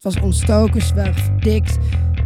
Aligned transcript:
Het 0.00 0.14
was 0.14 0.22
ontstoken, 0.22 0.82
ze 0.82 0.94
waren 0.94 1.14
verdikt. 1.14 1.78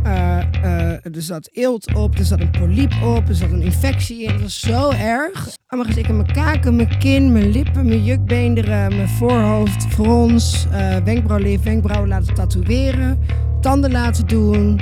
Eh, 0.02 0.38
eh, 0.38 0.90
er 0.90 1.22
zat 1.22 1.48
eelt 1.52 1.94
op, 1.94 2.18
er 2.18 2.24
zat 2.24 2.40
een 2.40 2.50
poliep 2.50 2.92
op, 3.02 3.28
er 3.28 3.34
zat 3.34 3.50
een 3.50 3.62
infectie 3.62 4.22
in. 4.22 4.30
Het 4.30 4.42
was 4.42 4.60
zo 4.60 4.90
erg. 4.90 5.48
Allemaal 5.66 5.90
gezegd 5.90 6.08
in 6.08 6.16
mijn 6.16 6.32
kaken, 6.32 6.76
mijn 6.76 6.98
kin, 6.98 7.32
mijn 7.32 7.50
lippen, 7.50 7.86
mijn 7.86 8.04
jukbeenderen, 8.04 8.96
mijn 8.96 9.08
voorhoofd, 9.08 9.86
frons, 9.86 10.66
eh 10.72 10.96
wenkbrauwlif, 10.96 11.62
wenkbrauwen 11.62 12.08
laten 12.08 12.34
tatoeëren, 12.34 13.18
tanden 13.60 13.90
laten 13.90 14.26
doen, 14.26 14.80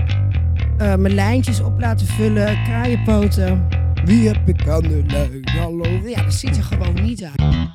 eh, 0.79 0.95
mijn 0.95 1.14
lijntjes 1.14 1.61
op 1.61 1.80
laten 1.80 2.06
vullen, 2.06 2.62
kraaienpoten. 2.64 3.68
Wie 4.04 4.29
heb 4.29 4.48
ik 4.48 4.68
aan 4.68 4.82
de 4.82 5.04
lijn? 5.06 5.48
Hallo? 5.59 5.90
Ja, 6.04 6.22
dat 6.22 6.34
ziet 6.34 6.56
er 6.56 6.62
gewoon 6.62 7.02
niet 7.02 7.24
uit. 7.24 7.70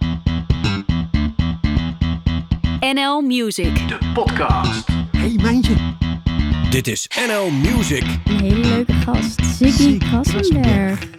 NL 2.93 3.21
Music. 3.21 3.75
De 3.75 4.11
podcast. 4.13 4.96
Dit 5.47 6.87
is 6.87 7.07
NL 7.27 7.49
Music. 7.49 8.03
Een 8.25 8.39
hele 8.39 8.67
leuke 8.67 8.93
gast, 8.93 9.45
Ziggy 9.45 9.71
Ziggy 9.71 9.97
Krassenberg. 9.97 11.09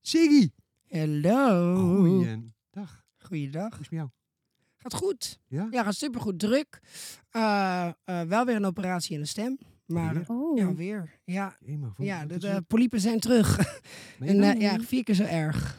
Siggy. 0.00 0.50
Hallo. 0.88 1.76
Goeiedag. 1.76 3.04
Goeiedag. 3.18 3.70
Hoe 3.70 3.80
is 3.80 3.88
het 3.88 3.90
met 3.90 3.98
jou? 3.98 4.08
Gaat 4.76 4.94
goed. 4.94 5.40
Ja? 5.48 5.68
Ja, 5.70 5.82
gaat 5.82 5.94
supergoed. 5.94 6.38
Druk. 6.38 6.80
Eh, 7.30 7.86
eh, 8.04 8.20
wel 8.20 8.44
weer 8.44 8.56
een 8.56 8.64
operatie 8.64 9.14
in 9.14 9.20
de 9.20 9.26
stem. 9.26 9.58
Maar 9.86 10.14
Weer? 10.14 10.24
Oh, 10.26 10.58
ja, 10.58 10.74
weer. 10.74 11.20
Ja, 11.24 11.56
ja 11.96 12.26
de, 12.26 12.64
poliepen 12.66 13.00
zijn 13.00 13.20
terug. 13.20 13.58
En 14.20 14.42
eh, 14.42 14.60
ja, 14.60 14.78
vier 14.80 15.04
keer 15.04 15.14
zo 15.14 15.24
erg. 15.24 15.78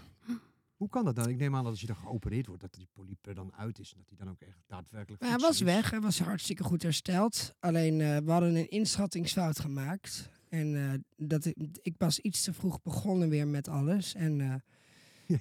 Hoe 0.81 0.89
kan 0.89 1.05
dat 1.05 1.15
dan? 1.15 1.29
Ik 1.29 1.37
neem 1.37 1.55
aan 1.55 1.63
dat 1.63 1.71
als 1.71 1.81
je 1.81 1.87
dan 1.87 1.95
geopereerd 1.95 2.47
wordt, 2.47 2.61
dat 2.61 2.73
die 2.73 2.87
polyp 2.93 3.27
er 3.27 3.33
dan 3.33 3.53
uit 3.53 3.79
is. 3.79 3.91
En 3.91 3.97
dat 3.97 4.07
die 4.07 4.17
dan 4.17 4.29
ook 4.29 4.41
echt 4.41 4.57
daadwerkelijk 4.67 5.21
Maar 5.21 5.31
hij 5.31 5.39
was 5.39 5.55
is. 5.55 5.61
weg. 5.61 5.89
Hij 5.89 5.99
was 5.99 6.19
hartstikke 6.19 6.63
goed 6.63 6.83
hersteld. 6.83 7.53
Alleen 7.59 8.01
eh, 8.01 8.17
we 8.17 8.31
hadden 8.31 8.55
een 8.55 8.69
inschattingsfout 8.69 9.59
gemaakt. 9.59 10.29
En 10.49 10.75
eh, 10.75 11.27
dat 11.27 11.45
ik, 11.45 11.55
ik 11.81 11.95
was 11.97 12.19
iets 12.19 12.43
te 12.43 12.53
vroeg 12.53 12.81
begonnen 12.81 13.29
weer 13.29 13.47
met 13.47 13.67
alles. 13.67 14.13
En 14.13 14.41
eh 14.41 14.53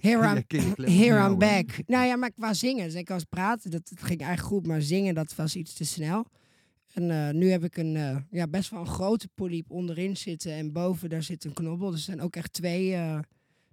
here 0.01 0.23
Ja, 0.23 0.37
I'm, 0.37 0.47
kinderklep 0.47 0.89
here 0.89 1.29
I'm 1.29 1.39
back. 1.39 1.67
Nou 1.87 2.07
ja, 2.07 2.17
maar 2.17 2.33
qua 2.33 2.55
zingen. 2.55 2.85
Dus 2.85 2.95
ik 2.95 3.09
was 3.09 3.25
praten, 3.25 3.71
dat, 3.71 3.89
dat 3.89 4.03
ging 4.03 4.21
eigenlijk 4.21 4.53
goed. 4.53 4.67
Maar 4.67 4.83
zingen, 4.83 5.15
dat 5.15 5.35
was 5.35 5.57
iets 5.57 5.73
te 5.73 5.85
snel. 5.85 6.27
En 6.93 7.39
nu 7.39 7.51
heb 7.51 7.65
ik 7.65 7.77
een 7.77 8.25
ja, 8.31 8.47
best 8.49 8.71
wel 8.71 8.81
een 8.81 8.87
grote 8.87 9.29
polyp 9.35 9.71
onderin 9.71 10.17
zitten. 10.17 10.53
En 10.53 10.73
boven 10.73 11.09
daar 11.09 11.23
zit 11.23 11.45
een 11.45 11.53
knobbel. 11.53 11.91
Dus 11.91 11.99
er 11.99 12.05
zijn 12.05 12.21
ook 12.21 12.37
echt 12.37 12.53
twee 12.53 12.97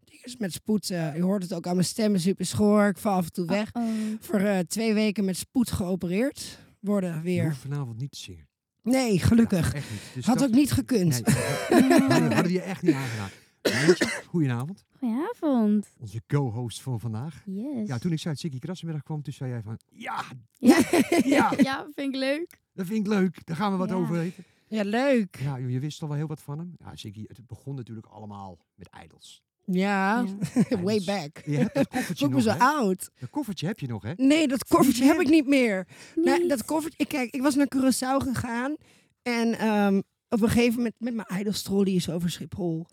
dingen 0.10 0.36
met 0.40 0.54
spoed. 0.54 0.90
eh, 0.90 1.16
je 1.16 1.22
hoort 1.22 1.44
het 1.44 1.54
ook 1.54 1.68
aan 1.68 1.76
mijn 1.76 1.88
stemmen 1.88 2.20
super 2.20 2.46
schoor. 2.46 2.86
Ik 2.88 2.98
val 2.98 3.14
af 3.14 3.26
en 3.26 3.32
toe 3.32 3.46
weg. 3.46 3.70
oh. 3.74 3.84
Voor 4.20 4.40
eh, 4.40 4.60
twee 4.60 4.94
weken 4.94 5.26
met 5.26 5.38
spoed 5.38 5.72
geopereerd 5.72 6.60
worden 6.80 7.16
Je 7.16 7.22
weer. 7.22 7.44
hoeft 7.46 7.58
vanavond 7.58 7.98
niet 8.00 8.12
te 8.12 8.18
zingen. 8.20 8.48
Nee, 8.84 9.20
gelukkig. 9.20 9.68
Ja, 9.72 9.74
echt 9.78 9.92
niet. 9.92 10.00
Dus 10.14 10.26
Had 10.26 10.38
dat- 10.40 10.48
ook 10.48 10.54
niet 10.56 10.72
gekund. 10.72 11.10
Nee, 11.70 12.00
hadden 12.00 12.44
we 12.44 12.52
je 12.52 12.62
echt 12.62 12.82
niet 12.82 12.94
aangedaan. 12.96 13.30
Mijntje, 13.62 14.22
goedenavond. 14.28 14.86
Goedenavond. 15.00 15.88
Onze 16.00 16.22
co-host 16.28 16.82
van 16.82 17.00
vandaag. 17.00 17.44
Yes. 17.46 17.88
Ja, 17.88 17.98
toen 17.98 18.12
ik 18.12 18.20
zei 18.20 18.34
dat 18.34 18.44
Siggy 18.44 18.60
Krassenberg 18.60 19.04
kwam, 19.04 19.22
toen 19.22 19.34
zei 19.34 19.50
jij 19.50 19.62
van... 19.62 19.80
Ja, 19.90 20.24
Ja. 20.58 20.78
ja, 21.36 21.54
ja, 21.58 21.88
vind 21.96 22.14
ik 22.14 22.20
leuk. 22.20 22.60
dat 22.74 22.86
vind 22.86 23.00
ik 23.00 23.08
leuk. 23.14 23.46
Daar 23.46 23.56
gaan 23.56 23.72
we 23.72 23.78
wat 23.78 23.90
Ja. 23.90 23.96
over 23.96 24.16
weten. 24.16 24.44
Ja, 24.68 24.84
leuk. 24.84 25.40
Ja, 25.42 25.56
je 25.56 25.80
wist 25.80 26.02
al 26.02 26.08
wel 26.08 26.18
heel 26.18 26.28
wat 26.28 26.42
van 26.42 26.58
hem. 26.58 26.74
Ja, 26.80 27.10
het 27.28 27.48
begon 27.48 27.76
natuurlijk 27.76 28.08
allemaal 28.08 28.58
met 28.76 28.90
idols. 29.04 29.44
Ja, 29.72 30.26
Ja. 30.70 30.78
way 30.84 31.02
back. 31.06 31.42
Je 31.46 31.58
hebt 31.58 31.76
dat 31.76 31.88
koffertje 31.88 32.26
Voel 32.26 32.38
ik 32.38 32.44
me 32.46 32.52
nog, 32.52 32.58
zo 32.58 32.64
hè? 32.66 32.72
oud. 32.78 33.10
Dat 33.20 33.30
koffertje 33.30 33.68
heb 33.68 33.80
je 33.80 33.88
nog, 33.88 34.04
hè? 34.04 34.14
Nee, 34.16 34.48
dat 34.48 34.68
koffertje 34.68 35.04
heb 35.06 35.20
ik 35.20 35.30
niet 35.30 35.48
meer. 35.48 35.88
Nou, 36.16 36.40
Niet. 36.40 36.50
dat 36.50 36.66
koffertje, 36.66 37.00
ik, 37.04 37.08
kijk, 37.08 37.34
ik 37.34 37.42
was 37.42 37.56
naar 37.56 37.68
Curaçao 37.76 38.24
gegaan. 38.24 38.76
En 39.22 39.58
ehm, 39.60 39.98
op 40.30 40.42
een 40.42 40.50
gegeven 40.50 40.76
moment 40.76 40.96
met 40.98 41.14
mijn 41.14 41.40
idolstrol, 41.40 41.84
die 41.84 41.96
is 41.96 42.10
over 42.10 42.30
Schiphol. 42.30 42.86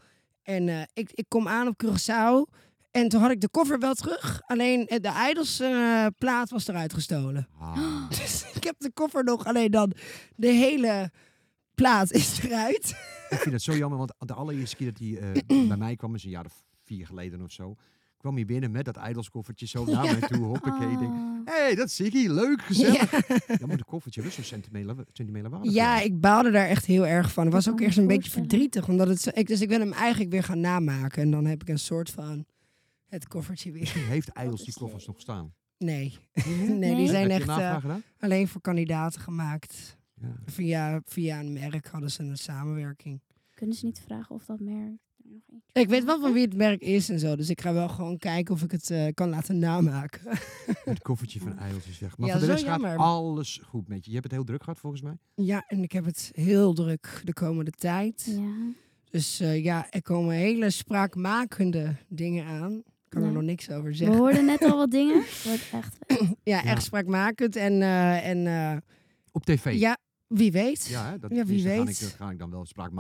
En 0.43 0.69
eh, 0.69 0.83
ik, 0.93 1.11
ik 1.15 1.25
kom 1.29 1.49
aan 1.49 1.67
op 1.69 1.85
Curaçao. 1.85 2.63
En 2.91 3.09
toen 3.09 3.21
had 3.21 3.31
ik 3.31 3.41
de 3.41 3.49
koffer 3.49 3.79
wel 3.79 3.95
terug. 3.95 4.43
Alleen 4.47 4.87
eh, 4.87 5.01
de 5.01 5.29
idols 5.31 5.61
eh, 5.61 6.07
plaat 6.19 6.51
was 6.51 6.69
eruit 6.69 6.93
gestolen. 6.93 7.49
Ah. 7.61 8.09
Dus 8.21 8.45
ik 8.55 8.65
heb 8.65 8.75
de 8.79 8.91
koffer 8.95 9.25
nog. 9.25 9.45
Alleen 9.47 9.71
dan 9.71 9.93
de 10.37 10.49
hele 10.49 11.11
plaat 11.75 12.13
is 12.13 12.39
eruit. 12.43 12.95
Ik 13.35 13.41
vind 13.41 13.55
het 13.55 13.63
zo 13.63 13.77
jammer, 13.77 13.99
want 13.99 14.13
de 14.19 14.35
allereerste 14.35 14.77
keer 14.77 14.93
dat 14.93 14.99
hij 14.99 15.19
eh, 15.19 15.67
bij 15.69 15.77
mij 15.77 15.97
kwam, 15.97 16.15
is 16.15 16.25
een 16.25 16.31
jaar 16.31 16.45
of 16.45 16.65
vier 16.83 17.07
geleden 17.07 17.43
of 17.43 17.53
zo, 17.53 17.75
kwam 18.17 18.35
hij 18.35 18.45
binnen 18.45 18.71
met 18.71 18.85
dat 18.85 18.99
idolskoffertje 19.09 19.67
zo 19.67 19.85
naar 19.91 20.05
mij 20.05 20.29
toe. 20.29 20.45
Hoppakee. 20.45 20.91
Ik 20.91 20.99
denk, 20.99 21.13
hé, 21.45 21.53
hey, 21.53 21.75
dat 21.75 21.87
is 21.87 21.95
Siggy, 21.95 22.27
leuk, 22.29 22.63
gezellig. 22.63 23.11
Ja, 23.59 23.67
maar 23.67 23.77
de 23.77 23.85
koffertje 23.85 24.23
was 24.23 24.35
zo 24.35 24.43
sentimentele, 24.43 25.07
sentimentele 25.13 25.55
waarde. 25.55 25.71
Ja, 25.71 26.01
ik 26.01 26.21
baalde 26.21 26.51
daar 26.51 26.67
echt 26.69 26.85
heel 26.87 27.07
erg 27.07 27.33
van. 27.33 27.47
Ik 27.47 27.53
was 27.53 27.69
ook 27.69 27.81
eerst 27.81 27.99
een 27.99 28.07
beetje 28.07 28.31
verdrietig. 28.31 28.89
Omdat 28.89 29.09
het 29.09 29.21
zo, 29.21 29.31
ik, 29.35 29.47
dus 29.47 29.61
ik 29.61 29.69
wil 29.69 29.79
hem 29.81 29.93
eigenlijk 29.93 30.31
weer 30.31 30.43
gaan 30.43 30.61
namaken. 30.61 31.23
En 31.23 31.31
dan 31.31 31.45
heb 31.45 31.63
ik 31.63 31.69
een 31.69 31.79
soort 31.79 32.11
van 32.11 32.47
het 33.07 33.29
koffertje 33.29 33.71
weer. 33.71 33.81
Misschien 33.81 34.05
heeft 34.05 34.31
Idols 34.43 34.65
die 34.65 34.75
koffers 34.75 35.07
nog 35.07 35.21
staan. 35.21 35.55
Nee, 35.79 36.19
Nee, 36.47 36.69
nee, 36.69 36.97
die 36.97 37.09
zijn 37.09 37.31
echt 37.31 37.49
eh, 37.49 37.85
alleen 38.19 38.49
voor 38.49 38.61
kandidaten 38.61 39.21
gemaakt. 39.21 39.97
Ja. 40.21 40.35
Via, 40.47 41.01
via 41.05 41.41
een 41.41 41.53
merk 41.53 41.87
hadden 41.87 42.11
ze 42.11 42.23
een 42.23 42.37
samenwerking. 42.37 43.21
Kunnen 43.55 43.77
ze 43.77 43.85
niet 43.85 44.01
vragen 44.07 44.35
of 44.35 44.45
dat 44.45 44.61
merk 44.61 44.77
er 44.77 45.31
nog 45.31 45.41
eentje 45.53 45.81
Ik 45.81 45.89
weet 45.89 46.05
wel 46.05 46.21
van 46.21 46.33
wie 46.33 46.43
het 46.45 46.57
merk 46.57 46.81
is 46.81 47.09
en 47.09 47.19
zo. 47.19 47.37
Dus 47.37 47.51
ik 47.51 47.61
ga 47.61 47.73
wel 47.73 47.89
gewoon 47.89 48.19
kijken 48.19 48.55
of 48.55 48.63
ik 48.63 48.71
het 48.71 48.91
eh, 48.91 49.07
kan 49.15 49.29
laten 49.29 49.59
namaken. 49.59 50.21
Het 50.85 51.03
koffertje 51.03 51.41
van 51.41 51.59
is 51.89 51.99
weg. 51.99 52.19
Maar 52.19 52.29
Ja, 52.29 52.39
voor 52.39 52.47
de 52.47 52.53
rest 52.53 52.65
gaat 52.65 52.97
alles 52.97 53.61
goed 53.67 53.89
met 53.89 54.05
je. 54.05 54.11
Je 54.11 54.17
hebt 54.17 54.25
het 54.27 54.35
heel 54.35 54.45
druk 54.45 54.63
gehad 54.63 54.79
volgens 54.79 55.03
mij. 55.03 55.17
ja, 55.35 55.65
en 55.67 55.83
ik 55.83 55.93
heb 55.93 56.05
het 56.05 56.31
heel 56.35 56.73
druk 56.75 57.21
de 57.25 57.33
komende 57.33 57.71
tijd. 57.71 58.25
Ja. 58.39 58.73
Dus 59.11 59.41
eh, 59.41 59.65
ja, 59.65 59.91
er 59.91 60.03
komen 60.03 60.35
hele 60.35 60.71
spraakmakende 60.71 61.97
dingen 62.09 62.47
aan. 62.47 62.73
Ik 62.77 63.21
kan 63.21 63.23
er 63.23 63.33
nog 63.33 63.43
niks 63.43 63.71
over 63.71 63.91
We 63.91 63.95
zeggen. 63.97 64.17
hoorden 64.17 64.45
net 64.45 64.63
al 64.63 64.77
wat 64.77 64.91
dingen. 65.01 65.25
Wordt 65.45 65.69
echt 65.73 65.97
Ja, 66.43 66.65
echt 66.65 66.83
spraakmakend. 66.83 67.57
En, 67.57 67.83
eh, 67.83 68.29
en 68.29 68.47
eh, 68.47 68.77
Op 69.33 69.45
tv. 69.45 69.73
ja, 69.79 69.99
wie 70.27 70.53
weet. 70.53 70.87
Ja, 70.87 71.11
hè, 71.11 71.19
dat, 71.19 71.31
Ja, 71.35 71.45
wie 71.45 71.63
dus 71.63 71.73
ga 71.73 71.85
weet. 71.85 72.01
ik, 72.01 72.09
ga 72.09 72.31
ik 72.31 72.39
dan 72.39 72.51
wel 72.51 72.65
spraak 72.67 72.93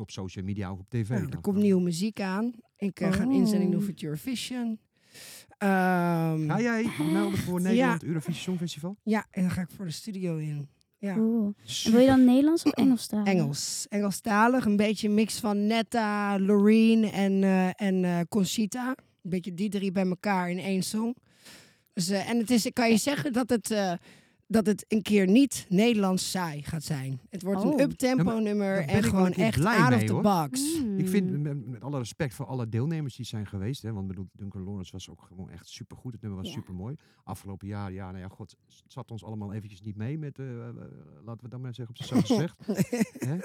op 0.00 0.10
social 0.10 0.44
media 0.44 0.68
ook 0.68 0.78
op 0.78 0.88
tv. 0.90 1.08
Nou, 1.08 1.28
er 1.30 1.40
komt 1.40 1.56
nieuwe 1.56 1.82
muziek 1.82 2.20
aan. 2.20 2.52
Ik 2.76 3.00
eh, 3.00 3.12
ga 3.12 3.22
een 3.22 3.30
inzending 3.30 3.70
doen 3.70 3.80
Oh. 3.80 3.86
voor 3.86 3.94
Eurovision. 4.02 4.78
Ehm, 5.58 6.48
Ga 6.48 6.60
jij 6.60 6.82
je 6.82 7.10
melden 7.12 7.38
voor 7.38 7.60
Nederland 7.60 8.02
Eurovisie 8.04 8.34
Songfestival? 8.42 8.96
ja, 9.02 9.26
en 9.30 9.42
dan 9.42 9.50
ga 9.50 9.60
ik 9.60 9.70
voor 9.76 9.84
de 9.84 9.90
studio 9.90 10.36
in. 10.36 10.68
Ja. 11.00 11.14
cool. 11.14 11.54
En 11.84 11.90
wil 11.92 12.00
je 12.00 12.06
dan 12.06 12.24
Nederlands 12.24 12.62
of 12.62 12.72
Engels 12.72 13.02
staan? 13.02 13.26
Engels. 13.26 13.86
Engelstalig. 13.88 14.64
Een 14.64 14.76
beetje 14.76 15.08
een 15.08 15.14
mix 15.14 15.38
van 15.40 15.66
Netta, 15.66 16.38
Loreen 16.40 17.04
en, 17.04 17.42
eh, 17.42 17.68
en 17.74 18.04
eh, 18.04 18.20
Conchita. 18.28 18.88
Een 19.22 19.30
beetje 19.30 19.54
die 19.54 19.68
drie 19.68 19.92
bij 19.92 20.06
elkaar 20.06 20.50
in 20.50 20.58
één 20.58 20.82
song. 20.82 21.16
Dus, 21.92 22.08
en 22.08 22.38
het 22.38 22.50
is, 22.50 22.66
ik 22.66 22.74
kan 22.74 22.90
je 22.90 22.96
zeggen 22.96 23.32
dat 23.32 23.50
het, 23.50 23.70
eh, 23.70 23.92
dat 24.50 24.66
het 24.66 24.84
een 24.88 25.02
keer 25.02 25.26
niet 25.26 25.66
Nederlands 25.68 26.30
saai 26.30 26.62
gaat 26.62 26.82
zijn. 26.82 27.20
Het 27.30 27.42
wordt 27.42 27.62
Oh. 27.64 27.72
een 27.72 27.80
uptempo 27.80 28.32
Ja, 28.32 28.38
nummer 28.38 28.78
en 28.78 29.02
gewoon 29.02 29.32
echt 29.32 29.58
blij 29.58 29.76
out 29.76 29.92
of 29.92 29.96
mee, 29.98 30.06
the 30.06 30.12
hoor. 30.12 30.22
box. 30.22 30.80
Ik 30.96 31.08
vind, 31.08 31.30
met, 31.42 31.66
met 31.66 31.82
alle 31.82 31.98
respect 31.98 32.34
voor 32.34 32.46
alle 32.46 32.68
deelnemers 32.68 33.16
die 33.16 33.24
zijn 33.26 33.46
geweest. 33.46 33.82
Hè, 33.82 33.88
want 33.92 34.02
ik 34.02 34.08
bedoel, 34.08 34.28
Duncan 34.32 34.62
Lawrence 34.64 34.92
was 34.92 35.10
ook 35.10 35.22
gewoon 35.22 35.50
echt 35.50 35.68
supergoed. 35.68 36.12
Het 36.12 36.22
nummer 36.22 36.40
was 36.40 36.48
Ja. 36.48 36.54
supermooi. 36.54 36.96
Afgelopen 37.24 37.66
jaar, 37.68 37.92
ja, 37.92 38.06
nou 38.10 38.18
ja, 38.22 38.28
god, 38.28 38.50
het 38.66 38.82
zat 38.92 39.10
ons 39.10 39.24
allemaal 39.24 39.52
eventjes 39.52 39.80
niet 39.80 39.96
mee 39.96 40.18
met, 40.18 40.38
eh, 40.38 40.68
eh, 40.68 40.74
laten 41.24 41.42
we 41.44 41.48
dan 41.48 41.60
maar 41.60 41.74
zeggen, 41.74 41.94
op 41.98 42.04
zijn 42.04 42.26
zacht 42.26 42.54
gezegd. 42.64 43.24
Hè? 43.24 43.36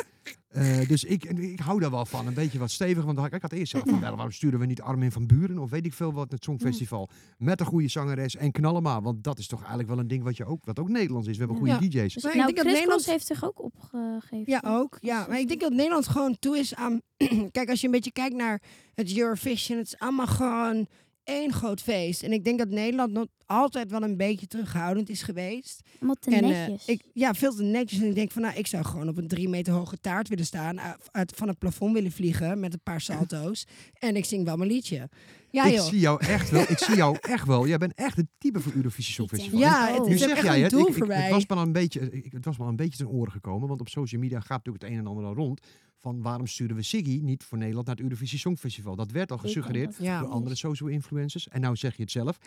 Eh, 0.53 0.87
dus 0.87 1.03
ik, 1.03 1.23
ik 1.25 1.59
hou 1.59 1.79
daar 1.79 1.91
wel 1.91 2.05
van. 2.05 2.27
Een 2.27 2.33
beetje 2.33 2.59
wat 2.59 2.71
stevig. 2.71 3.03
Want 3.03 3.33
ik 3.33 3.41
had 3.41 3.51
eerst 3.51 3.71
gezegd 3.71 3.89
van, 3.89 3.99
wel, 4.07 4.15
waarom 4.15 4.31
sturen 4.31 4.59
we 4.59 4.65
niet 4.65 4.81
Armin 4.81 5.11
van 5.11 5.25
Buren? 5.27 5.57
Of 5.59 5.69
weet 5.69 5.85
ik 5.85 5.93
veel 5.93 6.13
wat, 6.13 6.31
het 6.31 6.43
Songfestival. 6.43 7.09
Met 7.37 7.59
een 7.59 7.65
goede 7.65 7.87
zangeres 7.87 8.35
en 8.35 8.51
knallen 8.51 8.83
maar. 8.83 9.01
Want 9.01 9.23
dat 9.23 9.37
is 9.39 9.47
toch 9.47 9.59
eigenlijk 9.59 9.89
wel 9.89 9.99
een 9.99 10.07
ding 10.07 10.23
wat, 10.23 10.37
je 10.37 10.45
ook, 10.45 10.65
wat 10.65 10.79
ook 10.79 10.89
Nederlands 10.89 11.27
is. 11.27 11.33
We 11.37 11.43
hebben 11.43 11.57
goede 11.57 11.73
Ja. 11.73 11.79
DJ's. 11.79 12.13
Dus, 12.13 12.23
Maar 12.23 12.31
ik 12.31 12.37
nou, 12.37 12.53
denk 12.53 12.65
dat 12.65 12.73
Nederland- 12.75 13.05
heeft 13.05 13.25
zich 13.25 13.43
ook 13.45 13.61
opgegeven. 13.63 14.43
Ja, 14.45 14.61
ook. 14.65 14.97
Ja, 15.01 15.25
maar 15.29 15.39
ik 15.39 15.47
denk 15.47 15.61
dat 15.61 15.71
Nederland 15.71 16.07
gewoon 16.07 16.37
toe 16.39 16.57
is 16.57 16.75
aan... 16.75 17.01
Kijk, 17.51 17.69
als 17.69 17.79
je 17.79 17.85
een 17.85 17.91
beetje 17.93 18.11
kijkt 18.11 18.35
naar 18.35 18.61
het 18.93 19.17
Eurovision, 19.17 19.77
het 19.77 19.87
is 19.87 19.99
allemaal 19.99 20.27
gewoon 20.27 20.87
één 21.23 21.53
groot 21.53 21.81
feest. 21.81 22.23
En 22.23 22.31
ik 22.31 22.43
denk 22.43 22.57
dat 22.59 22.69
Nederland 22.69 23.11
nog 23.11 23.25
altijd 23.45 23.91
wel 23.91 24.03
een 24.03 24.17
beetje 24.17 24.47
terughoudend 24.47 25.09
is 25.09 25.21
geweest. 25.21 25.81
Allemaal 25.95 26.15
te 26.19 26.35
en, 26.35 26.43
eh, 26.43 26.73
ik, 26.85 27.01
ja, 27.13 27.33
veel 27.33 27.55
te 27.55 27.63
netjes. 27.63 27.99
En 27.99 28.07
ik 28.07 28.15
denk 28.15 28.31
van, 28.31 28.41
nou, 28.41 28.55
ik 28.55 28.67
zou 28.67 28.85
gewoon 28.85 29.07
op 29.07 29.17
een 29.17 29.27
drie 29.27 29.49
meter 29.49 29.73
hoge 29.73 29.97
taart 29.97 30.27
willen 30.27 30.45
staan. 30.45 30.75
uh, 30.75 30.93
Uit, 31.11 31.31
van 31.35 31.47
het 31.47 31.57
plafond 31.57 31.93
willen 31.93 32.11
vliegen 32.11 32.59
met 32.59 32.73
een 32.73 32.81
paar 32.83 33.01
salto's. 33.11 33.65
en 33.93 34.15
ik 34.15 34.25
zing 34.25 34.45
wel 34.45 34.57
mijn 34.57 34.69
liedje. 34.71 35.09
Ja, 35.49 35.65
ik 35.65 35.73
joh. 35.73 35.85
zie 35.85 35.99
jou 35.99 36.25
echt 36.25 36.49
wel. 36.49 36.61
Ik 36.67 36.77
zie 36.77 36.95
jou 36.95 37.17
echt 37.21 37.47
wel. 37.47 37.67
Jij 37.67 37.77
bent 37.77 37.93
echt 37.93 38.17
het 38.17 38.27
type 38.37 38.59
voor 38.59 38.73
Eurovisie 38.75 39.13
Songfestival. 39.13 39.59
Ja, 39.59 39.87
Oh. 39.89 39.93
het 39.97 40.07
Nu 40.07 40.13
is 40.13 40.19
zeg 40.19 40.29
echt 40.29 40.41
jij 40.43 40.55
een 40.57 40.63
het. 40.63 40.73
Ik, 40.73 40.95
het, 40.95 41.29
was 41.29 41.47
me 41.47 41.55
al 41.55 41.61
een 41.61 41.71
beetje, 41.71 41.99
ik, 42.11 42.31
het 42.31 42.45
was 42.45 42.57
me 42.57 42.63
al 42.63 42.69
een 42.69 42.75
beetje 42.75 42.97
ten 42.97 43.07
oren 43.09 43.31
gekomen. 43.31 43.67
Want 43.67 43.79
op 43.81 43.89
social 43.89 44.21
media 44.21 44.39
gaat 44.39 44.49
natuurlijk 44.65 44.83
het 44.83 44.91
een 44.93 44.97
en 44.99 45.07
ander 45.07 45.25
al 45.25 45.33
rond. 45.33 45.61
Van 46.03 46.21
waarom 46.21 46.47
sturen 46.47 46.75
we 46.75 46.81
Siggy 46.83 47.19
niet 47.21 47.43
voor 47.43 47.57
Nederland 47.57 47.85
naar 47.87 47.95
het 47.95 48.03
Eurovisie 48.03 48.39
Songfestival? 48.39 48.95
Dat 48.95 49.11
werd 49.11 49.31
al 49.31 49.37
gesuggereerd 49.37 49.95
Ja. 49.99 50.19
door 50.19 50.29
andere 50.29 50.55
social 50.55 50.89
influencers. 50.89 51.47
En 51.47 51.61
nou 51.61 51.75
zeg 51.75 51.95
je 51.95 52.01
het 52.01 52.11
zelf. 52.11 52.37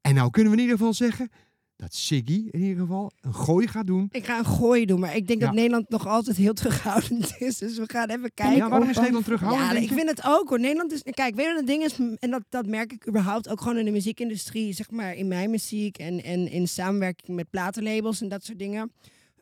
En 0.00 0.14
nou 0.14 0.30
kunnen 0.30 0.52
we 0.52 0.56
in 0.58 0.62
ieder 0.62 0.78
geval 0.78 0.94
zeggen 0.94 1.28
dat 1.76 1.94
Siggy 1.94 2.48
in 2.50 2.60
ieder 2.60 2.76
geval 2.80 3.12
een 3.20 3.34
gooi 3.34 3.66
gaat 3.68 3.86
doen. 3.86 4.08
Ik 4.10 4.24
ga 4.24 4.38
een 4.38 4.44
gooi 4.46 4.84
doen, 4.86 5.00
maar 5.00 5.16
ik 5.16 5.26
denk 5.26 5.40
Ja. 5.40 5.46
dat 5.46 5.54
Nederland 5.54 5.88
nog 5.88 6.06
altijd 6.06 6.36
heel 6.36 6.52
terughoudend 6.52 7.34
is. 7.38 7.58
Dus 7.58 7.76
we 7.78 7.84
gaan 7.86 8.08
even 8.08 8.34
kijken. 8.34 8.56
ja, 8.56 8.68
waarom 8.68 8.88
is 8.88 8.96
Nederland 8.96 9.24
terughoudend? 9.24 9.70
Ja, 9.72 9.78
ik 9.78 9.88
vind 9.92 10.08
het 10.10 10.20
ook 10.24 10.48
hoor. 10.48 10.60
Nederland 10.60 10.92
is. 10.92 11.02
Kijk, 11.02 11.34
weet 11.34 11.44
je 11.44 11.50
wat 11.50 11.56
het 11.60 11.66
ding 11.66 11.82
is? 11.82 11.98
En 12.18 12.30
dat, 12.30 12.42
dat 12.48 12.66
merk 12.66 12.92
ik 12.92 13.08
überhaupt 13.08 13.48
ook 13.48 13.60
gewoon 13.60 13.76
in 13.78 13.84
de 13.84 13.90
muziekindustrie. 13.90 14.72
Zeg 14.72 14.90
maar 14.90 15.14
in 15.14 15.28
mijn 15.28 15.50
muziek 15.50 15.98
en, 15.98 16.22
en 16.24 16.50
in 16.50 16.68
samenwerking 16.68 17.36
met 17.36 17.50
platenlabels 17.50 18.20
en 18.20 18.28
dat 18.28 18.44
soort 18.44 18.58
dingen. 18.58 18.92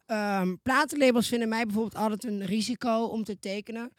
Ehm, 0.06 0.54
platenlabels 0.62 1.28
vinden 1.28 1.48
mij 1.48 1.64
bijvoorbeeld 1.64 2.02
altijd 2.02 2.24
een 2.24 2.44
risico 2.44 3.04
om 3.04 3.24
te 3.24 3.38
tekenen 3.38 3.92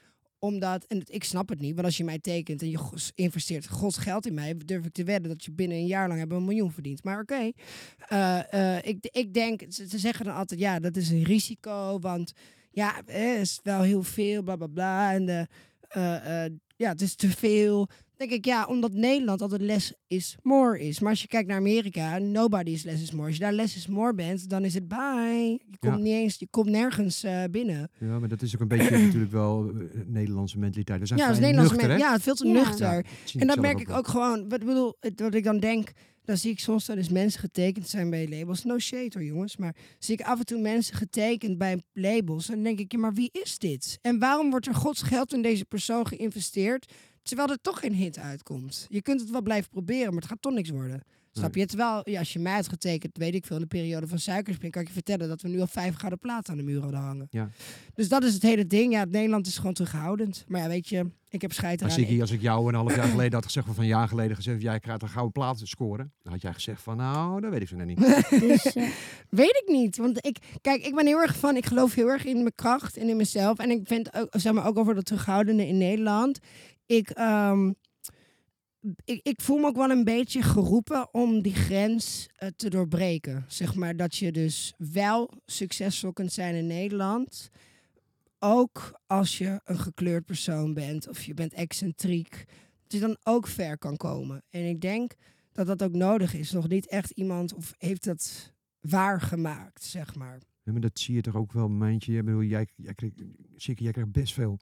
omdat, 0.44 0.86
en 0.88 1.02
ik 1.06 1.24
snap 1.24 1.50
het 1.50 1.60
niet, 1.60 1.74
want 1.74 1.86
als 1.86 1.98
je 1.98 2.04
mij 2.04 2.20
tekent 2.20 2.62
en 2.62 2.70
je 2.70 3.12
investeert 3.16 3.68
gods 3.68 3.98
geld 3.98 4.26
in 4.26 4.34
mij, 4.34 4.58
durf 4.58 4.86
ik 4.86 4.94
te 4.94 5.04
wedden 5.04 5.32
dat 5.32 5.44
je 5.46 5.52
binnen 5.52 5.78
een 5.78 5.86
jaar 5.86 6.08
lang 6.08 6.20
hebben 6.20 6.38
een 6.38 6.46
miljoen 6.46 6.72
verdient. 6.72 7.04
Maar 7.04 7.20
oké, 7.20 7.52
eh, 8.08 8.54
eh, 8.54 8.86
ik, 8.86 9.08
ik 9.12 9.34
denk, 9.34 9.62
ze, 9.70 9.88
ze 9.88 9.98
zeggen 9.98 10.26
dan 10.26 10.36
altijd, 10.36 10.60
ja, 10.60 10.80
dat 10.80 10.96
is 10.96 11.10
een 11.10 11.24
risico, 11.24 12.00
want 12.00 12.34
ja, 12.72 13.02
het 13.06 13.40
is 13.42 13.60
wel 13.64 13.82
heel 13.82 14.04
veel, 14.04 14.44
bla 14.44 14.56
bla 14.56 14.68
bla. 14.68 15.14
En 15.14 15.26
de, 15.26 15.48
eh, 15.88 16.46
ja, 16.76 16.90
het 16.90 17.02
is 17.02 17.16
te 17.16 17.30
veel. 17.30 17.88
Denk 18.30 18.32
ik, 18.40 18.46
ja, 18.46 18.66
omdat 18.66 18.94
Nederland 18.94 19.42
altijd 19.42 19.62
less 19.62 19.94
is 20.08 20.36
more 20.42 20.80
is. 20.80 21.00
Maar 21.00 21.10
als 21.10 21.22
je 21.22 21.28
kijkt 21.28 21.48
naar 21.48 21.58
Amerika, 21.58 22.18
nobody 22.18 22.72
is 22.72 22.84
less 22.84 23.02
is 23.02 23.12
more. 23.12 23.26
Als 23.28 23.36
je 23.36 23.42
daar 23.42 23.54
less 23.54 23.76
is 23.76 23.88
more 23.88 24.14
bent, 24.14 24.50
dan 24.50 24.64
is 24.66 24.74
het 24.74 24.88
bye. 24.88 25.60
Je 25.70 25.78
komt 25.80 25.96
Ja. 25.96 26.02
niet 26.04 26.14
eens, 26.14 26.36
je 26.40 26.48
komt 26.50 26.70
nergens 26.70 27.24
eh, 27.24 27.44
binnen. 27.52 27.90
Ja, 28.00 28.20
maar 28.20 28.30
dat 28.30 28.42
is 28.42 28.56
ook 28.56 28.62
een 28.62 28.68
beetje 28.68 28.98
natuurlijk 29.06 29.32
wel 29.32 29.70
eh, 29.70 29.76
Nederlandse 30.06 30.60
mentaliteit. 30.60 31.00
We 31.00 31.06
zijn 31.06 31.20
Ja, 31.20 31.30
Nederlandse 31.40 31.76
nuchter, 31.76 31.98
ja, 31.98 32.12
het 32.14 32.22
veel 32.22 32.36
te 32.36 32.48
Ja. 32.48 32.54
nuchter. 32.54 32.88
Ja, 32.96 33.02
dat 33.02 33.42
En 33.42 33.48
dat 33.48 33.60
merk 33.60 33.80
ik 33.80 33.88
wel. 33.88 33.98
ook 33.98 34.08
gewoon. 34.08 34.50
Wat, 34.50 34.60
ik 34.62 34.66
bedoel, 34.68 34.96
het- 35.00 35.20
wat 35.20 35.34
ik 35.34 35.44
dan 35.44 35.60
denk, 35.60 35.92
dan 36.26 36.38
zie 36.38 36.52
ik 36.52 36.60
soms 36.60 36.86
dan 36.86 36.98
eens 36.98 37.10
mensen 37.10 37.40
getekend 37.40 37.90
zijn 37.90 38.10
bij 38.10 38.30
labels. 38.30 38.64
No 38.64 38.80
shade 38.80 39.10
hoor 39.14 39.24
jongens, 39.24 39.58
maar 39.58 39.76
zie 40.00 40.14
ik 40.14 40.22
af 40.26 40.40
en 40.40 40.46
toe 40.46 40.62
mensen 40.62 40.96
getekend 40.96 41.58
bij 41.58 41.82
labels. 41.94 42.48
En 42.50 42.54
dan 42.56 42.64
denk 42.64 42.80
ik, 42.80 42.92
ja, 42.92 42.98
maar 42.98 43.14
wie 43.14 43.30
is 43.44 43.58
dit? 43.58 43.98
En 44.02 44.20
waarom 44.20 44.50
wordt 44.50 44.68
er 44.68 44.76
gods 44.76 45.02
geld 45.02 45.34
in 45.34 45.42
deze 45.42 45.66
persoon 45.66 46.08
geïnvesteerd, 46.08 46.94
terwijl 47.24 47.50
er 47.50 47.62
toch 47.62 47.80
geen 47.80 47.94
hit 47.94 48.20
uitkomt? 48.20 48.86
Je 48.90 49.02
kunt 49.02 49.22
het 49.22 49.30
wel 49.30 49.42
blijven 49.42 49.70
proberen, 49.70 50.14
maar 50.14 50.22
het 50.22 50.32
gaat 50.32 50.42
toch 50.42 50.54
niks 50.54 50.70
worden. 50.70 51.04
Snap 51.32 51.56
je? 51.56 51.66
Terwijl, 51.66 52.02
ja, 52.10 52.20
als 52.20 52.34
je 52.34 52.40
mij 52.40 52.54
had 52.54 52.68
getekend, 52.68 53.18
weet 53.18 53.36
ik 53.36 53.46
veel, 53.46 53.56
in 53.56 53.62
de 53.62 53.68
periode 53.68 54.08
van 54.08 54.20
Suikerspin, 54.20 54.72
kan 54.72 54.82
ik 54.82 54.88
je 54.88 54.94
vertellen 54.94 55.28
dat 55.28 55.42
we 55.42 55.48
nu 55.48 55.60
al 55.60 55.68
vijf 55.68 55.96
gouden 55.96 56.20
platen 56.20 56.52
aan 56.52 56.58
de 56.58 56.64
muur 56.64 56.82
hadden 56.82 57.00
hangen. 57.00 57.28
Ja. 57.30 57.50
Dus 57.94 58.10
dat 58.10 58.24
is 58.24 58.34
het 58.34 58.44
hele 58.44 58.68
ding. 58.68 58.94
Ja, 58.94 59.06
Nederland 59.06 59.48
is 59.48 59.58
gewoon 59.58 59.74
terughoudend. 59.74 60.46
Maar 60.48 60.62
ja, 60.62 60.68
weet 60.68 60.90
je, 60.90 61.06
ik 61.30 61.42
heb 61.42 61.54
scheid 61.54 61.80
eraan. 61.80 61.92
Siggy, 61.92 62.22
als 62.22 62.32
ik 62.32 62.42
jou 62.42 62.68
een 62.68 62.76
half 62.76 62.96
jaar 62.96 63.08
geleden 63.18 63.34
had 63.34 63.46
gezegd, 63.46 63.70
of 63.70 63.78
een 63.78 63.86
jaar 63.86 64.08
geleden 64.08 64.36
gezegd, 64.36 64.62
jij 64.62 64.80
krijgt 64.80 65.02
een 65.02 65.10
gouden 65.10 65.32
plaat 65.32 65.62
scoren, 65.64 66.14
dan 66.22 66.32
had 66.32 66.42
jij 66.42 66.54
gezegd 66.54 66.82
van, 66.82 66.98
nou, 66.98 67.42
dat 67.42 67.52
weet 67.52 67.62
ik 67.62 67.68
zo 67.68 67.76
net 67.76 67.88
niet. 67.88 68.00
Dus 68.50 68.66
eh, 68.66 68.90
Weet 69.30 69.64
ik 69.66 69.72
niet. 69.72 69.98
Want 69.98 70.26
ik, 70.26 70.38
kijk, 70.62 70.86
ik 70.86 70.96
ben 70.96 71.06
heel 71.06 71.22
erg 71.22 71.36
van, 71.36 71.56
ik 71.56 71.66
geloof 71.66 71.94
heel 71.94 72.08
erg 72.08 72.26
in 72.26 72.38
mijn 72.38 72.56
kracht 72.56 72.98
en 72.98 73.10
in 73.10 73.18
mezelf. 73.18 73.58
En 73.58 73.70
ik 73.70 73.82
vind 73.88 74.16
ook, 74.16 74.28
zeg 74.32 74.54
maar, 74.54 74.66
ook 74.66 74.78
over 74.78 74.96
dat 74.96 75.06
terughoudende 75.06 75.68
in 75.68 75.78
Nederland. 75.78 76.40
Ik, 76.86 77.10
ehm, 77.10 77.72
ik, 79.06 79.20
ik 79.24 79.42
voel 79.42 79.58
me 79.58 79.66
ook 79.66 79.76
wel 79.76 79.90
een 79.90 80.04
beetje 80.04 80.42
geroepen 80.42 81.14
om 81.14 81.42
die 81.42 81.56
grens 81.56 82.28
eh, 82.36 82.50
te 82.56 82.70
doorbreken. 82.70 83.46
Zeg 83.48 83.76
maar 83.76 83.96
dat 83.96 84.16
je 84.16 84.32
dus 84.32 84.74
wel 84.78 85.34
succesvol 85.46 86.14
kunt 86.14 86.34
zijn 86.34 86.56
in 86.56 86.68
Nederland. 86.68 87.50
Ook 88.40 89.00
als 89.08 89.38
je 89.38 89.62
een 89.64 89.80
gekleurd 89.80 90.26
persoon 90.26 90.74
bent 90.74 91.08
of 91.08 91.24
je 91.24 91.34
bent 91.34 91.54
excentriek. 91.54 92.46
Dat 92.84 92.92
je 92.92 93.00
dan 93.00 93.18
ook 93.24 93.48
ver 93.48 93.78
kan 93.78 93.98
komen. 93.98 94.44
En 94.50 94.70
ik 94.70 94.82
denk 94.82 95.14
dat 95.52 95.68
dat 95.68 95.84
ook 95.84 95.94
nodig 95.94 96.34
is. 96.34 96.52
Nog 96.52 96.68
niet 96.68 96.88
echt 96.88 97.10
iemand 97.10 97.54
of 97.54 97.74
heeft 97.78 98.04
dat 98.04 98.54
waargemaakt, 98.80 99.84
zeg 99.84 100.16
maar. 100.16 100.40
Ja, 100.64 100.72
maar 100.72 100.82
dat 100.82 101.00
zie 101.00 101.16
je 101.16 101.22
toch 101.22 101.36
ook 101.36 101.52
wel, 101.52 101.70
Mijntje. 101.70 102.18
Ik 102.18 102.26
bedoel, 102.26 102.44
jij, 102.44 102.68
jij, 102.76 102.96
Siggy, 103.56 103.84
jij 103.84 103.92
krijgt 103.92 104.12
best 104.12 104.34
veel, 104.34 104.60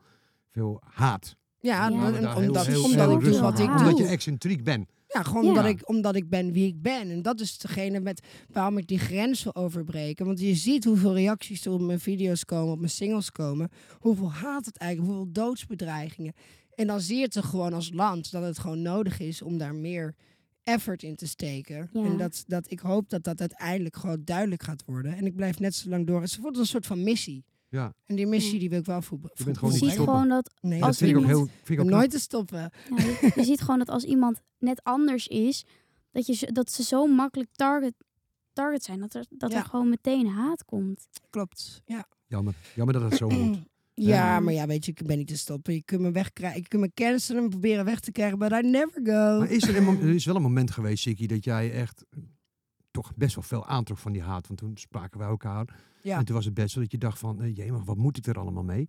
veel 0.49 0.81
haat. 0.85 1.35
Ja, 1.61 1.75
Ja. 1.75 1.85
en- 1.87 1.95
Maar 1.95 2.13
en 2.13 2.21
daar 2.21 2.35
heel- 2.37 2.47
omdat, 2.47 2.65
heel- 2.65 2.83
omdat 2.83 3.07
heel 3.07 3.17
ik 3.17 3.23
doe 3.23 3.39
wat 3.39 3.59
ik 3.59 3.65
doe. 3.67 3.77
Omdat 3.77 3.97
je 3.97 4.05
excentriek 4.05 4.63
bent. 4.63 4.87
Ja, 5.07 5.23
gewoon 5.23 5.43
Ja. 5.43 5.49
Omdat, 5.49 5.65
ik, 5.65 5.89
omdat 5.89 6.15
ik 6.15 6.29
ben 6.29 6.51
wie 6.51 6.67
ik 6.67 6.81
ben. 6.81 7.09
En 7.09 7.21
dat 7.21 7.39
is 7.39 7.57
degene 7.57 7.99
met 7.99 8.21
waarom 8.49 8.77
ik 8.77 8.87
die 8.87 8.99
grens 8.99 9.43
wil 9.43 9.55
overbreken. 9.55 10.25
Want 10.25 10.39
je 10.39 10.55
ziet 10.55 10.83
hoeveel 10.83 11.13
reacties 11.13 11.65
er 11.65 11.71
op 11.71 11.81
mijn 11.81 11.99
video's 11.99 12.45
komen, 12.45 12.71
op 12.73 12.77
mijn 12.79 12.91
singles 12.91 13.31
komen. 13.31 13.69
Hoeveel 13.99 14.31
haat 14.31 14.65
het 14.65 14.77
eigenlijk, 14.77 15.11
hoeveel 15.11 15.31
doodsbedreigingen. 15.33 16.33
En 16.75 16.87
dan 16.87 17.01
zie 17.01 17.17
je 17.19 17.27
toch 17.27 17.49
gewoon 17.49 17.73
als 17.73 17.91
land 17.93 18.31
dat 18.31 18.43
het 18.43 18.59
gewoon 18.59 18.81
nodig 18.81 19.19
is 19.19 19.41
om 19.41 19.57
daar 19.57 19.75
meer 19.75 20.15
effort 20.63 21.03
in 21.03 21.15
te 21.15 21.27
steken. 21.27 21.89
Ja. 21.93 22.03
En 22.03 22.17
dat, 22.17 22.43
dat 22.47 22.71
ik 22.71 22.79
hoop 22.79 23.09
dat 23.09 23.23
dat 23.23 23.39
uiteindelijk 23.39 23.95
gewoon 23.95 24.21
duidelijk 24.25 24.63
gaat 24.63 24.83
worden. 24.85 25.15
En 25.17 25.25
ik 25.25 25.35
blijf 25.35 25.59
net 25.59 25.75
zo 25.75 25.89
lang 25.89 26.07
door. 26.07 26.21
Het 26.21 26.37
wordt 26.37 26.57
een 26.57 26.65
soort 26.65 26.85
van 26.85 27.03
missie. 27.03 27.43
Ja, 27.71 27.93
En 28.05 28.15
die 28.15 28.27
missie 28.27 28.59
die 28.59 28.69
wil 28.69 28.79
ik 28.79 28.85
wel 28.85 29.01
voeren. 29.01 29.29
Je 29.33 29.43
bent 29.43 29.57
gewoon 29.57 29.73
niet 29.73 29.83
ziet 29.83 29.91
stoppen. 29.91 30.13
gewoon 30.13 30.29
dat, 30.29 30.53
Nee, 30.61 30.79
dat 30.79 30.87
Als 30.87 30.97
vind 30.97 31.09
ik 31.11 31.17
ook 31.17 31.23
heel, 31.23 31.31
iemand- 31.33 31.51
vind 31.63 31.79
ik 31.79 31.85
ook 31.85 31.91
nooit 31.91 32.11
te 32.11 32.19
stoppen. 32.19 32.57
ja, 32.59 32.69
je, 32.95 33.31
je 33.35 33.43
ziet 33.43 33.61
gewoon 33.61 33.77
dat 33.79 33.89
als 33.89 34.03
iemand 34.03 34.41
net 34.59 34.83
anders 34.83 35.27
is, 35.27 35.65
dat, 36.11 36.25
je, 36.25 36.51
dat 36.51 36.71
ze 36.71 36.83
zo 36.83 37.07
makkelijk 37.07 37.49
target, 37.51 37.93
target 38.53 38.83
zijn. 38.83 38.99
Dat 38.99 39.13
er, 39.13 39.25
dat 39.29 39.51
Ja. 39.51 39.57
er 39.57 39.63
gewoon 39.65 39.89
meteen 39.89 40.27
haat 40.27 40.65
komt. 40.65 41.07
Klopt. 41.29 41.81
Ja. 41.85 42.05
Jammer. 42.27 42.53
Jammer 42.75 42.93
dat 42.99 43.03
het 43.03 43.15
zo 43.17 43.29
moet. 43.29 43.59
Ja, 43.93 44.39
maar 44.39 44.53
ja, 44.53 44.65
weet 44.67 44.85
je, 44.85 44.91
ik 44.91 45.05
ben 45.05 45.17
niet 45.17 45.27
te 45.27 45.37
stoppen. 45.37 45.73
Je 45.73 45.83
kunt 45.83 46.01
me 46.01 46.11
wegkrijgen. 46.11 46.61
Je 46.61 46.67
kunt 46.67 46.81
me 46.81 46.91
cancelen 46.93 47.43
en 47.43 47.49
proberen 47.49 47.85
weg 47.85 47.99
te 47.99 48.11
krijgen, 48.11 48.37
but 48.39 48.51
I 48.51 48.61
never 48.61 49.01
go. 49.03 49.37
Maar 49.39 49.49
is 49.51 49.63
er, 49.67 49.77
een, 49.77 50.01
er 50.01 50.09
is 50.15 50.25
wel 50.25 50.35
een 50.35 50.41
moment 50.41 50.71
geweest, 50.71 51.03
Siggy, 51.03 51.25
dat 51.25 51.43
jij 51.43 51.71
echt 51.71 52.05
toch 52.91 53.15
best 53.15 53.35
wel 53.35 53.43
veel 53.43 53.65
aantrok 53.65 53.97
van 53.97 54.11
die 54.11 54.21
haat. 54.21 54.47
Want 54.47 54.59
toen 54.59 54.77
spraken 54.77 55.19
wij 55.19 55.27
elkaar. 55.27 55.75
Ja. 56.03 56.17
En 56.17 56.25
toen 56.25 56.35
was 56.35 56.45
het 56.45 56.53
best 56.53 56.73
wel 56.75 56.83
dat 56.83 56.91
je 56.91 56.97
dacht 56.97 57.19
van, 57.19 57.41
eh, 57.41 57.55
jee, 57.55 57.71
maar 57.71 57.83
wat 57.83 57.97
moet 57.97 58.17
ik 58.17 58.25
er 58.27 58.39
allemaal 58.39 58.63
mee? 58.63 58.87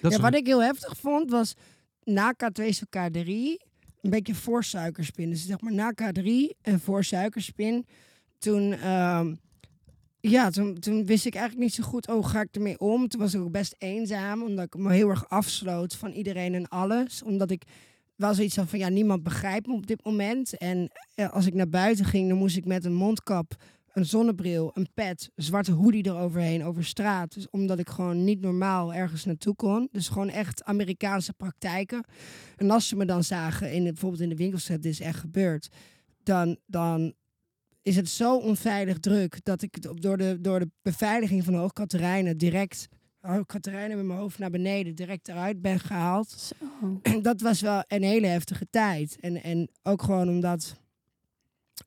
Dat 0.00 0.12
ja, 0.12 0.20
wat 0.20 0.32
een- 0.32 0.38
ik 0.38 0.46
heel 0.46 0.62
heftig 0.62 0.96
vond, 0.96 1.30
was 1.30 1.54
na 2.02 2.32
K2 2.32 2.66
is 2.66 2.82
K3 2.84 3.28
een 4.00 4.10
beetje 4.10 4.34
voor 4.34 4.64
suikerspin. 4.64 5.30
Dus 5.30 5.46
zeg 5.46 5.60
maar 5.60 5.72
na 5.72 5.92
K3 5.92 6.56
en 6.62 6.80
voor 6.80 7.04
suikerspin, 7.04 7.86
toen, 8.38 8.72
ehm, 8.72 9.34
ja, 10.20 10.50
toen, 10.50 10.74
toen 10.78 11.06
wist 11.06 11.26
ik 11.26 11.34
eigenlijk 11.34 11.64
niet 11.64 11.74
zo 11.74 11.82
goed, 11.90 12.08
oh, 12.08 12.14
hoe 12.14 12.26
ga 12.28 12.40
ik 12.40 12.54
ermee 12.54 12.78
om? 12.78 13.08
Toen 13.08 13.20
was 13.20 13.34
ik 13.34 13.40
ook 13.40 13.50
best 13.52 13.74
eenzaam, 13.78 14.42
omdat 14.42 14.64
ik 14.64 14.76
me 14.76 14.92
heel 14.92 15.08
erg 15.08 15.28
afsloot 15.28 15.94
van 15.96 16.10
iedereen 16.12 16.54
en 16.54 16.68
alles. 16.68 17.22
Omdat 17.22 17.50
ik 17.50 17.62
wel 18.16 18.34
zoiets 18.34 18.56
had 18.56 18.68
van, 18.68 18.78
ja, 18.78 18.88
niemand 18.88 19.22
begrijpt 19.22 19.66
me 19.66 19.72
op 19.74 19.86
dit 19.86 20.04
moment. 20.04 20.56
En 20.58 20.90
eh, 21.14 21.32
als 21.32 21.46
ik 21.46 21.54
naar 21.54 21.68
buiten 21.68 22.04
ging, 22.04 22.28
dan 22.28 22.38
moest 22.38 22.56
ik 22.56 22.64
met 22.64 22.84
een 22.84 22.94
mondkap 22.94 23.54
een 23.94 24.06
zonnebril, 24.06 24.70
een 24.74 24.88
pet, 24.94 25.30
een 25.34 25.44
zwarte 25.44 25.72
hoodie 25.72 26.06
eroverheen 26.06 26.64
over 26.64 26.84
straat. 26.84 27.34
Dus 27.34 27.50
omdat 27.50 27.78
ik 27.78 27.88
gewoon 27.88 28.24
niet 28.24 28.40
normaal 28.40 28.94
ergens 28.94 29.24
naartoe 29.24 29.54
kon. 29.54 29.88
Dus 29.92 30.08
gewoon 30.08 30.28
echt 30.28 30.64
Amerikaanse 30.64 31.32
praktijken. 31.32 32.04
En 32.56 32.70
als 32.70 32.88
ze 32.88 32.96
me 32.96 33.04
dan 33.04 33.24
zagen, 33.24 33.72
in 33.72 33.84
bijvoorbeeld 33.84 34.22
in 34.22 34.28
de 34.28 34.36
winkelstraat, 34.36 34.82
dit 34.82 34.92
is 34.92 35.00
echt 35.00 35.18
gebeurd. 35.18 35.68
Dan, 36.22 36.56
dan 36.66 37.14
is 37.82 37.96
het 37.96 38.08
zo 38.08 38.36
onveilig 38.36 38.98
druk 38.98 39.44
dat 39.44 39.62
ik 39.62 39.74
het 39.74 39.88
op- 39.88 40.00
door 40.00 40.16
de, 40.16 40.38
door 40.40 40.58
de 40.58 40.70
beveiliging 40.82 41.44
van 41.44 41.52
de 41.52 41.58
Hoogkaterijnen 41.58 42.38
direct... 42.38 42.88
Hoogkaterijnen 43.20 43.96
met 43.96 44.06
mijn 44.06 44.18
hoofd 44.18 44.38
naar 44.38 44.50
beneden 44.50 44.94
direct 44.94 45.28
eruit 45.28 45.62
ben 45.62 45.80
gehaald. 45.80 46.30
Zo. 46.30 46.54
dat 47.22 47.40
was 47.40 47.60
wel 47.60 47.84
een 47.86 48.02
hele 48.02 48.26
heftige 48.26 48.66
tijd. 48.70 49.16
En, 49.20 49.42
en 49.42 49.68
ook 49.82 50.02
gewoon 50.02 50.28
omdat 50.28 50.74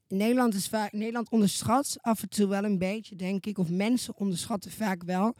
Nederland 0.07 0.53
is 0.53 0.67
vaak 0.67 0.91
Nederland 0.91 1.29
onderschat 1.29 1.97
af 2.01 2.21
en 2.21 2.29
toe 2.29 2.47
wel 2.47 2.63
een 2.63 2.77
beetje, 2.77 3.15
denk 3.15 3.45
ik, 3.45 3.57
of 3.57 3.69
mensen 3.69 4.13
onderschatten 4.17 4.71
vaak 4.71 5.03
wel 5.03 5.35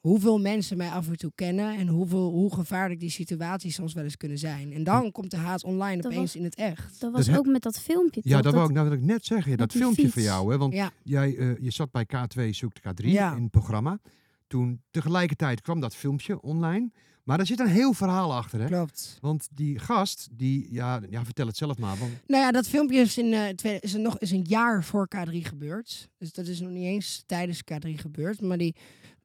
hoeveel 0.00 0.40
mensen 0.40 0.76
mij 0.76 0.88
af 0.90 1.08
en 1.08 1.16
toe 1.16 1.32
kennen 1.34 1.76
en 1.76 1.86
hoeveel, 1.88 2.30
hoe 2.30 2.54
gevaarlijk 2.54 3.00
die 3.00 3.10
situaties 3.10 3.74
soms 3.74 3.92
wel 3.92 4.04
eens 4.04 4.16
kunnen 4.16 4.38
zijn. 4.38 4.72
En 4.72 4.84
dan 4.84 5.12
komt 5.12 5.30
de 5.30 5.36
haat 5.36 5.64
online 5.64 5.96
Dat 6.02 6.06
opeens 6.12 6.22
was- 6.32 6.36
in 6.36 6.44
het 6.44 6.54
echt. 6.54 7.00
Dat 7.00 7.12
was 7.12 7.26
he- 7.26 7.38
ook 7.38 7.46
met 7.46 7.62
dat 7.62 7.78
filmpje. 7.80 8.20
Ja, 8.24 8.34
toch? 8.34 8.42
dat 8.44 8.54
wou 8.54 8.66
ik, 8.68 8.74
nou, 8.74 8.88
wil 8.88 8.98
ik 8.98 9.04
net 9.04 9.24
zeggen. 9.24 9.56
Dat 9.56 9.72
filmpje 9.72 10.02
fiets. 10.02 10.14
van 10.14 10.22
jou, 10.22 10.52
hè? 10.52 10.58
Want 10.58 10.72
Ja, 10.74 10.90
jij, 11.02 11.36
eh, 11.36 11.56
je 11.58 11.70
zat 11.70 11.90
bij 11.90 12.04
K2 12.06 12.52
zoekt 12.52 12.80
K3 12.80 13.08
Ja. 13.12 13.34
in 13.36 13.42
het 13.42 13.50
programma. 13.50 13.98
Toen 14.46 14.82
tegelijkertijd 14.90 15.60
kwam 15.60 15.80
dat 15.80 15.94
filmpje 15.96 16.40
online. 16.42 16.90
Maar 17.24 17.38
er 17.38 17.46
zit 17.46 17.60
een 17.60 17.66
heel 17.66 17.92
verhaal 17.92 18.34
achter, 18.34 18.60
hè? 18.60 18.66
klopt. 18.66 19.18
Want 19.20 19.48
die 19.52 19.78
gast, 19.78 20.28
die, 20.32 20.66
ja, 20.70 21.00
ja 21.10 21.24
vertel 21.24 21.46
het 21.46 21.56
zelf 21.56 21.78
maar. 21.78 21.98
Want, 21.98 22.12
Nou 22.26 22.42
ja, 22.42 22.50
dat 22.50 22.68
filmpje 22.68 23.00
is, 23.00 23.18
in, 23.18 23.32
eh, 23.32 23.80
is, 23.80 23.94
er 23.94 24.00
nog, 24.00 24.18
is 24.18 24.30
een 24.30 24.44
jaar 24.48 24.84
voor 24.84 25.08
K3 25.16 25.32
gebeurd. 25.32 26.08
Dus 26.18 26.32
dat 26.32 26.46
is 26.46 26.60
nog 26.60 26.70
niet 26.70 26.84
eens 26.84 27.22
tijdens 27.26 27.62
K3 27.72 27.88
gebeurd. 27.94 28.40
Maar 28.40 28.58
die, 28.58 28.74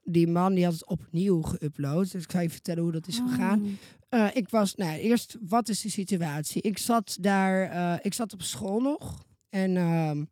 die 0.03 0.27
man 0.27 0.53
die 0.53 0.63
had 0.63 0.73
het 0.73 0.87
opnieuw 0.87 1.41
geüpload. 1.41 2.11
Dus 2.11 2.23
ik 2.23 2.31
ga 2.31 2.39
je 2.39 2.49
vertellen 2.49 2.83
hoe 2.83 2.91
dat 2.91 3.07
is 3.07 3.21
gegaan. 3.27 3.61
Oh. 3.61 3.69
Eh, 4.09 4.27
ik 4.33 4.49
was, 4.49 4.75
nou, 4.75 4.99
eerst, 4.99 5.37
wat 5.41 5.69
is 5.69 5.81
de 5.81 5.89
situatie? 5.89 6.61
Ik 6.61 6.77
zat 6.77 7.17
daar, 7.21 7.69
eh, 7.69 8.05
ik 8.05 8.13
zat 8.13 8.33
op 8.33 8.41
school 8.41 8.79
nog. 8.79 9.25
En 9.49 9.77
ehm, 9.77 10.23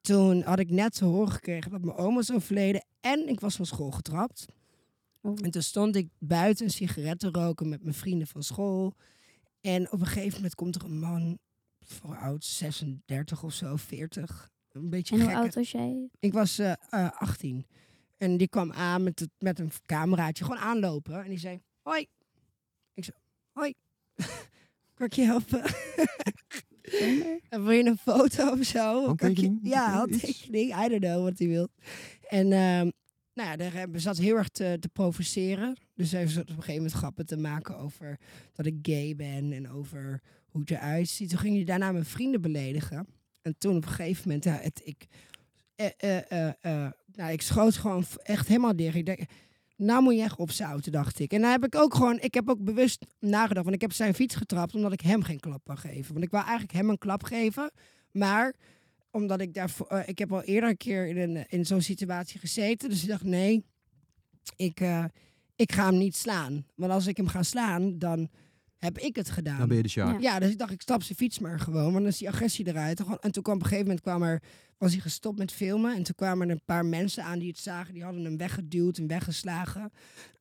toen 0.00 0.42
had 0.42 0.58
ik 0.58 0.70
net 0.70 0.94
te 0.94 1.04
horen 1.04 1.32
gekregen 1.32 1.70
dat 1.70 1.84
mijn 1.84 1.96
oma 1.96 2.14
was 2.14 2.32
overleden. 2.32 2.84
En 3.00 3.28
ik 3.28 3.40
was 3.40 3.56
van 3.56 3.66
school 3.66 3.90
getrapt. 3.90 4.46
Oh. 5.22 5.38
En 5.42 5.50
toen 5.50 5.62
stond 5.62 5.96
ik 5.96 6.08
buiten 6.18 6.64
een 6.64 6.70
sigaret 6.70 7.18
te 7.18 7.28
roken 7.30 7.68
met 7.68 7.82
mijn 7.82 7.94
vrienden 7.94 8.26
van 8.26 8.42
school. 8.42 8.94
En 9.60 9.92
op 9.92 10.00
een 10.00 10.06
gegeven 10.06 10.34
moment 10.34 10.54
komt 10.54 10.74
er 10.74 10.84
een 10.84 10.98
man, 10.98 11.38
voor 11.80 12.16
oud, 12.16 12.44
36 12.44 13.42
of 13.42 13.52
zo, 13.52 13.76
40. 13.76 14.50
een 14.72 14.90
beetje 14.90 15.14
En 15.14 15.22
hoe 15.22 15.34
oud 15.34 15.54
was 15.54 15.70
jij? 15.70 16.08
Ik 16.18 16.32
was 16.32 16.58
eh, 16.58 16.72
eh, 16.90 17.10
18. 17.12 17.66
En 18.16 18.36
die 18.36 18.48
kwam 18.48 18.72
aan 18.72 19.02
met, 19.02 19.18
het, 19.18 19.30
met 19.38 19.58
een 19.58 19.70
cameraatje, 19.86 20.44
gewoon 20.44 20.60
aanlopen. 20.60 21.22
En 21.22 21.28
die 21.28 21.38
zei, 21.38 21.60
hoi. 21.82 22.06
Ik 22.94 23.04
zei, 23.04 23.16
hoi. 23.52 23.74
kan 24.94 25.06
ik 25.06 25.12
je 25.12 25.22
helpen? 25.22 25.62
En 27.48 27.64
wil 27.64 27.70
je 27.70 27.84
een 27.84 27.98
foto 27.98 28.50
of 28.50 28.64
zo? 28.64 29.06
Handtekening? 29.06 29.58
Ja, 29.62 29.90
handtekening. 29.90 30.84
I 30.84 30.88
don't 30.88 31.00
know 31.00 31.22
wat 31.22 31.38
hij 31.38 31.48
wil. 31.48 31.68
En 32.28 32.52
ehm, 32.52 32.90
nou 33.34 33.48
ja, 33.48 33.56
daar 33.56 34.00
zat 34.00 34.18
heel 34.18 34.36
erg 34.36 34.48
te, 34.48 34.76
te 34.80 34.88
provoceren. 34.88 35.76
Dus 35.94 36.12
hij 36.12 36.26
zat 36.26 36.42
op 36.42 36.48
een 36.48 36.54
gegeven 36.54 36.74
moment 36.74 36.92
grappen 36.92 37.26
te 37.26 37.36
maken 37.36 37.78
over 37.78 38.18
dat 38.52 38.66
ik 38.66 38.78
gay 38.82 39.16
ben 39.16 39.52
en 39.52 39.70
over 39.70 40.20
hoe 40.48 40.60
het 40.60 40.70
eruit 40.70 41.08
ziet. 41.08 41.28
Toen 41.28 41.38
ging 41.38 41.54
hij 41.54 41.64
daarna 41.64 41.92
mijn 41.92 42.04
vrienden 42.04 42.40
beledigen. 42.40 43.06
En 43.42 43.54
toen 43.58 43.76
op 43.76 43.82
een 43.82 43.88
gegeven 43.88 44.22
moment, 44.24 44.44
ja, 44.44 44.58
het, 44.60 44.80
ik, 44.84 45.06
eh, 45.74 45.86
eh, 45.96 46.22
eh, 46.30 46.52
eh, 46.60 46.92
nou, 47.14 47.32
ik 47.32 47.42
schoot 47.42 47.76
gewoon 47.76 48.04
echt 48.22 48.48
helemaal 48.48 48.76
dicht. 48.76 48.96
Ik 48.96 49.06
denk, 49.06 49.20
nou 49.76 50.02
moet 50.02 50.14
je 50.14 50.22
echt 50.22 50.38
opzouten, 50.38 50.92
dacht 50.92 51.18
ik. 51.18 51.32
En 51.32 51.40
dan 51.40 51.50
heb 51.50 51.64
ik 51.64 51.74
ook 51.74 51.94
gewoon, 51.94 52.20
ik 52.20 52.34
heb 52.34 52.48
ook 52.48 52.64
bewust 52.64 53.06
nagedacht, 53.18 53.64
want 53.64 53.74
ik 53.74 53.80
heb 53.80 53.92
zijn 53.92 54.14
fiets 54.14 54.34
getrapt 54.34 54.74
omdat 54.74 54.92
ik 54.92 55.00
hem 55.00 55.22
geen 55.22 55.40
klap 55.40 55.66
wou 55.66 55.78
geven. 55.78 56.12
Want 56.12 56.24
ik 56.24 56.30
wou 56.30 56.44
eigenlijk 56.44 56.74
hem 56.74 56.90
een 56.90 56.98
klap 56.98 57.22
geven, 57.22 57.70
maar 58.10 58.54
omdat 59.12 59.40
ik 59.40 59.54
daarvoor, 59.54 59.86
eh, 59.86 60.08
ik 60.08 60.18
heb 60.18 60.32
al 60.32 60.42
eerder 60.42 60.70
een 60.70 60.76
keer 60.76 61.06
in, 61.06 61.16
een, 61.16 61.46
in 61.48 61.66
zo'n 61.66 61.80
situatie 61.80 62.40
gezeten, 62.40 62.88
dus 62.88 63.02
ik 63.02 63.08
dacht 63.08 63.24
nee, 63.24 63.64
ik, 64.56 64.80
eh, 64.80 65.04
ik 65.56 65.72
ga 65.72 65.84
hem 65.84 65.98
niet 65.98 66.16
slaan. 66.16 66.66
Want 66.74 66.92
als 66.92 67.06
ik 67.06 67.16
hem 67.16 67.26
ga 67.26 67.42
slaan, 67.42 67.98
dan 67.98 68.28
heb 68.82 68.98
ik 68.98 69.16
het 69.16 69.30
gedaan. 69.30 69.58
Dan 69.58 69.68
ben 69.68 69.76
je 69.76 69.82
de 69.82 69.88
Sjaak. 69.88 70.20
Ja. 70.20 70.38
Dus 70.38 70.50
ik 70.50 70.58
dacht, 70.58 70.72
ik 70.72 70.82
stap 70.82 71.02
zijn 71.02 71.18
fiets 71.18 71.38
maar 71.38 71.60
gewoon. 71.60 71.82
Want 71.82 71.94
dan 71.94 72.06
is 72.06 72.18
die 72.18 72.28
agressie 72.28 72.66
eruit. 72.66 73.00
En 73.20 73.32
toen 73.32 73.42
kwam 73.42 73.54
op 73.54 73.62
een 73.62 73.68
gegeven 73.68 73.86
moment 73.86 74.00
kwam 74.00 74.22
er, 74.22 74.42
was 74.78 74.92
hij 74.92 75.00
gestopt 75.00 75.38
met 75.38 75.52
filmen. 75.52 75.94
En 75.94 76.02
toen 76.02 76.14
kwamen 76.14 76.48
er 76.48 76.54
een 76.54 76.64
paar 76.64 76.86
mensen 76.86 77.24
aan 77.24 77.38
die 77.38 77.48
het 77.48 77.58
zagen. 77.58 77.94
Die 77.94 78.02
hadden 78.02 78.24
hem 78.24 78.36
weggeduwd 78.36 78.98
en 78.98 79.06
weggeslagen. 79.06 79.92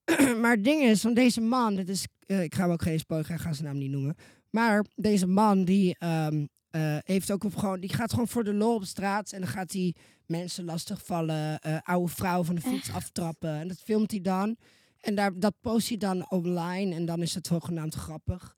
maar 0.42 0.52
het 0.52 0.64
ding 0.64 0.84
is, 0.84 1.02
van 1.02 1.14
deze 1.14 1.42
man, 1.42 1.76
dit 1.76 1.90
is, 1.90 2.08
eh, 2.26 2.44
ik 2.44 2.56
ga 2.56 2.62
hem 2.62 2.72
ook 2.72 2.82
geen 2.82 3.00
spoiler, 3.00 3.32
ik 3.32 3.40
ga 3.40 3.54
zijn 3.54 3.68
naam 3.68 3.78
niet 3.78 3.92
noemen. 3.92 4.16
Maar 4.50 4.86
deze 4.96 5.28
man, 5.28 5.66
die 5.66 5.96
ehm, 5.98 6.46
eh, 6.72 6.98
heeft 7.04 7.32
ook 7.32 7.44
op 7.44 7.56
gewoon, 7.56 7.80
die 7.80 7.94
gaat 7.94 8.12
gewoon 8.12 8.28
voor 8.28 8.44
de 8.44 8.54
lol 8.54 8.76
op 8.76 8.84
straat. 8.84 9.32
En 9.32 9.40
dan 9.40 9.50
gaat 9.50 9.72
hij 9.72 9.96
mensen 10.26 10.66
lastigvallen, 10.66 11.60
eh 11.60 11.78
oude 11.84 12.12
vrouwen 12.12 12.46
van 12.46 12.56
de 12.56 12.62
fiets 12.62 12.92
aftrappen. 12.92 13.54
En 13.54 13.68
dat 13.68 13.82
filmt 13.82 14.12
hij 14.12 14.22
dan. 14.22 14.58
En 15.00 15.16
daar, 15.16 15.40
dat 15.40 15.54
post 15.62 15.88
hij 15.88 15.98
dan 15.98 16.30
online. 16.30 16.96
En 16.96 17.06
dan 17.06 17.22
is 17.22 17.34
het 17.34 17.48
zogenaamd 17.48 17.94
grappig. 17.94 18.56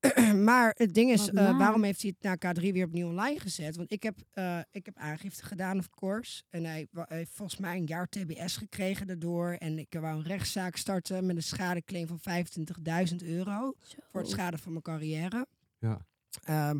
maar 0.48 0.74
het 0.76 0.94
ding 0.94 1.10
is, 1.10 1.30
eh, 1.30 1.58
waarom 1.58 1.82
heeft 1.82 2.02
hij 2.02 2.14
het 2.18 2.40
na 2.40 2.52
K3 2.52 2.72
weer 2.72 2.86
opnieuw 2.86 3.08
online 3.08 3.40
gezet? 3.40 3.76
Want 3.76 3.92
ik 3.92 4.02
heb, 4.02 4.16
eh, 4.30 4.58
ik 4.70 4.86
heb 4.86 4.96
aangifte 4.96 5.44
gedaan, 5.44 5.78
of 5.78 5.90
course. 5.90 6.42
En 6.48 6.64
hij 6.64 6.88
heeft 6.92 7.30
volgens 7.34 7.60
mij 7.60 7.76
een 7.76 7.84
jaar 7.84 8.08
TBS 8.08 8.56
gekregen 8.56 9.06
daardoor. 9.06 9.52
En 9.52 9.78
ik 9.78 9.96
wou 10.00 10.16
een 10.16 10.26
rechtszaak 10.26 10.76
starten 10.76 11.26
met 11.26 11.36
een 11.36 11.42
schadeclaim 11.42 12.06
van 12.06 12.20
25.000 12.20 13.22
euro. 13.22 13.74
Voor 14.10 14.20
het 14.20 14.30
schade 14.30 14.58
van 14.58 14.72
mijn 14.72 14.84
carrière. 14.84 15.46
Ja. 15.78 16.06
Ehm, 16.44 16.78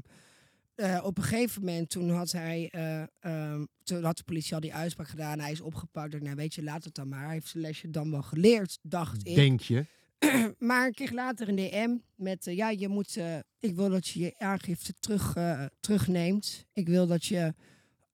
eh, 0.77 1.01
op 1.05 1.19
een 1.19 1.25
gegeven 1.25 1.65
moment, 1.65 1.91
toen 1.91 2.11
had 2.11 2.33
hij, 2.33 2.69
eh, 2.71 3.03
ehm, 3.21 3.65
toen 3.83 4.05
had 4.05 4.17
de 4.17 4.25
politie 4.25 4.55
al 4.55 4.61
die 4.61 4.75
uitspraak 4.75 5.09
gedaan. 5.09 5.41
Hij 5.41 5.53
is 5.53 5.61
opgepakt. 5.61 6.15
Ik 6.15 6.23
Nou, 6.23 6.37
weet 6.37 6.55
je, 6.55 6.63
laat 6.63 6.85
het 6.85 6.95
dan 6.95 7.09
maar. 7.09 7.25
Hij 7.25 7.33
heeft 7.33 7.49
zijn 7.49 7.63
lesje 7.63 7.91
dan 7.91 8.11
wel 8.11 8.23
geleerd, 8.23 8.79
dacht 8.83 9.27
ik. 9.27 9.35
Denk 9.35 9.61
je? 9.61 9.87
Maar 10.59 10.89
ik 10.89 10.95
kreeg 10.95 11.11
later 11.11 11.49
een 11.49 11.57
DM 11.57 11.97
met, 12.15 12.47
eh, 12.47 12.57
ja, 12.57 12.71
je 12.71 12.89
moet, 12.89 13.19
ik 13.59 13.75
wil 13.75 13.89
dat 13.89 14.07
je 14.07 14.21
je 14.21 14.35
aangifte 14.39 14.95
terug, 15.01 15.37
terugneemt. 15.81 16.67
Ik 16.73 16.89
wil 16.89 17.07
dat 17.07 17.25
je 17.25 17.55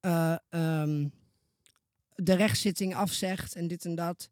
eh, 0.03 0.37
ehm, 0.49 1.09
de 2.15 2.35
rechtszitting 2.35 2.95
afzegt 2.95 3.55
en 3.55 3.69
dit 3.69 3.85
en 3.85 3.95
dat. 3.95 4.31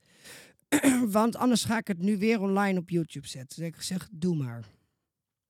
Want 1.19 1.37
anders 1.37 1.65
ga 1.65 1.79
ik 1.79 1.87
het 1.87 1.99
nu 1.99 2.19
weer 2.19 2.41
online 2.41 2.79
op 2.79 2.91
YouTube 2.91 3.29
zetten. 3.29 3.59
Dus 3.59 3.69
ik 3.69 3.77
gezegd, 3.77 4.09
doe 4.13 4.37
maar. 4.37 4.65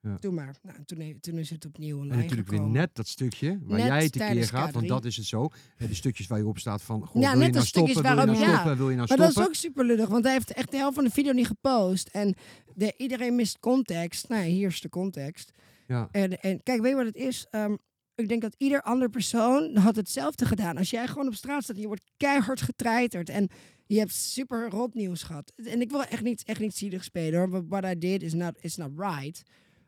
Ja. 0.03 0.17
Doe 0.21 0.33
maar. 0.33 0.57
Nou, 0.63 0.77
en 0.77 1.21
toen, 1.21 1.39
is 1.39 1.51
het 1.51 1.65
opnieuw 1.67 1.97
online 1.97 2.15
En 2.15 2.21
natuurlijk 2.21 2.49
weer 2.49 2.61
net 2.61 2.95
dat 2.95 3.09
stukje 3.09 3.59
waar 3.63 3.79
Net 3.79 3.87
jij 3.87 4.03
het 4.03 4.21
een 4.21 4.33
keer 4.33 4.47
gaat, 4.47 4.73
want 4.73 4.85
K3. 4.85 4.89
dat 4.89 5.05
is 5.05 5.17
het 5.17 5.27
zo. 5.27 5.49
De 5.77 5.95
stukjes 5.95 6.27
waar 6.27 6.39
je 6.39 6.47
op 6.47 6.59
staat 6.59 6.83
van, 6.83 7.07
goh, 7.07 7.23
Ja, 7.23 7.33
wil 7.33 7.47
je 7.47 7.53
nou 7.53 7.67
stukjes 7.67 7.99
stoppen, 7.99 8.15
wil 8.15 8.27
je 8.27 8.31
nou 8.31 8.51
ja. 8.51 8.55
stoppen, 8.55 8.77
wil 8.77 8.91
je 8.91 8.97
nou 8.97 9.09
Maar 9.09 9.19
dat 9.19 9.37
is 9.37 9.47
ook 9.47 9.55
super 9.55 9.85
lullig, 9.85 10.09
want 10.09 10.25
hij 10.25 10.33
heeft 10.33 10.53
echt 10.53 10.71
de 10.71 10.77
helft 10.77 10.95
van 10.95 11.05
de 11.05 11.11
video 11.11 11.33
niet 11.33 11.47
gepost. 11.47 12.09
En 12.09 12.35
de, 12.75 12.95
iedereen 12.97 13.35
mist 13.35 13.59
context. 13.59 14.29
Nou, 14.29 14.45
hier 14.45 14.69
is 14.69 14.81
de 14.81 14.89
context. 14.89 15.51
Ja. 15.87 16.09
En, 16.11 16.41
en 16.41 16.63
kijk, 16.63 16.81
weet 16.81 16.91
je 16.91 16.97
wat 16.97 17.07
het 17.07 17.17
is? 17.17 17.47
Ehm, 17.51 17.75
ik 18.15 18.29
denk 18.29 18.43
dat 18.43 18.55
ieder 18.59 18.83
andere 18.83 19.11
persoon 19.11 19.77
had 19.77 19.97
hetzelfde 19.97 20.47
gedaan. 20.47 20.77
Als 20.77 20.91
jij 20.91 21.07
gewoon 21.07 21.27
op 21.27 21.35
straat 21.35 21.63
staat 21.63 21.77
en 21.77 21.83
je 21.83 21.89
wordt 21.89 22.11
keihard 22.17 22.61
getreiterd 22.63 23.29
en 23.29 23.49
je 23.87 23.99
hebt 23.99 24.15
super 24.15 24.69
rot 24.69 24.95
nieuws 24.95 25.23
gehad. 25.23 25.53
En 25.65 25.81
ik 25.81 25.91
wil 25.91 26.05
echt 26.05 26.23
niet, 26.23 26.43
echt 26.45 26.61
niet 26.61 26.77
zielig 26.77 27.05
spelen 27.05 27.39
hoor. 27.39 27.49
but 27.49 27.65
What 27.69 27.85
I 27.85 27.99
did 27.99 28.23
is 28.23 28.35
not, 28.35 28.55
is 28.61 28.77
not 28.77 28.91
right. 28.97 29.43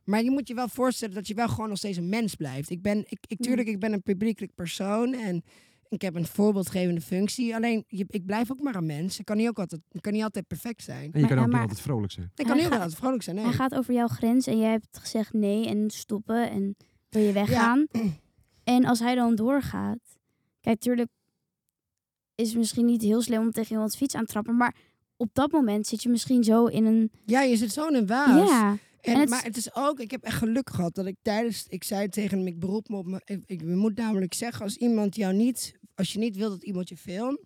Maar 0.04 0.22
je 0.22 0.30
moet 0.30 0.48
je 0.48 0.54
wel 0.54 0.68
voorstellen 0.68 1.14
dat 1.14 1.26
je 1.26 1.34
wel 1.34 1.48
gewoon 1.48 1.68
nog 1.68 1.78
steeds 1.78 1.96
een 1.96 2.08
mens 2.08 2.34
blijft. 2.34 2.70
Ik 2.70 2.82
ben, 2.82 2.98
ik, 2.98 3.18
ik, 3.26 3.40
tuurlijk, 3.40 3.68
ik 3.68 3.78
ben 3.80 3.92
een 3.92 4.02
publiekelijk 4.02 4.54
persoon 4.54 5.12
en 5.14 5.42
ik 5.88 6.02
heb 6.02 6.14
een 6.14 6.26
voorbeeldgevende 6.26 7.00
functie. 7.00 7.54
Alleen, 7.54 7.84
je, 7.86 8.04
ik 8.08 8.26
blijf 8.26 8.50
ook 8.50 8.60
maar 8.60 8.74
een 8.74 8.86
mens. 8.86 9.18
Ik 9.18 9.24
kan 9.24 9.36
niet, 9.36 9.48
ook 9.48 9.58
altijd, 9.58 9.80
ik 9.90 10.02
kan 10.02 10.12
niet 10.12 10.22
altijd 10.22 10.46
perfect 10.46 10.82
zijn. 10.82 11.02
En 11.12 11.20
je 11.20 11.20
Maar- 11.20 11.28
kan 11.28 11.38
ook 11.38 11.46
niet 11.52 11.60
altijd 11.60 11.80
vrolijk 11.80 12.12
zijn. 12.12 12.26
Ik 12.26 12.32
Hij 12.34 12.46
kan 12.46 12.56
niet 12.56 12.64
gaat- 12.66 12.74
altijd 12.74 12.94
vrolijk 12.94 13.22
zijn, 13.22 13.36
nee. 13.36 13.44
Hij 13.44 13.54
gaat 13.54 13.74
over 13.74 13.94
jouw 13.94 14.06
grens 14.08 14.46
en 14.46 14.58
jij 14.58 14.70
hebt 14.70 14.98
gezegd 14.98 15.32
nee 15.32 15.66
en 15.66 15.90
stoppen 15.90 16.50
en 16.50 16.76
wil 17.08 17.22
je 17.22 17.32
weggaan. 17.32 17.86
En 18.64 18.84
als 18.84 18.98
hij 18.98 19.14
dan 19.14 19.34
doorgaat, 19.34 19.98
kijk, 20.60 20.80
tuurlijk 20.80 21.08
is 22.34 22.48
het 22.48 22.58
misschien 22.58 22.84
niet 22.84 23.02
heel 23.02 23.22
slim 23.22 23.40
om 23.40 23.50
tegen 23.50 23.72
iemands 23.72 23.96
fiets 23.96 24.14
aan 24.14 24.24
te 24.24 24.32
trappen, 24.32 24.56
maar 24.56 24.74
op 25.16 25.28
dat 25.32 25.52
moment 25.52 25.86
zit 25.86 26.02
je 26.02 26.08
misschien 26.08 26.44
zo 26.44 26.66
in 26.66 26.84
een... 26.84 27.10
Ja, 27.26 27.42
je 27.42 27.56
zit 27.56 27.72
zo 27.72 27.86
in 27.88 27.94
een 27.94 28.06
waas. 28.06 28.48
Ja, 28.50 28.76
En, 29.02 29.14
En 29.14 29.20
het- 29.20 29.28
maar 29.28 29.42
het 29.44 29.56
is 29.56 29.74
ook, 29.74 30.00
ik 30.00 30.10
heb 30.10 30.22
echt 30.22 30.36
geluk 30.38 30.70
gehad 30.70 30.94
dat 30.94 31.06
ik 31.06 31.16
tijdens, 31.22 31.64
ik 31.68 31.84
zei 31.84 32.08
tegen 32.08 32.38
hem, 32.38 32.46
ik 32.46 32.58
beroep 32.58 32.88
me 32.88 32.96
op 32.96 33.06
me, 33.06 33.20
ik, 33.24 33.42
ik 33.46 33.64
moet 33.64 33.96
namelijk 33.96 34.34
zeggen, 34.34 34.62
als 34.64 34.76
iemand 34.76 35.16
jou 35.16 35.34
niet, 35.34 35.78
als 35.94 36.12
je 36.12 36.18
niet 36.18 36.36
wil 36.36 36.48
dat 36.50 36.64
iemand 36.64 36.88
je 36.88 36.96
filmt, 36.96 37.40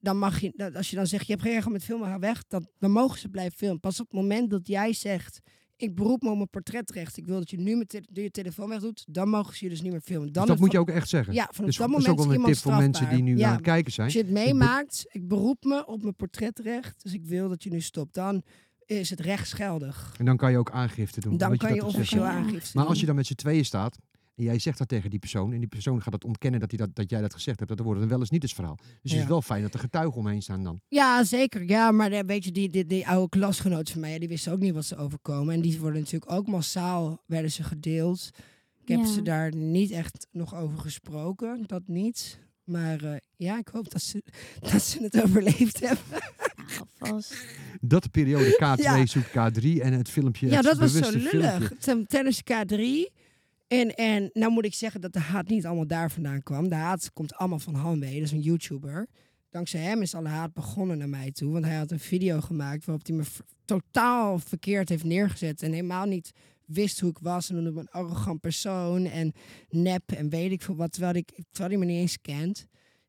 dan 0.00 0.18
mag 0.18 0.40
je, 0.40 0.52
dat- 0.56 0.74
als 0.74 0.90
je 0.90 0.96
dan 0.96 1.06
zegt, 1.06 1.26
je 1.26 1.32
hebt 1.32 1.44
geen 1.44 1.52
recht 1.52 1.66
om 1.66 1.72
met 1.72 1.84
filmen, 1.84 2.08
ga 2.08 2.18
weg, 2.18 2.44
dan, 2.48 2.68
dan 2.78 2.90
mogen 2.90 3.18
ze 3.18 3.28
blijven 3.28 3.56
filmen. 3.58 3.80
Pas 3.80 4.00
op 4.00 4.06
het 4.10 4.20
moment 4.20 4.50
dat 4.50 4.66
jij 4.66 4.92
zegt, 4.92 5.40
ik 5.76 5.94
beroep 5.94 6.22
me 6.22 6.30
op 6.30 6.36
mijn 6.36 6.48
portretrecht, 6.50 7.16
ik 7.16 7.26
wil 7.26 7.38
dat 7.38 7.50
je 7.50 7.58
nu 7.60 7.76
met 7.76 7.88
te- 7.88 8.02
je 8.12 8.30
telefoon 8.30 8.68
wegdoet, 8.68 9.04
dan 9.08 9.28
mogen 9.28 9.56
ze 9.56 9.64
je 9.64 9.70
dus 9.70 9.82
niet 9.82 9.92
meer 9.92 10.00
filmen. 10.00 10.32
Dan 10.32 10.42
Dus 10.42 10.50
dat 10.52 10.60
moet 10.60 10.72
je 10.72 10.78
van- 10.78 10.86
ook 10.88 10.94
echt 10.94 11.08
zeggen. 11.08 11.34
Ja, 11.34 11.48
vanaf 11.50 11.66
Dus 11.66 11.76
dat 11.76 11.86
dat 11.88 11.98
is 11.98 12.04
moment 12.04 12.20
ook 12.20 12.26
wel 12.26 12.36
een 12.46 12.52
tip 12.52 12.62
voor 12.62 12.76
mensen 12.76 13.08
die 13.08 13.22
nu 13.22 13.40
aan 13.40 13.52
het 13.52 13.60
kijken 13.60 13.92
zijn. 13.92 14.06
Als 14.06 14.16
je 14.16 14.22
het 14.22 14.30
meemaakt, 14.30 15.04
ik 15.08 15.28
beroep 15.28 15.64
me 15.64 15.86
op 15.86 16.02
mijn 16.02 16.14
portretrecht, 16.16 17.02
dus 17.02 17.12
ik 17.12 17.24
wil 17.24 17.48
dat 17.48 17.62
je 17.62 17.70
nu 17.70 17.80
stopt. 17.80 18.14
Dan 18.14 18.42
is 18.86 19.10
het 19.10 19.20
rechtsgeldig. 19.20 20.14
En 20.18 20.24
dan 20.24 20.36
kan 20.36 20.50
je 20.50 20.58
ook 20.58 20.70
aangifte 20.70 21.20
doen. 21.20 21.36
Dan 21.36 21.56
kan 21.56 21.74
je 21.74 21.80
dat 21.80 21.88
officieel 21.94 22.24
aangifte 22.24 22.70
Maar 22.76 22.84
als 22.84 22.92
je 22.94 22.98
doen. 22.98 23.06
dan 23.06 23.16
met 23.16 23.26
z'n 23.26 23.34
tweeën 23.34 23.64
staat 23.64 23.98
en 24.34 24.44
jij 24.44 24.58
zegt 24.58 24.78
dat 24.78 24.88
tegen 24.88 25.10
die 25.10 25.18
persoon 25.18 25.52
en 25.52 25.58
die 25.58 25.68
persoon 25.68 26.02
gaat 26.02 26.12
het 26.12 26.24
ontkennen 26.24 26.60
dat, 26.60 26.70
hij 26.70 26.78
dat, 26.78 26.94
dat 26.94 27.10
jij 27.10 27.20
dat 27.20 27.34
gezegd 27.34 27.58
hebt, 27.60 27.76
dan 27.76 27.86
wordt 27.86 28.00
het 28.00 28.08
wel 28.10 28.18
eens 28.20 28.30
niet 28.30 28.42
het 28.42 28.52
verhaal. 28.52 28.76
Dus 29.02 29.12
het 29.12 29.20
is 29.20 29.26
wel 29.26 29.42
fijn 29.42 29.62
dat 29.62 29.74
er 29.74 29.80
getuigen 29.80 30.16
omheen 30.18 30.42
staan 30.42 30.64
dan. 30.64 30.80
Ja, 30.88 31.24
zeker. 31.24 31.68
Ja, 31.68 31.90
maar 31.90 32.26
weet 32.26 32.44
je, 32.44 32.52
die, 32.52 32.68
die, 32.68 32.86
die 32.86 33.08
oude 33.08 33.28
klasgenoten 33.28 33.92
van 33.92 34.00
mij, 34.00 34.18
die 34.18 34.28
wisten 34.28 34.52
ook 34.52 34.58
niet 34.58 34.74
wat 34.74 34.84
ze 34.84 34.96
overkomen. 34.96 35.54
En 35.54 35.60
die 35.60 35.80
worden 35.80 36.00
natuurlijk 36.00 36.32
ook 36.32 36.46
massaal, 36.46 37.22
werden 37.26 37.50
ze 37.52 37.62
gedeeld. 37.62 38.30
Ik 38.82 38.88
heb 38.88 38.98
Ja. 38.98 39.06
ze 39.06 39.22
daar 39.22 39.54
niet 39.54 39.90
echt 39.90 40.26
nog 40.30 40.54
over 40.54 40.78
gesproken, 40.78 41.64
dat 41.66 41.82
niet. 41.86 42.38
Maar 42.64 43.04
eh, 43.04 43.16
ja, 43.36 43.58
ik 43.58 43.68
hoop 43.68 43.90
dat 43.90 44.02
ze, 44.02 44.22
dat 44.72 44.82
ze 44.82 45.02
het 45.02 45.22
overleefd 45.22 45.80
hebben. 45.80 46.20
Dat 47.80 48.02
de 48.02 48.08
periode 48.08 48.54
K2 48.54 48.82
Ja. 48.82 49.06
zoekt 49.06 49.28
K3 49.28 49.80
en 49.80 49.92
het 49.92 50.08
filmpje. 50.08 50.46
Ja, 50.48 50.56
het 50.56 50.64
dat 50.64 50.78
was 50.78 50.92
zo 50.92 51.10
lullig. 51.18 51.72
Tijdens 52.06 52.42
K3. 52.42 53.12
En, 53.68 53.94
en 53.94 54.30
nou 54.32 54.52
moet 54.52 54.64
ik 54.64 54.74
zeggen 54.74 55.00
dat 55.00 55.12
de 55.12 55.18
haat 55.20 55.48
niet 55.48 55.66
allemaal 55.66 55.86
daar 55.86 56.10
vandaan 56.10 56.42
kwam. 56.42 56.68
De 56.68 56.74
haat 56.74 57.10
komt 57.12 57.34
allemaal 57.34 57.58
van 57.58 57.74
Hanwee, 57.74 58.14
dat 58.14 58.22
is 58.22 58.32
een 58.32 58.40
YouTuber. 58.40 59.08
Dankzij 59.50 59.80
hem 59.80 60.02
is 60.02 60.14
alle 60.14 60.28
haat 60.28 60.52
begonnen 60.52 60.98
naar 60.98 61.08
mij 61.08 61.30
toe. 61.30 61.52
Want 61.52 61.64
hij 61.64 61.76
had 61.76 61.90
een 61.90 62.00
video 62.00 62.40
gemaakt 62.40 62.84
waarop 62.84 63.06
hij 63.06 63.16
me 63.16 63.22
totaal 63.64 64.38
verkeerd 64.38 64.88
heeft 64.88 65.04
neergezet. 65.04 65.62
En 65.62 65.72
helemaal 65.72 66.06
niet 66.06 66.30
wist 66.66 67.00
hoe 67.00 67.10
ik 67.10 67.18
was. 67.18 67.48
En 67.48 67.54
noemde 67.54 67.70
me 67.72 67.80
een 67.80 67.90
arrogant 67.90 68.40
persoon. 68.40 69.04
En 69.04 69.32
nep 69.68 70.12
en 70.12 70.28
weet 70.28 70.50
ik 70.52 70.62
veel 70.62 70.76
wat. 70.76 70.92
Terwijl, 70.92 71.14
ik, 71.14 71.30
terwijl 71.50 71.78
hij 71.78 71.86
me 71.86 71.92
niet 71.92 72.00
eens 72.00 72.20
kent. 72.20 72.66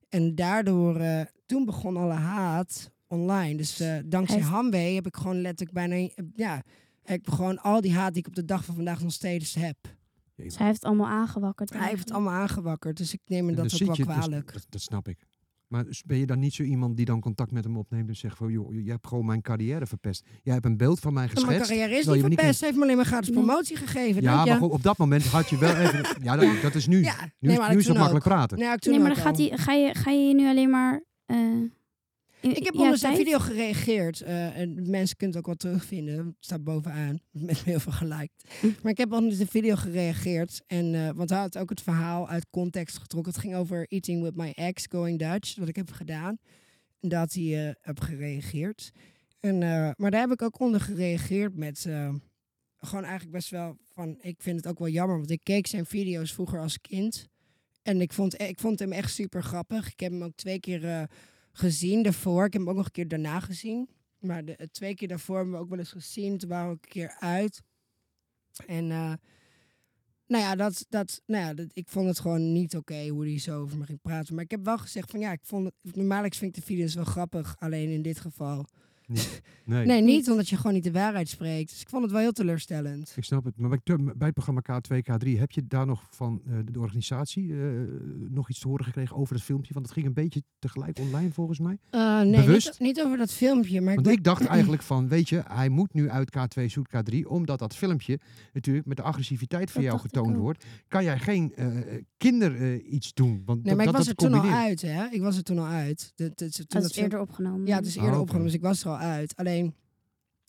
En 0.09 0.35
daardoor, 0.35 0.99
eh, 0.99 1.21
toen 1.45 1.65
begon 1.65 1.97
alle 1.97 2.13
haat 2.13 2.91
online. 3.13 3.55
Dus 3.57 3.79
eh, 3.79 3.95
dankzij 4.05 4.37
heeft- 4.37 4.93
heb 4.95 5.05
ik 5.07 5.15
gewoon 5.15 5.41
letterlijk 5.41 5.71
bijna... 5.77 5.95
eh, 5.95 6.07
Ja, 6.35 6.63
heb 7.03 7.19
ik 7.27 7.33
gewoon 7.33 7.59
al 7.61 7.81
die 7.81 7.93
haat 7.93 8.13
die 8.13 8.21
ik 8.21 8.27
op 8.27 8.35
de 8.35 8.45
dag 8.45 8.65
van 8.65 8.75
vandaag 8.75 9.01
nog 9.01 9.11
steeds 9.11 9.53
heb. 9.55 9.77
Dus 10.35 10.57
hij 10.57 10.65
heeft 10.65 10.77
het 10.79 10.85
allemaal 10.89 11.07
aangewakkerd. 11.07 11.73
Hij 11.73 11.87
heeft 11.87 11.99
het 11.99 12.11
allemaal 12.11 12.33
aangewakkerd. 12.33 12.97
Dus 12.97 13.13
ik 13.13 13.19
neem 13.25 13.43
me 13.45 13.49
En 13.49 13.55
dat 13.55 13.73
ook 13.73 13.79
wel 13.79 13.95
dus- 13.95 14.05
kwalijk. 14.05 14.53
dat, 14.53 14.65
dat 14.69 14.81
snap 14.81 15.07
ik. 15.07 15.17
Maar 15.67 15.85
ben 16.05 16.17
je 16.17 16.25
dan 16.25 16.39
niet 16.39 16.53
zo 16.53 16.63
iemand 16.63 16.97
die 16.97 17.05
dan 17.05 17.19
contact 17.19 17.51
met 17.51 17.63
hem 17.63 17.77
opneemt 17.77 18.09
en 18.09 18.15
zegt 18.15 18.37
van... 18.37 18.51
joh, 18.51 18.73
je 18.83 18.89
hebt 18.91 19.07
gewoon 19.07 19.25
mijn 19.25 19.41
carrière 19.41 19.85
verpest. 19.85 20.25
Jij 20.43 20.53
hebt 20.53 20.65
een 20.65 20.77
beeld 20.77 20.99
van 20.99 21.13
mij 21.13 21.25
Maar 21.25 21.33
mijn 21.33 21.45
geschetst. 21.47 21.69
carrière 21.69 21.99
is 21.99 22.05
niet 22.05 22.21
verpest. 22.35 22.59
Ze 22.59 22.65
heeft 22.65 22.77
me 22.77 22.83
alleen 22.83 22.95
maar 22.95 23.05
gratis 23.05 23.29
Nee. 23.29 23.43
promotie 23.43 23.75
gegeven. 23.77 24.21
Ja, 24.21 24.45
maar 24.45 24.57
goed, 24.57 24.71
op 24.71 24.83
dat 24.83 24.97
moment 24.97 25.25
had 25.25 25.49
je 25.49 25.57
wel 25.57 25.75
even... 25.75 26.05
Ja, 26.21 26.35
dat, 26.35 26.61
dat 26.61 26.75
is 26.75 26.87
nu. 26.87 27.01
Ja, 27.03 27.15
nu 27.39 27.47
nee, 27.49 27.57
maar 27.57 27.71
nu 27.73 27.77
is 27.77 27.87
het 27.87 27.97
makkelijk 27.97 28.25
praten. 28.25 28.57
Ja, 28.57 28.73
ik 28.73 28.79
toen 28.79 28.91
Nee, 28.93 29.01
maar 29.01 29.13
dan 29.13 29.23
gaat 29.23 29.37
hij, 29.37 29.51
ga, 29.57 29.71
je, 29.73 29.95
ga 29.95 30.11
je 30.11 30.33
nu 30.33 30.47
alleen 30.47 30.69
maar... 30.69 31.03
eh, 31.25 31.37
Ik 32.51 32.63
heb 32.63 32.75
onder 32.75 32.97
zijn 32.97 33.15
video 33.15 33.39
gereageerd. 33.39 34.21
eh, 34.21 34.57
en 34.57 34.89
mensen 34.89 35.17
kunnen 35.17 35.37
het 35.37 35.45
ook 35.47 35.59
wel 35.59 35.71
terugvinden. 35.71 36.17
Het 36.17 36.35
staat 36.39 36.63
bovenaan. 36.63 37.19
Met 37.31 37.63
heel 37.63 37.79
veel 37.79 37.91
geliked. 37.91 38.43
Maar 38.81 38.91
ik 38.91 38.97
heb 38.97 39.11
onder 39.11 39.37
de 39.37 39.47
video 39.47 39.75
gereageerd. 39.75 40.61
En, 40.67 40.95
eh, 40.95 41.09
want 41.15 41.29
hij 41.29 41.39
had 41.39 41.57
ook 41.57 41.69
het 41.69 41.81
verhaal 41.81 42.29
uit 42.29 42.49
context 42.49 42.97
getrokken. 42.97 43.31
Het 43.33 43.41
ging 43.41 43.55
over 43.55 43.85
eating 43.87 44.21
with 44.21 44.35
my 44.35 44.51
ex, 44.55 44.85
going 44.89 45.19
Dutch. 45.19 45.55
Wat 45.55 45.67
ik 45.67 45.75
heb 45.75 45.91
gedaan. 45.91 46.37
En 46.99 47.09
dat 47.09 47.33
hij 47.33 47.67
eh 47.67 47.73
heb 47.81 47.99
gereageerd. 47.99 48.91
En, 49.39 49.57
maar 49.97 50.11
daar 50.11 50.21
heb 50.21 50.31
ik 50.31 50.41
ook 50.41 50.59
onder 50.59 50.81
gereageerd 50.81 51.55
met... 51.55 51.79
gewoon 52.77 53.03
eigenlijk 53.03 53.31
best 53.31 53.49
wel 53.49 53.77
van... 53.93 54.17
Ik 54.21 54.35
vind 54.41 54.55
het 54.57 54.67
ook 54.67 54.79
wel 54.79 54.87
jammer. 54.87 55.17
Want 55.17 55.31
ik 55.31 55.43
keek 55.43 55.67
zijn 55.67 55.85
video's 55.85 56.33
vroeger 56.33 56.59
als 56.59 56.81
kind. 56.81 57.27
En 57.81 58.01
ik 58.01 58.13
vond, 58.13 58.41
ik 58.41 58.59
vond 58.59 58.79
hem 58.79 58.91
echt 58.91 59.13
super 59.13 59.43
grappig. 59.43 59.91
Ik 59.91 59.99
heb 59.99 60.11
hem 60.11 60.23
ook 60.23 60.35
twee 60.35 60.59
keer... 60.59 61.09
gezien 61.53 62.03
daarvoor. 62.03 62.45
Ik 62.45 62.53
heb 62.53 62.61
hem 62.61 62.69
ook 62.69 62.77
nog 62.77 62.85
een 62.85 62.91
keer 62.91 63.07
daarna 63.07 63.39
gezien. 63.39 63.89
Maar 64.19 64.45
de, 64.45 64.55
eh, 64.55 64.67
twee 64.71 64.95
keer 64.95 65.07
daarvoor 65.07 65.35
hebben 65.35 65.53
we 65.53 65.59
ook 65.59 65.69
wel 65.69 65.79
eens 65.79 65.91
gezien. 65.91 66.37
Toen 66.37 66.49
waren 66.49 66.67
we 66.67 66.73
ook 66.73 66.83
een 66.83 66.89
keer 66.89 67.15
uit. 67.19 67.61
En 68.65 68.91
eh, 68.91 69.13
nou 70.27 70.43
ja, 70.43 70.55
dat, 70.55 70.85
dat, 70.89 71.21
nou 71.25 71.43
ja 71.43 71.53
dat, 71.53 71.67
ik 71.73 71.87
vond 71.89 72.07
het 72.07 72.19
gewoon 72.19 72.51
niet 72.51 72.75
oké 72.75 73.07
hoe 73.07 73.25
hij 73.25 73.39
zo 73.39 73.61
over 73.61 73.77
me 73.77 73.85
ging 73.85 74.01
praten. 74.01 74.35
Maar 74.35 74.43
ik 74.43 74.51
heb 74.51 74.65
wel 74.65 74.77
gezegd 74.77 75.11
van 75.11 75.19
ja, 75.19 75.31
ik 75.31 75.45
vond 75.45 75.65
het, 75.81 75.95
normaal 75.95 76.21
vind 76.21 76.41
ik 76.41 76.53
de 76.53 76.61
video's 76.61 76.95
wel 76.95 77.03
grappig. 77.03 77.55
Alleen 77.59 77.89
in 77.89 78.01
dit 78.01 78.19
geval. 78.19 78.65
Nee. 79.65 79.85
Nee, 79.85 80.01
niet 80.01 80.29
omdat 80.29 80.49
je 80.49 80.55
gewoon 80.57 80.73
niet 80.73 80.83
de 80.83 80.91
waarheid 80.91 81.29
spreekt. 81.29 81.69
Dus 81.69 81.81
ik 81.81 81.89
vond 81.89 82.03
het 82.03 82.11
wel 82.11 82.21
heel 82.21 82.31
teleurstellend. 82.31 83.13
Ik 83.15 83.23
snap 83.23 83.43
het. 83.43 83.57
Maar 83.57 83.69
bij, 83.69 83.79
bij 84.15 84.27
het 84.27 84.33
programma 84.33 84.61
K2, 84.61 84.95
K3, 84.97 85.39
heb 85.39 85.51
je 85.51 85.67
daar 85.67 85.85
nog 85.85 86.07
van 86.09 86.41
eh, 86.47 86.53
de, 86.71 86.79
organisatie 86.79 87.51
eh, 87.53 87.57
nog 88.29 88.49
iets 88.49 88.59
te 88.59 88.67
horen 88.67 88.85
gekregen 88.85 89.15
over 89.15 89.35
het 89.35 89.43
filmpje? 89.43 89.73
Want 89.73 89.85
het 89.85 89.95
ging 89.95 90.07
een 90.07 90.13
beetje 90.13 90.43
tegelijk 90.59 90.99
online 90.99 91.31
volgens 91.31 91.59
mij. 91.59 91.77
Eh, 91.89 92.21
nee, 92.21 92.45
Bewust? 92.45 92.65
Niet, 92.79 92.79
niet 92.79 93.01
over 93.05 93.17
dat 93.17 93.31
filmpje. 93.31 93.81
Maar 93.81 93.95
Want 93.95 94.07
ik, 94.07 94.13
ik 94.13 94.23
dacht 94.23 94.45
eigenlijk 94.57 94.81
van, 94.81 95.07
weet 95.07 95.29
je, 95.29 95.43
hij 95.47 95.69
moet 95.69 95.93
nu 95.93 96.09
uit 96.09 96.37
K2 96.37 96.65
zoekt 96.65 96.91
K3, 96.95 97.17
omdat 97.27 97.59
dat 97.59 97.75
filmpje 97.75 98.19
natuurlijk 98.53 98.85
met 98.85 98.97
de 98.97 99.03
agressiviteit 99.03 99.71
van 99.71 99.81
Dat 99.81 99.91
jou 99.91 100.03
getoond 100.03 100.37
wordt. 100.37 100.65
Kan 100.87 101.03
jij 101.03 101.19
geen 101.19 101.53
eh 101.55 101.67
kinder 102.17 102.61
eh, 102.61 102.93
iets 102.93 103.13
doen? 103.13 103.41
Want 103.45 103.63
nee, 103.63 103.75
dat, 103.75 103.75
maar 103.75 103.85
ik 103.85 103.91
dat, 103.91 104.05
was 104.05 104.15
dat 104.15 104.21
er 104.21 104.29
toen 104.29 104.39
al 104.39 104.57
uit, 104.57 104.81
hè? 104.81 105.05
Ik 105.11 105.21
was 105.21 105.37
er 105.37 105.43
toen 105.43 105.59
al 105.59 105.65
uit. 105.65 106.11
De, 106.15 106.23
de- 106.35 106.49
toen 106.49 106.65
Dat 106.67 106.81
dat 106.81 106.91
is 106.91 106.97
eerder 106.97 107.19
opgenomen. 107.19 107.67
Ja, 107.67 107.75
het 107.75 107.85
is 107.85 107.97
Ah, 107.97 108.03
eerder 108.03 108.19
opgenomen, 108.19 108.47
dus 108.47 108.55
ik 108.57 108.61
was 108.61 108.83
er 108.83 108.89
al 108.89 108.97
uit. 108.97 109.02
Alleen, 109.35 109.75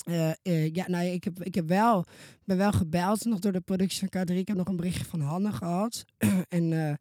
eh, 0.05 0.31
eh, 0.43 0.73
ja, 0.73 0.89
nou, 0.89 1.07
ik, 1.07 1.25
heb, 1.25 1.43
ik 1.43 1.55
heb 1.55 1.69
wel, 1.69 2.05
ben 2.45 2.57
wel 2.57 2.73
gebeld 2.73 3.25
nog 3.25 3.39
door 3.39 3.53
de 3.53 3.61
productie 3.61 4.09
van 4.09 4.23
K3. 4.23 4.35
Ik 4.35 4.49
heb 4.49 4.57
nog 4.57 4.69
een 4.69 4.77
berichtje 4.77 5.05
van 5.05 5.21
Hanne 5.21 5.53
gehad. 5.53 6.05
en, 6.49 6.89
eh, 6.89 6.95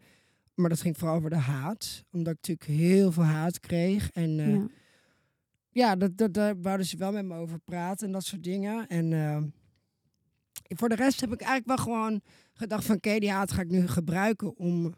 maar 0.56 0.70
dat 0.70 0.82
ging 0.82 0.98
vooral 0.98 1.16
over 1.16 1.30
de 1.30 1.36
haat. 1.36 2.04
Omdat 2.12 2.34
ik 2.34 2.48
natuurlijk 2.48 2.82
heel 2.82 3.12
veel 3.12 3.24
haat 3.24 3.60
kreeg. 3.60 4.12
En 4.12 4.32
ja, 4.32 4.68
Ja. 5.70 5.96
dat, 5.96 6.18
dat, 6.18 6.34
daar 6.34 6.62
wouden 6.62 6.86
ze 6.86 6.98
wel 6.98 7.12
met 7.12 7.26
me 7.26 7.36
over 7.36 7.60
praten 7.60 8.08
en 8.08 8.14
dat 8.14 8.24
soort 8.24 8.44
dingen. 8.44 8.88
En 8.88 9.54
voor 10.68 10.90
de 10.90 10.96
rest 10.96 11.22
heb 11.22 11.34
ik 11.34 11.42
eigenlijk 11.42 11.68
wel 11.68 11.86
gewoon 11.86 12.22
gedacht 12.54 12.86
van... 12.86 12.96
Oké, 12.96 13.20
die 13.20 13.32
haat 13.32 13.52
ga 13.52 13.62
ik 13.62 13.70
nu 13.70 13.88
gebruiken 13.88 14.58
om, 14.58 14.94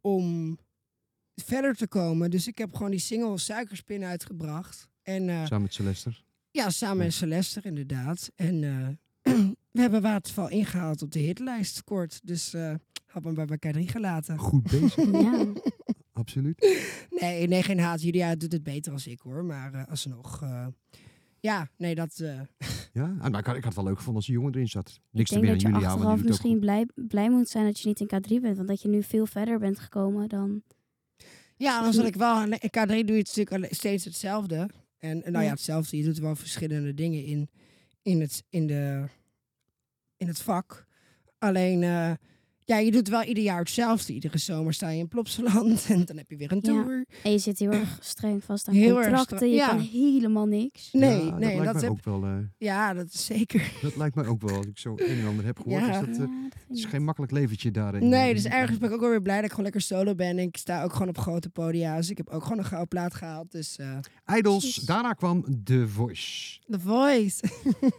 om 0.00 0.58
verder 1.34 1.74
te 1.74 1.88
komen. 1.88 2.30
Dus 2.30 2.46
ik 2.46 2.58
heb 2.58 2.74
gewoon 2.74 2.90
die 2.90 3.00
single 3.00 3.38
Suikerspin 3.38 4.04
uitgebracht. 4.04 4.88
En 5.04 5.28
eh, 5.28 5.44
Samen 5.46 5.62
met 5.62 5.74
Celeste. 5.74 6.10
ja, 6.50 6.70
samen 6.70 6.96
Ja. 6.96 7.02
met 7.04 7.12
Celeste 7.14 7.60
inderdaad. 7.62 8.30
En 8.36 8.64
eh, 8.64 9.34
we 9.72 9.80
hebben 9.80 10.02
Waterval 10.02 10.48
ingehaald 10.50 11.02
op 11.02 11.10
de 11.12 11.18
hitlijst 11.18 11.84
kort. 11.84 12.20
Dus 12.24 12.54
eh 12.54 12.74
had 13.06 13.24
me 13.24 13.32
bij 13.32 13.46
elkaar 13.46 13.72
3 13.72 13.88
gelaten. 13.88 14.38
Goed 14.38 14.62
bezig, 14.62 14.96
Ja. 15.22 15.52
absoluut. 16.12 16.78
Nee, 17.10 17.46
nee, 17.46 17.62
geen 17.62 17.78
haat. 17.80 18.02
Julia 18.02 18.34
doet 18.36 18.52
het 18.52 18.62
beter 18.62 18.92
als 18.92 19.06
ik 19.06 19.20
hoor. 19.20 19.44
Maar 19.44 19.74
eh, 19.74 19.86
alsnog... 19.88 20.42
eh 20.42 20.66
ja, 21.40 21.68
nee, 21.76 21.94
dat... 21.94 22.18
eh, 22.20 22.40
Ja, 22.92 23.02
Ah, 23.04 23.16
nou, 23.30 23.38
ik, 23.38 23.46
had, 23.46 23.56
ik 23.56 23.64
had 23.64 23.64
het 23.64 23.74
wel 23.74 23.84
leuk 23.84 23.96
gevonden 23.96 24.16
als 24.16 24.26
die 24.26 24.34
jongen 24.34 24.54
erin 24.54 24.68
zat. 24.68 25.00
Niks 25.10 25.30
ik 25.30 25.36
te 25.36 25.42
meer 25.44 25.54
dat 25.54 25.64
aan 25.64 25.80
je 25.80 25.86
achteraf 25.86 26.18
ook 26.18 26.24
misschien 26.24 26.60
blij, 26.60 26.86
blij 26.94 27.30
moet 27.30 27.48
zijn 27.48 27.64
dat 27.64 27.80
je 27.80 27.88
niet 27.88 28.00
in 28.00 28.06
K3 28.06 28.40
bent. 28.42 28.56
Want 28.56 28.68
dat 28.68 28.82
je 28.82 28.88
nu 28.88 29.02
veel 29.02 29.26
verder 29.26 29.58
bent 29.58 29.78
gekomen 29.78 30.28
dan... 30.28 30.62
ja, 31.56 31.82
dan 31.82 31.92
zal 31.92 32.04
ik 32.04 32.16
wel... 32.16 32.42
In 32.42 32.58
K3 32.78 32.86
doe 32.86 32.96
je 33.16 33.16
het 33.16 33.36
natuurlijk 33.36 33.74
steeds 33.74 34.04
hetzelfde. 34.04 34.68
En, 35.04 35.18
nou 35.18 35.32
ja, 35.32 35.40
Ja. 35.42 35.50
hetzelfde. 35.50 35.96
Je 35.96 36.04
doet 36.04 36.18
wel 36.18 36.36
verschillende 36.36 36.94
dingen 36.94 37.24
in, 37.24 37.48
in, 38.02 38.20
het, 38.20 38.44
in, 38.48 38.66
de, 38.66 39.04
in 40.16 40.26
het 40.26 40.38
vak. 40.38 40.86
Alleen... 41.38 41.82
eh, 42.66 42.76
ja, 42.76 42.82
je 42.84 42.90
doet 42.90 43.08
wel 43.08 43.22
ieder 43.22 43.42
jaar 43.42 43.58
hetzelfde. 43.58 44.12
Iedere 44.12 44.38
zomer 44.38 44.72
sta 44.74 44.88
je 44.88 44.98
in 44.98 45.08
Plopsaland 45.08 45.86
en 45.88 46.04
dan 46.04 46.16
heb 46.16 46.30
je 46.30 46.36
weer 46.36 46.52
een 46.52 46.58
Ja. 46.62 46.70
tour. 46.72 47.06
En 47.22 47.30
je 47.30 47.38
zit 47.38 47.58
heel 47.58 47.72
erg 47.72 47.98
streng 48.14 48.44
vast 48.44 48.68
aan 48.68 48.74
Heel 48.74 48.94
contracten. 49.00 49.48
Je 49.48 49.54
ja. 49.54 49.68
kan 49.68 49.78
helemaal 49.78 50.46
niks. 50.46 50.88
Nee, 50.92 51.24
Ja, 51.24 51.30
dat 51.30 51.38
nee, 51.38 51.48
lijkt 51.48 51.64
dat, 51.64 51.74
mij 51.74 51.82
heb, 51.82 51.90
ook 51.90 52.04
wel. 52.04 52.24
eh, 52.24 52.36
ja, 52.58 52.92
dat 52.94 53.06
is 53.12 53.24
zeker. 53.26 53.72
dat 53.82 53.96
lijkt 53.96 54.14
mij 54.14 54.26
ook 54.26 54.40
wel. 54.42 54.56
Als 54.56 54.66
ik 54.66 54.78
zo 54.78 54.92
een 54.96 55.18
en 55.18 55.26
ander 55.26 55.44
heb 55.44 55.58
gehoord, 55.60 55.82
Ja. 55.84 56.00
is 56.00 56.06
dat, 56.06 56.08
eh, 56.08 56.14
Ja, 56.14 56.18
dat 56.48 56.58
het 56.68 56.78
is 56.78 56.84
geen 56.84 57.04
makkelijk 57.04 57.32
leventje 57.32 57.70
daarin. 57.70 58.08
Nee, 58.08 58.34
dus 58.34 58.44
ergens 58.44 58.78
ben 58.78 58.88
ik 58.88 58.94
ook 58.94 59.00
wel 59.00 59.10
weer 59.10 59.22
blij 59.22 59.34
dat 59.36 59.44
ik 59.44 59.50
gewoon 59.50 59.64
lekker 59.64 59.80
solo 59.82 60.14
ben. 60.14 60.26
En 60.28 60.38
ik 60.38 60.56
sta 60.56 60.82
ook 60.82 60.92
gewoon 60.92 61.08
op 61.08 61.18
grote 61.18 61.48
podia. 61.50 61.96
Dus 61.96 62.10
ik 62.10 62.16
heb 62.16 62.28
ook 62.28 62.42
gewoon 62.42 62.58
een 62.58 62.64
gouden 62.64 62.88
plaat 62.88 63.14
gehaald. 63.14 63.52
Dus 63.52 63.76
eh 63.78 63.98
Idols, 64.36 64.74
daarna 64.74 65.12
kwam 65.12 65.62
The 65.64 65.88
Voice. 65.88 66.58
The 66.66 66.80
Voice. 66.80 67.40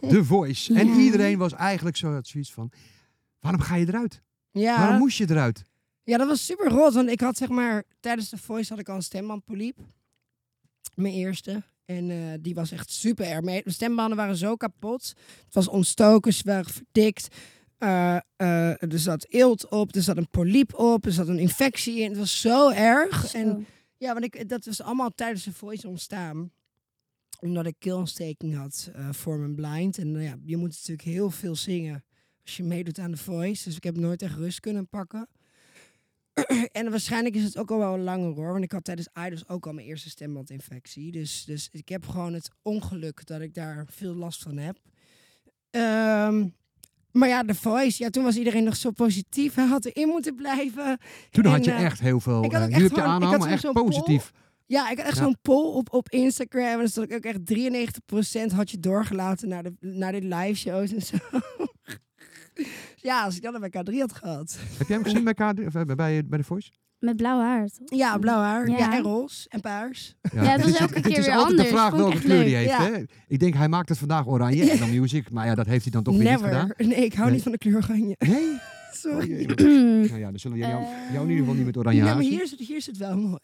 The 0.08 0.24
Voice. 0.24 0.74
En 0.74 0.86
Ja. 0.94 0.96
iedereen 0.98 1.38
was 1.38 1.52
eigenlijk 1.52 1.96
zo 1.96 2.12
had 2.12 2.26
zoiets 2.26 2.52
van, 2.52 2.70
waarom 3.40 3.60
ga 3.60 3.74
je 3.76 3.86
eruit? 3.88 4.22
Ja. 4.60 4.78
Waarom 4.78 4.98
moest 4.98 5.18
je 5.18 5.30
eruit? 5.30 5.64
ja, 6.06 6.16
dat 6.16 6.26
was 6.26 6.44
super 6.44 6.68
rot. 6.68 6.94
Want 6.94 7.10
ik 7.10 7.20
had 7.20 7.36
zeg 7.36 7.48
maar, 7.48 7.84
tijdens 8.00 8.28
The 8.28 8.38
Voice 8.38 8.70
had 8.70 8.78
ik 8.78 8.88
al 8.88 8.94
een 8.94 9.02
stembandpoliep. 9.02 9.78
Mijn 10.94 11.14
eerste. 11.14 11.62
En 11.84 12.10
eh, 12.10 12.18
die 12.40 12.54
was 12.54 12.70
echt 12.70 12.90
super 12.90 13.26
erg. 13.26 13.42
Mijn 13.42 13.62
stembanden 13.64 14.16
waren 14.16 14.36
zo 14.36 14.56
kapot. 14.56 15.14
Het 15.44 15.54
was 15.54 15.68
ontstoken, 15.68 16.32
ze 16.32 16.42
waren 16.44 16.72
verdikt. 16.72 17.28
Eh, 17.78 18.16
eh, 18.36 18.82
er 18.82 18.98
zat 18.98 19.26
eelt 19.28 19.68
op, 19.68 19.94
er 19.94 20.02
zat 20.02 20.16
een 20.16 20.30
poliep 20.30 20.74
op, 20.74 21.04
er 21.04 21.12
zat 21.12 21.28
een 21.28 21.38
infectie 21.38 22.00
in. 22.00 22.08
Het 22.08 22.18
was 22.18 22.40
zo 22.40 22.70
erg. 22.70 23.34
En. 23.34 23.66
Ja, 23.98 24.12
want 24.12 24.24
ik, 24.24 24.48
dat 24.48 24.64
was 24.64 24.82
allemaal 24.82 25.10
tijdens 25.14 25.44
de 25.44 25.52
voice 25.52 25.88
ontstaan. 25.88 26.50
Omdat 27.40 27.66
ik 27.66 27.74
keelontsteking 27.78 28.56
had 28.56 28.90
voor 29.10 29.38
mijn 29.38 29.54
blind. 29.54 29.98
En 29.98 30.10
nou 30.10 30.24
ja, 30.24 30.36
je 30.44 30.56
moet 30.56 30.68
natuurlijk 30.68 31.08
heel 31.08 31.30
veel 31.30 31.56
zingen 31.56 32.04
als 32.46 32.56
je 32.56 32.62
meedoet 32.64 32.98
aan 32.98 33.10
de 33.10 33.16
voice. 33.16 33.64
Dus 33.64 33.76
ik 33.76 33.84
heb 33.84 33.96
nooit 33.96 34.22
echt 34.22 34.36
rust 34.36 34.60
kunnen 34.60 34.88
pakken. 34.88 35.28
en 36.72 36.90
waarschijnlijk 36.90 37.34
is 37.34 37.42
het 37.44 37.58
ook 37.58 37.70
al 37.70 37.78
wel 37.78 37.98
langer 37.98 38.34
hoor. 38.34 38.52
Want 38.52 38.64
ik 38.64 38.72
had 38.72 38.84
tijdens 38.84 39.08
Idols 39.26 39.48
ook 39.48 39.66
al 39.66 39.72
mijn 39.72 39.86
eerste 39.86 40.08
stembandinfectie. 40.10 41.12
Dus, 41.12 41.44
dus 41.44 41.68
ik 41.72 41.88
heb 41.88 42.06
gewoon 42.06 42.32
het 42.34 42.50
ongeluk 42.62 43.26
dat 43.26 43.40
ik 43.40 43.54
daar 43.54 43.86
veel 43.90 44.14
last 44.14 44.42
van 44.42 44.56
heb. 44.56 44.78
Ehm, 45.70 46.46
maar 47.12 47.28
ja, 47.28 47.42
de 47.42 47.54
voice. 47.54 48.02
Ja, 48.02 48.10
toen 48.10 48.24
was 48.24 48.36
iedereen 48.36 48.64
nog 48.64 48.76
zo 48.76 48.90
positief. 48.90 49.54
Hij 49.54 49.66
had 49.66 49.84
erin 49.84 50.08
moeten 50.08 50.34
blijven. 50.34 50.98
Toen 51.30 51.44
En, 51.44 51.50
had 51.50 51.64
je 51.64 51.70
eh, 51.70 51.84
echt 51.84 52.00
heel 52.00 52.20
veel, 52.20 52.44
ik 52.44 52.52
had 52.52 52.60
eh, 52.60 52.66
ook 52.66 52.72
echt 52.82 52.92
gewoon- 52.92 53.22
ik 53.22 53.28
had 53.28 53.46
echt 53.46 53.60
zo'n 53.60 53.72
poll. 53.72 53.84
positief. 53.84 54.32
Ja, 54.66 54.90
ik 54.90 54.96
had 54.98 55.06
echt 55.06 55.16
Ja. 55.16 55.22
zo'n 55.22 55.36
poll 55.42 55.74
op, 55.74 55.92
op 55.92 56.08
Instagram. 56.10 56.64
En 56.72 56.78
dan 56.78 56.88
stond 56.88 57.10
ik 57.10 57.16
ook 57.16 57.24
echt 57.24 57.46
93% 57.46 58.52
had 58.52 58.70
je 58.70 58.80
doorgelaten 58.80 59.48
naar 59.48 59.62
de, 59.62 59.72
naar 59.80 60.12
de 60.12 60.22
live 60.22 60.54
shows 60.54 60.92
en 60.92 61.02
zo. 61.02 61.16
ja, 63.08 63.24
als 63.24 63.36
ik 63.36 63.42
dat 63.42 63.60
bij 63.60 63.68
K3 63.84 63.98
had 63.98 64.12
gehad. 64.12 64.58
Heb 64.78 64.86
jij 64.88 64.96
hem 64.96 65.04
gezien 65.04 65.24
bij, 65.24 65.34
KD, 65.34 65.58
of, 65.66 65.74
eh, 65.74 65.82
bij, 65.82 65.94
bij, 65.94 66.24
bij 66.26 66.38
The 66.38 66.44
Voice? 66.44 66.70
Met 66.98 67.16
blauw 67.16 67.40
haar, 67.40 67.68
toch? 67.68 67.98
Ja, 67.98 68.18
blauw 68.18 68.40
haar. 68.40 68.68
Ja, 68.68 68.76
Ja. 68.78 68.94
en 68.96 69.02
roze 69.02 69.48
en 69.48 69.60
paars. 69.60 70.14
Ja, 70.32 70.42
het 70.42 70.56
was 70.62 70.64
dit 70.64 70.74
is- 70.74 70.80
elke 70.80 71.00
keer 71.00 71.18
is 71.18 71.26
weer 71.26 71.34
altijd 71.34 71.50
anders. 71.50 71.68
de 71.68 71.74
vraag 71.74 71.90
Vond 71.90 72.00
ik 72.02 72.08
welke 72.08 72.20
kleur 72.26 72.44
die 72.44 72.48
leuk. 72.52 72.58
heeft. 72.58 72.70
Ja. 72.70 72.82
Hè? 72.98 73.02
Ik 73.28 73.38
denk, 73.38 73.54
hij 73.54 73.68
maakt 73.68 73.88
het 73.88 73.98
vandaag 73.98 74.26
oranje 74.26 74.70
en 74.70 74.78
dan 74.78 74.90
music. 75.00 75.30
Maar 75.30 75.46
ja, 75.46 75.54
dat 75.54 75.66
heeft 75.66 75.82
hij 75.82 75.92
dan 75.92 76.02
toch 76.02 76.16
weer 76.16 76.30
niet 76.30 76.40
gedaan. 76.40 76.70
Nee, 76.76 77.04
ik 77.04 77.12
hou 77.14 77.24
Nee. 77.26 77.34
niet 77.34 77.42
van 77.42 77.52
de 77.52 77.58
kleur 77.58 77.76
oranje. 77.76 78.14
Nee? 78.18 78.58
Sorry. 78.92 79.32
Oh, 79.32 79.54
jee. 79.56 80.08
nou 80.08 80.18
ja, 80.18 80.30
dan 80.30 80.38
zullen 80.38 80.58
jou, 80.58 80.82
Eh. 80.82 80.88
jou 81.12 81.22
in 81.24 81.28
ieder 81.30 81.36
geval 81.38 81.54
niet 81.54 81.64
met 81.66 81.76
oranje 81.76 82.04
Ja, 82.04 82.14
maar 82.14 82.22
hier 82.22 82.42
is, 82.42 82.50
het, 82.50 82.60
hier 82.60 82.76
is 82.76 82.86
het 82.86 82.96
wel 82.96 83.16
mooi. 83.16 83.38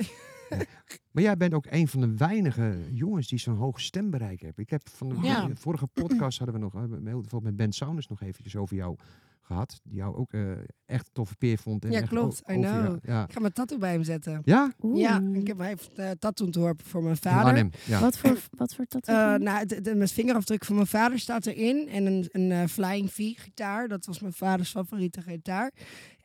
Maar 1.13 1.23
jij 1.23 1.37
bent 1.37 1.55
ook 1.55 1.67
een 1.71 1.89
van 1.89 2.01
de 2.01 2.17
weinige 2.17 2.79
jongens 2.93 3.29
die 3.29 3.39
zo'n 3.39 3.57
hoog 3.57 3.81
stembereik 3.81 4.41
hebben. 4.41 4.65
Ik 4.65 4.71
heb 4.71 4.89
van 4.89 5.09
de 5.09 5.17
Ja. 5.23 5.49
vorige 5.55 5.87
podcast 5.87 6.39
hadden 6.39 6.57
we 6.57 6.63
nog, 6.63 6.73
heel 6.73 6.89
bijvoorbeeld 7.01 7.43
met 7.43 7.57
Ben 7.57 7.73
Saunders 7.73 8.07
nog 8.07 8.23
eventjes 8.23 8.57
over 8.57 8.77
jou 8.77 8.97
gehad. 9.41 9.81
Die 9.85 9.95
jou 9.95 10.17
ook 10.17 10.33
eh, 10.33 10.51
echt 10.87 11.07
een 11.07 11.13
toffe 11.13 11.37
peer 11.37 11.59
vond. 11.59 11.85
En 11.85 11.91
Ja, 11.91 12.01
echt 12.01 12.09
klopt. 12.09 12.43
I 12.51 12.55
know. 12.55 12.97
Ja. 13.03 13.25
Ik 13.25 13.33
ga 13.33 13.41
mijn 13.41 13.53
tattoo 13.53 13.79
bij 13.79 13.93
hem 13.93 14.03
zetten. 14.03 14.41
Ja? 14.45 14.73
Oeh. 14.83 15.01
Ja, 15.01 15.21
ik 15.33 15.47
heb, 15.47 15.59
heeft 15.59 15.91
uh, 15.99 16.11
tattoo 16.11 16.47
ontworpen 16.47 16.87
voor 16.87 17.03
mijn 17.03 17.17
vader. 17.17 17.45
Arnhem. 17.45 17.71
Ja. 17.85 18.01
Wat 18.01 18.19
voor, 18.19 18.39
wat 18.51 18.75
voor 18.75 18.85
tattoo? 18.87 19.15
Eh, 19.15 19.31
dan? 19.31 19.43
nou, 19.43 19.67
de, 19.67 19.81
de, 19.81 19.95
mijn 19.95 20.09
vingerafdruk 20.09 20.65
van 20.65 20.75
mijn 20.75 20.87
vader 20.87 21.19
staat 21.19 21.47
erin. 21.47 21.89
En 21.89 22.07
een, 22.07 22.29
een 22.33 22.51
eh, 22.53 22.65
Flying 22.67 23.13
V 23.13 23.17
gitaar. 23.37 23.89
Dat 23.89 24.07
was 24.07 24.21
mijn 24.21 24.33
vaders 24.33 24.71
favoriete 24.71 25.23
gitaar. 25.23 25.73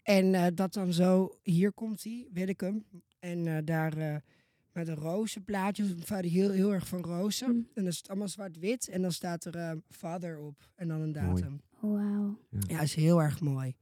En 0.04 0.34
eh, 0.34 0.46
dat 0.54 0.74
dan 0.74 0.94
zo, 0.94 1.38
hier 1.44 1.72
komt 1.74 2.04
hij, 2.04 2.28
wil 2.32 2.48
ik 2.48 2.60
hem. 2.60 2.86
En 3.20 3.48
eh, 3.48 3.58
daar, 3.66 3.98
eh, 3.98 4.16
met 4.72 4.88
een 4.88 4.96
rozenplaatje. 4.96 5.84
Mijn 5.84 6.06
vader 6.06 6.32
heel, 6.32 6.52
heel 6.52 6.74
erg 6.74 6.88
van 6.88 7.02
rozen. 7.02 7.50
Mm. 7.50 7.56
En 7.56 7.68
dan 7.74 7.88
is 7.88 7.98
het 7.98 8.10
allemaal 8.10 8.28
zwart-wit. 8.28 8.88
En 8.88 9.02
dan 9.02 9.12
staat 9.12 9.46
er 9.46 9.56
eh, 9.56 9.72
vader 9.90 10.40
op. 10.40 10.70
En 10.76 10.88
dan 10.88 11.02
een 11.02 11.12
datum. 11.12 11.62
Oh, 11.82 11.92
wauw. 11.94 12.40
Ja, 12.68 12.82
is 12.82 12.96
heel 12.96 13.22
erg 13.22 13.42
mooi. 13.42 13.76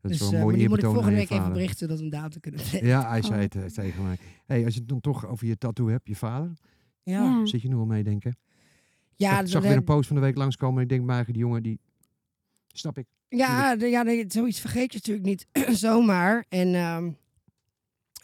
Dat 0.00 0.10
is 0.10 0.18
dus 0.18 0.30
wel 0.30 0.38
een 0.38 0.44
mooi 0.44 0.56
maar 0.56 0.60
die 0.60 0.68
moet 0.68 0.78
ik 0.78 0.84
volgende 0.84 1.16
week 1.16 1.30
even 1.30 1.52
berichten 1.52 1.88
dat 1.88 1.98
we 1.98 2.04
een 2.04 2.10
datum 2.10 2.40
kunnen 2.40 2.60
zetten. 2.60 2.88
Ja, 2.88 3.08
hij 3.08 3.22
zei 3.22 3.46
Oh. 3.46 3.62
het 3.62 3.74
tegen 3.74 4.02
mij. 4.02 4.18
Hey, 4.46 4.64
als 4.64 4.74
je 4.74 4.80
het 4.80 4.88
dan 4.88 5.00
toch 5.00 5.26
over 5.26 5.46
je 5.46 5.58
tattoo 5.58 5.88
hebt, 5.88 6.08
je 6.08 6.16
vader, 6.16 6.52
Ja, 7.02 7.22
Ja. 7.22 7.46
zit 7.46 7.62
je 7.62 7.68
nu 7.68 7.74
al 7.74 7.86
meedenken? 7.86 8.36
ja, 9.16 9.40
ik 9.40 9.48
zag 9.48 9.62
weer 9.62 9.76
een 9.76 9.84
post 9.84 10.06
van 10.06 10.16
de 10.16 10.22
week 10.22 10.36
langskomen 10.36 10.76
en 10.76 10.82
ik 10.82 10.88
denk 10.88 11.10
eigen, 11.10 11.32
die 11.32 11.42
jongen, 11.42 11.62
die... 11.62 11.80
Snap 12.66 12.98
ik. 12.98 13.06
Ja, 13.28 13.72
ja 13.72 14.24
zoiets 14.28 14.60
vergeet 14.60 14.92
je 14.92 14.98
natuurlijk 14.98 15.26
niet 15.26 15.46
zomaar. 15.86 16.44
En 16.48 16.74
ehm, 16.74 17.10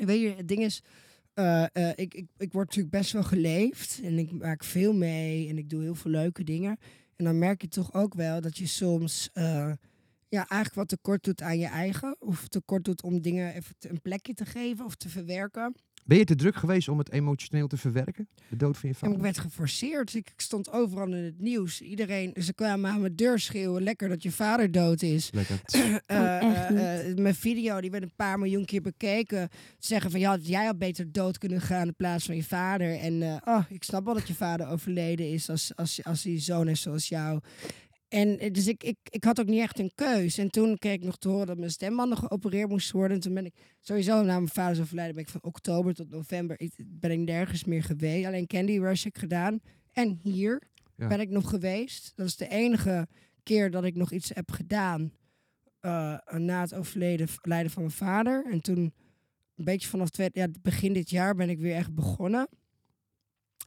weet 0.07 0.21
je, 0.21 0.35
het 0.37 0.49
ding 0.49 0.63
is, 0.63 0.83
eh, 1.35 1.65
eh, 1.73 1.93
ik, 1.95 2.15
ik, 2.15 2.27
ik 2.37 2.53
word 2.53 2.67
natuurlijk 2.67 2.95
best 2.95 3.13
wel 3.13 3.23
geleefd 3.23 4.01
en 4.03 4.19
ik 4.19 4.33
maak 4.33 4.65
veel 4.65 4.93
mee 4.93 5.49
en 5.49 5.59
ik 5.59 5.71
doe 5.71 5.83
heel 5.83 5.95
veel 5.95 6.11
leuke 6.11 6.45
dingen. 6.45 6.79
En 7.17 7.25
dan 7.25 7.39
merk 7.39 7.61
je 7.61 7.69
toch 7.69 7.95
ook 7.95 8.15
wel 8.15 8.41
dat 8.41 8.59
je 8.59 8.67
soms 8.67 9.31
eh, 9.33 9.73
ja, 10.29 10.49
eigenlijk 10.49 10.75
wat 10.75 10.89
tekort 10.89 11.25
doet 11.25 11.43
aan 11.43 11.59
je 11.59 11.67
eigen. 11.67 12.17
Of 12.19 12.49
tekort 12.49 12.85
doet 12.85 13.03
om 13.03 13.21
dingen 13.21 13.55
even 13.55 13.75
een 13.79 14.01
plekje 14.01 14.35
te 14.35 14.45
geven 14.45 14.85
of 14.85 14.95
te 14.95 15.09
verwerken. 15.09 15.75
Ben 16.09 16.19
je 16.19 16.25
te 16.25 16.35
druk 16.35 16.57
geweest 16.57 16.89
om 16.89 16.99
het 16.99 17.13
emotioneel 17.13 17.67
te 17.67 17.77
verwerken? 17.77 18.29
De 18.49 18.57
dood 18.57 18.77
van 18.77 18.89
je 18.89 18.95
En 18.95 19.01
vader? 19.01 19.17
ik 19.17 19.23
werd 19.23 19.39
geforceerd. 19.39 20.15
Ik, 20.15 20.33
stond 20.37 20.73
overal 20.73 21.07
in 21.07 21.25
het 21.25 21.41
nieuws. 21.41 21.81
Iedereen, 21.81 22.35
ze 22.43 22.53
kwamen 22.53 22.91
aan 22.91 23.01
mijn 23.01 23.17
deur 23.17 23.39
schreeuwen. 23.39 23.83
Lekker 23.83 24.09
dat 24.09 24.23
je 24.23 24.33
vader 24.33 24.71
dood 24.71 25.03
is. 25.03 25.31
Lekker. 25.33 25.61
Eh, 26.07 26.43
echt 26.43 26.71
eh, 26.71 27.11
eh, 27.11 27.17
mijn 27.17 27.35
video 27.35 27.81
die 27.81 27.91
werd 27.91 28.03
een 28.03 28.15
paar 28.17 28.39
miljoen 28.39 28.65
keer 28.65 28.81
bekeken. 28.81 29.49
Zeggen 29.79 30.11
van 30.11 30.21
ja, 30.21 30.39
jij 30.41 30.65
had 30.65 30.79
beter 30.79 31.13
dood 31.13 31.39
kunnen 31.39 31.61
gaan 31.61 31.87
in 31.87 31.95
plaats 31.95 32.25
van 32.25 32.37
je 32.37 32.45
vader. 32.45 32.99
En 32.99 33.23
eh, 33.23 33.37
oh, 33.45 33.65
ik 33.69 33.85
snap 33.85 34.05
wel 34.05 34.15
dat 34.15 34.29
je 34.29 34.35
vader 34.35 34.69
overleden 34.69 35.31
is 35.31 35.51
als, 35.51 35.73
als, 35.77 36.05
als 36.05 36.25
hij 36.25 36.41
zoon 36.41 36.69
is 36.69 36.81
zoals 36.81 37.09
jou. 37.09 37.41
En 38.09 38.39
eh, 38.39 38.53
dus 38.53 38.67
ik, 38.67 38.83
ik, 38.85 38.97
ik 39.11 39.25
had 39.25 39.41
ook 39.41 39.47
niet 39.47 39.61
echt 39.61 39.79
een 39.79 39.93
keus. 39.95 40.39
En 40.39 40.51
toen 40.51 40.79
kreeg 40.79 40.95
ik 40.95 41.05
nog 41.05 41.19
te 41.19 41.29
horen 41.29 41.47
dat 41.47 41.59
mijn 41.59 41.71
stembanden 41.71 42.19
geopereerd 42.19 42.69
moest 42.69 42.91
worden. 42.91 43.17
En 43.17 43.23
toen 43.23 43.35
ben 43.35 43.45
ik 43.45 43.55
sowieso 43.81 44.23
na 44.23 44.35
mijn 44.35 44.49
vader 44.49 44.83
overlijden 44.83 45.15
ben 45.15 45.25
ik 45.25 45.31
van 45.31 45.43
oktober 45.43 45.95
tot 45.95 46.11
november 46.11 46.61
ik, 46.61 46.73
ben 46.87 47.11
ik 47.11 47.19
nergens 47.19 47.65
meer 47.65 47.83
geweest. 47.83 48.27
Alleen 48.27 48.47
Candy 48.47 48.79
Rush 48.79 49.05
heb 49.05 49.15
ik 49.15 49.21
gedaan. 49.21 49.61
En 49.93 50.19
hier 50.23 50.63
Ja. 50.97 51.07
ben 51.07 51.21
ik 51.21 51.29
nog 51.31 51.49
geweest. 51.51 52.13
Dat 52.15 52.27
is 52.27 52.37
de 52.37 52.49
enige 52.49 53.09
keer 53.43 53.71
dat 53.71 53.85
ik 53.85 53.95
nog 53.95 54.13
iets 54.13 54.31
heb 54.35 54.51
gedaan 54.51 55.13
eh, 55.81 56.19
na 56.29 56.61
het 56.61 56.75
overleden 56.75 57.29
lijden 57.43 57.71
van 57.71 57.83
mijn 57.83 57.95
vader. 57.95 58.45
En 58.51 58.61
toen, 58.61 58.79
een 59.57 59.65
beetje 59.65 59.89
vanaf 59.89 60.09
twee, 60.11 60.29
ja, 60.33 60.47
begin 60.63 60.93
dit 60.93 61.11
jaar, 61.11 61.35
ben 61.35 61.49
ik 61.51 61.59
weer 61.59 61.75
echt 61.75 61.95
begonnen. 61.95 62.49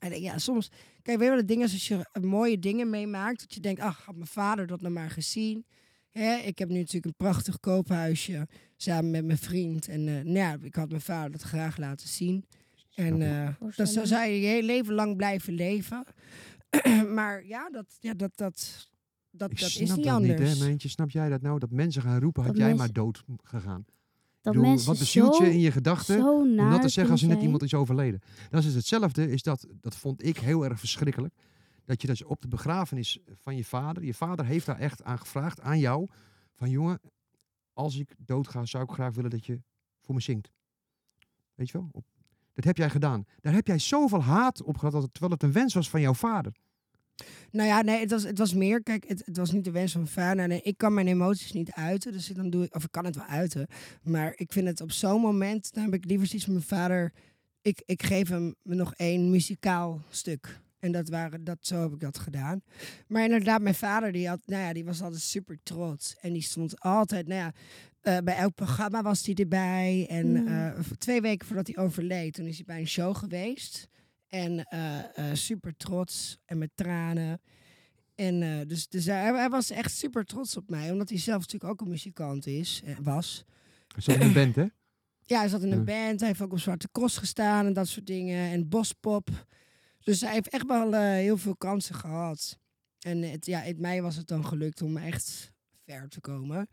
En 0.01 0.21
ja, 0.21 0.37
soms, 0.37 0.69
kijk, 1.01 1.17
weet 1.17 1.27
je 1.27 1.29
wat 1.29 1.39
het 1.39 1.47
ding 1.47 1.63
is 1.63 1.73
als 1.73 1.87
je 1.87 2.09
eh, 2.11 2.23
mooie 2.23 2.59
dingen 2.59 2.89
meemaakt, 2.89 3.39
dat 3.39 3.53
je 3.53 3.59
denkt, 3.59 3.81
ach, 3.81 4.05
had 4.05 4.15
mijn 4.15 4.27
vader 4.27 4.67
dat 4.67 4.81
nou 4.81 4.93
maar 4.93 5.09
gezien. 5.09 5.65
Hè, 6.09 6.35
ik 6.35 6.59
heb 6.59 6.69
nu 6.69 6.77
natuurlijk 6.77 7.05
een 7.05 7.25
prachtig 7.27 7.59
koophuisje 7.59 8.47
samen 8.77 9.11
met 9.11 9.25
mijn 9.25 9.37
vriend. 9.37 9.87
En 9.87 10.07
eh, 10.07 10.13
nou 10.13 10.37
ja, 10.37 10.57
ik 10.61 10.75
had 10.75 10.89
mijn 10.89 11.01
vader 11.01 11.31
dat 11.31 11.41
graag 11.41 11.77
laten 11.77 12.07
zien. 12.07 12.45
En 12.95 13.21
eh, 13.21 13.49
dat 13.75 13.89
zo 13.89 14.05
zou 14.05 14.25
je 14.27 14.39
je 14.41 14.47
hele 14.47 14.65
leven 14.65 14.93
lang 14.93 15.15
blijven 15.15 15.53
leven. 15.53 16.03
maar 17.15 17.45
ja, 17.45 17.69
dat, 17.69 17.85
ja, 17.99 18.13
dat, 18.13 18.31
dat, 18.35 18.87
dat, 19.31 19.51
Ik 19.51 19.59
dat 19.59 19.69
snap 19.69 19.81
is 19.89 19.95
niet 19.95 20.05
dat 20.05 20.13
anders. 20.13 20.39
niet, 20.49 20.59
hè, 20.59 20.65
meentje. 20.67 20.89
Snap 20.89 21.09
jij 21.11 21.29
dat 21.29 21.41
nou? 21.41 21.59
Dat 21.59 21.71
mensen 21.71 22.01
gaan 22.01 22.19
roepen, 22.19 22.43
had 22.43 22.51
Dat 22.51 22.61
jij 22.61 22.69
mensen- 22.75 22.93
maar 22.93 23.03
dood 23.03 23.23
gegaan. 23.43 23.85
Dat 24.41 24.53
bedoel, 24.53 24.69
mensen 24.69 24.87
wat 24.87 24.99
bezielt 24.99 25.35
zo, 25.35 25.43
je 25.43 25.51
in 25.51 25.59
je 25.59 25.71
gedachten 25.71 26.25
om 26.25 26.55
dat 26.55 26.81
te 26.81 26.89
zeggen 26.89 27.13
als 27.13 27.21
er 27.21 27.27
net 27.27 27.41
iemand 27.41 27.63
is 27.63 27.73
overleden? 27.73 28.21
Dat 28.49 28.63
is 28.63 28.75
hetzelfde, 28.75 29.31
is 29.31 29.43
dat, 29.43 29.67
dat 29.81 29.95
vond 29.95 30.25
ik 30.25 30.37
heel 30.37 30.63
erg 30.65 30.79
verschrikkelijk. 30.79 31.33
Dat 31.85 32.01
je 32.01 32.07
dus 32.07 32.23
op 32.23 32.41
de 32.41 32.47
begrafenis 32.47 33.19
van 33.35 33.55
je 33.55 33.65
vader, 33.65 34.03
je 34.03 34.13
vader 34.13 34.45
heeft 34.45 34.65
daar 34.65 34.79
echt 34.79 35.03
aan 35.03 35.19
gevraagd, 35.19 35.61
aan 35.61 35.79
jou, 35.79 36.07
van 36.53 36.69
jongen, 36.69 36.99
als 37.73 37.97
ik 37.97 38.15
doodga, 38.17 38.65
zou 38.65 38.83
ik 38.83 38.91
graag 38.91 39.13
willen 39.13 39.29
dat 39.29 39.45
je 39.45 39.61
voor 40.01 40.15
me 40.15 40.21
zingt. 40.21 40.51
Weet 41.55 41.69
je 41.69 41.77
wel? 41.77 42.03
Dat 42.53 42.63
heb 42.63 42.77
jij 42.77 42.89
gedaan. 42.89 43.25
Daar 43.39 43.53
heb 43.53 43.67
jij 43.67 43.79
zoveel 43.79 44.21
haat 44.21 44.63
op 44.63 44.77
gehad, 44.77 44.93
dat 44.93 45.09
terwijl 45.11 45.33
het 45.33 45.43
een 45.43 45.51
wens 45.51 45.73
was 45.73 45.89
van 45.89 46.01
jouw 46.01 46.13
vader. 46.13 46.53
Nou 47.51 47.67
ja, 47.67 47.81
nee, 47.81 47.99
het 47.99 48.11
was, 48.11 48.23
het 48.23 48.37
was 48.37 48.53
meer. 48.53 48.83
Kijk, 48.83 49.07
het, 49.07 49.21
het 49.25 49.37
was 49.37 49.51
niet 49.51 49.63
de 49.63 49.71
wens 49.71 49.91
van 49.91 50.01
mijn 50.01 50.13
vader. 50.13 50.47
Nee, 50.47 50.61
ik 50.61 50.77
kan 50.77 50.93
mijn 50.93 51.07
emoties 51.07 51.51
niet 51.51 51.71
uiten. 51.71 52.11
Dus 52.11 52.27
dan 52.27 52.49
doe 52.49 52.63
ik, 52.63 52.75
of 52.75 52.83
ik 52.83 52.91
kan 52.91 53.05
het 53.05 53.15
wel 53.15 53.25
uiten. 53.25 53.67
Maar 54.03 54.33
ik 54.35 54.51
vind 54.51 54.67
het 54.67 54.81
op 54.81 54.91
zo'n 54.91 55.21
moment, 55.21 55.73
dan 55.73 55.83
heb 55.83 55.93
ik 55.93 56.05
liever 56.05 56.33
iets 56.35 56.43
van 56.43 56.53
mijn 56.53 56.65
vader. 56.65 57.11
Ik, 57.61 57.81
ik 57.85 58.03
geef 58.03 58.29
hem 58.29 58.55
nog 58.63 58.93
één 58.95 59.29
muzikaal 59.29 60.01
stuk. 60.09 60.59
En 60.79 60.91
dat 60.91 61.09
waren, 61.09 61.43
dat, 61.43 61.57
zo 61.61 61.81
heb 61.81 61.91
ik 61.93 61.99
dat 61.99 62.17
gedaan. 62.19 62.61
Maar 63.07 63.23
inderdaad, 63.23 63.61
mijn 63.61 63.75
vader, 63.75 64.11
die, 64.11 64.27
had, 64.27 64.39
nou 64.45 64.63
ja, 64.63 64.73
die 64.73 64.85
was 64.85 65.01
altijd 65.01 65.21
super 65.21 65.57
trots. 65.63 66.15
En 66.21 66.33
die 66.33 66.41
stond 66.41 66.79
altijd, 66.79 67.27
nou 67.27 67.39
ja, 67.39 67.53
eh, 68.01 68.17
bij 68.23 68.35
elk 68.35 68.55
programma 68.55 69.01
was 69.01 69.25
hij 69.25 69.35
erbij. 69.35 70.05
En 70.09 70.27
Mm. 70.27 70.47
eh, 70.47 70.79
twee 70.97 71.21
weken 71.21 71.47
voordat 71.47 71.67
hij 71.67 71.83
overleed, 71.83 72.33
toen 72.33 72.45
is 72.45 72.55
hij 72.55 72.65
bij 72.65 72.79
een 72.79 72.87
show 72.87 73.15
geweest. 73.15 73.87
En 74.31 74.63
eh, 74.65 75.17
eh, 75.29 75.35
super 75.35 75.75
trots 75.77 76.37
en 76.45 76.57
met 76.57 76.71
tranen. 76.75 77.41
En 78.15 78.41
eh, 78.43 78.67
dus, 78.67 78.87
dus 78.87 79.05
hij, 79.05 79.33
hij 79.33 79.49
was 79.49 79.69
echt 79.69 79.91
super 79.91 80.25
trots 80.25 80.57
op 80.57 80.69
mij, 80.69 80.91
omdat 80.91 81.09
hij 81.09 81.17
zelf 81.17 81.39
natuurlijk 81.39 81.71
ook 81.71 81.81
een 81.81 81.87
muzikant 81.89 82.45
is, 82.47 82.81
was. 83.01 83.43
Zo 83.97 84.11
in 84.11 84.21
een 84.21 84.33
band, 84.33 84.55
hè? 84.55 84.65
Ja, 85.23 85.39
hij 85.39 85.49
zat 85.49 85.61
in 85.63 85.71
een 85.71 85.85
band, 85.85 86.19
hij 86.19 86.29
heeft 86.29 86.41
ook 86.41 86.51
op 86.51 86.59
Zwarte 86.59 86.89
Cross 86.91 87.17
gestaan 87.17 87.65
en 87.65 87.73
dat 87.73 87.87
soort 87.87 88.05
dingen. 88.07 88.51
En 88.51 88.69
bospop. 88.69 89.29
Dus 89.99 90.21
hij 90.21 90.31
heeft 90.33 90.49
echt 90.49 90.65
wel 90.67 90.93
heel 90.93 91.37
veel 91.37 91.55
kansen 91.55 91.95
gehad. 91.95 92.59
En 92.99 93.21
het, 93.21 93.45
ja, 93.45 93.63
in 93.63 93.81
mij 93.81 94.01
was 94.01 94.15
het 94.15 94.27
dan 94.27 94.45
gelukt 94.45 94.81
om 94.81 94.97
echt 94.97 95.51
ver 95.85 96.09
te 96.09 96.19
komen. 96.21 96.67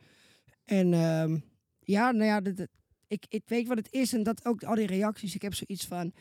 En 0.65 0.93
ehm, 0.93 1.39
ja, 1.81 2.11
nou 2.11 2.25
ja, 2.25 2.41
dat, 2.41 2.57
dat- 2.57 2.69
ik, 3.07 3.25
ik 3.29 3.43
weet 3.49 3.67
wat 3.69 3.77
het 3.77 3.93
is 3.93 4.13
en 4.13 4.23
dat 4.23 4.45
ook 4.45 4.63
al 4.65 4.75
die 4.75 4.87
reacties. 4.87 5.35
Ik 5.35 5.43
heb 5.43 5.55
zoiets 5.55 5.87
van, 5.87 6.13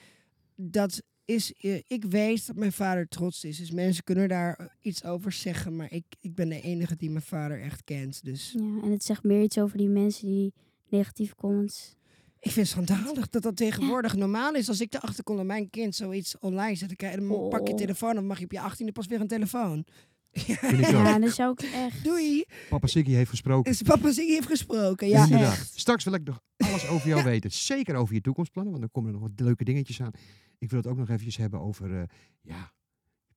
dat 0.56 1.04
is, 1.28 1.54
eh, 1.54 1.76
ik 1.88 2.06
weet 2.06 2.48
dat 2.48 2.56
mijn 2.56 2.72
vader 2.72 3.08
trots 3.08 3.44
is. 3.44 3.58
Dus 3.58 3.72
mensen 3.72 4.04
kunnen 4.04 4.28
daar 4.30 4.56
eh, 4.56 4.66
iets 4.82 5.04
over 5.04 5.32
zeggen, 5.32 5.76
maar 5.76 5.92
ik, 5.92 6.04
ik 6.22 6.36
ben 6.36 6.50
de 6.50 6.62
enige 6.62 6.96
die 6.96 7.10
mijn 7.10 7.24
vader 7.24 7.62
echt 7.62 7.84
kent. 7.84 8.24
Dus 8.24 8.52
Ja, 8.58 8.60
en 8.84 8.92
het 8.92 9.04
zegt 9.04 9.24
meer 9.24 9.42
iets 9.44 9.58
over 9.58 9.78
die 9.78 9.90
mensen 9.90 10.28
die 10.28 10.54
negatieve 10.90 11.36
comments. 11.36 11.96
ik 12.40 12.52
vind 12.52 12.70
het 12.70 12.86
schandalig 12.86 13.30
dat 13.30 13.42
dat 13.42 13.56
tegenwoordig 13.56 14.16
normaal 14.16 14.54
is. 14.54 14.68
Als 14.68 14.82
ik 14.82 14.94
erachter 14.94 15.24
kom 15.24 15.36
dat 15.36 15.46
mijn 15.46 15.70
kind 15.70 15.96
zoiets 15.96 16.38
online 16.40 16.76
zet, 16.76 16.88
dan 16.88 16.98
krijg 16.98 17.14
je- 17.16 17.28
dan 17.28 17.50
pak 17.50 17.68
je 17.68 17.74
Oh. 17.74 17.80
telefoon, 17.80 18.16
dan 18.16 18.26
mag 18.26 18.38
je 18.40 18.44
op 18.46 18.52
je 18.52 18.60
18e 18.60 18.92
pas 18.92 19.08
weer 19.08 19.22
een 19.22 19.28
telefoon. 19.28 19.86
Ja, 20.32 21.20
dan 21.20 21.30
zou 21.30 21.52
ik 21.52 21.62
echt. 21.62 22.04
Doei, 22.04 22.46
Papa 22.70 22.88
Sikkie 22.88 23.16
heeft 23.16 23.30
gesproken. 23.30 23.72
is 23.72 23.82
papa 23.82 24.12
Ziggy 24.12 24.32
heeft 24.32 24.48
gesproken. 24.48 25.08
Ja, 25.08 25.24
Inderdaad. 25.24 25.52
echt. 25.54 25.80
Straks 25.80 26.04
wil 26.04 26.14
ik 26.14 26.24
nog 26.24 26.42
alles 26.58 26.88
over 26.88 27.08
jou 27.08 27.24
weten. 27.24 27.52
Zeker 27.52 27.96
over 27.96 28.14
je 28.14 28.22
toekomstplannen, 28.22 28.72
want 28.74 28.84
dan 28.86 28.92
komen 29.04 29.14
er 29.14 29.20
nog 29.20 29.30
wat 29.30 29.40
leuke 29.46 29.64
dingetjes 29.64 30.02
aan. 30.02 30.12
Ik 30.58 30.70
wil 30.70 30.80
het 30.80 30.88
ook 30.88 30.98
nog 30.98 31.10
eventjes 31.10 31.38
hebben 31.38 31.60
over 31.60 32.00
eh, 32.00 32.04
ja, 32.42 32.72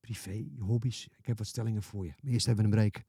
privé, 0.00 0.30
je 0.30 0.60
hobby's. 0.60 1.08
Ik 1.18 1.26
heb 1.26 1.38
wat 1.38 1.46
stellingen 1.46 1.82
voor 1.82 2.04
je. 2.04 2.12
Maar 2.20 2.32
eerst 2.32 2.46
hebben 2.46 2.70
we 2.70 2.76
een 2.76 2.90
break. 2.90 3.04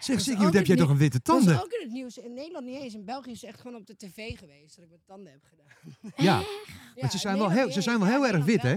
Zeg 0.00 0.40
ook 0.40 0.52
heb 0.52 0.66
jij 0.66 0.76
toch 0.76 0.88
een 0.88 0.96
witte 0.96 1.20
Dat 1.22 1.38
is 1.38 1.44
tanden? 1.44 1.64
ook 1.64 1.72
in 1.72 1.82
het 1.84 1.92
nieuws. 1.92 2.18
In 2.18 2.34
Nederland 2.34 2.66
niet 2.66 2.80
eens. 2.80 2.94
In 2.94 3.04
België 3.04 3.30
is 3.30 3.40
het 3.40 3.50
echt 3.50 3.60
gewoon 3.60 3.76
op 3.76 3.86
de 3.86 3.96
tv 3.96 4.38
geweest 4.38 4.74
dat 4.76 4.84
ik 4.84 4.90
mijn 4.90 5.02
tanden 5.06 5.32
heb 5.32 5.42
gedaan. 5.44 6.44
Ja, 6.94 7.08
ze 7.08 7.18
zijn 7.18 7.38
wel 7.38 7.50
heel, 7.50 7.70
ze 7.70 7.80
zijn 7.82 7.98
wel 7.98 8.08
heel 8.08 8.26
erg 8.26 8.44
wit, 8.44 8.62
hè? 8.62 8.70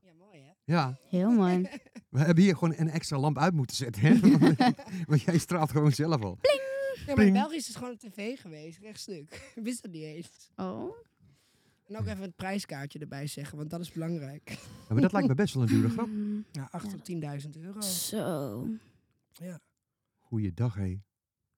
Ja, 0.00 0.12
mooi 0.18 0.40
hè? 0.40 0.50
Ja, 0.64 0.98
Heel 1.08 1.30
mooi. 1.30 1.68
we 2.10 2.18
hebben 2.18 2.44
hier 2.44 2.54
gewoon 2.54 2.74
een 2.76 2.90
extra 2.90 3.18
lamp 3.18 3.38
uit 3.38 3.54
moeten 3.54 3.76
zetten. 3.76 4.02
Hè? 4.02 4.18
Want 5.08 5.22
jij 5.22 5.38
straalt 5.38 5.70
gewoon 5.70 5.92
zelf 5.92 6.22
al. 6.22 6.38
Ja, 7.06 7.14
maar 7.14 7.24
in. 7.24 7.32
België 7.32 7.56
is 7.56 7.66
het 7.66 7.76
gewoon 7.76 7.92
op 7.92 7.98
tv 7.98 8.40
geweest. 8.40 8.78
Rechtstuk. 8.78 9.32
Ik 9.56 9.62
wist 9.62 9.82
dat 9.82 9.90
niet 9.90 10.02
eens. 10.02 10.50
Oh. 10.56 10.94
En 11.86 11.96
ook 11.98 12.06
even 12.06 12.20
het 12.22 12.36
prijskaartje 12.36 12.98
erbij 12.98 13.26
zeggen, 13.26 13.58
want 13.58 13.70
dat 13.70 13.80
is 13.80 13.92
belangrijk. 13.92 14.48
Ja, 14.50 14.56
maar 14.88 15.00
dat 15.00 15.12
lijkt 15.12 15.28
me 15.28 15.34
best 15.34 15.54
wel 15.54 15.62
een 15.62 15.68
dure 15.68 15.88
grap. 15.88 16.08
Ja, 16.52 16.68
8 16.70 16.90
tot 16.90 17.10
10.000 17.44 17.50
euro. 17.60 17.80
Zo. 17.80 18.66
Goeiedag, 20.18 20.74
hé. 20.74 21.00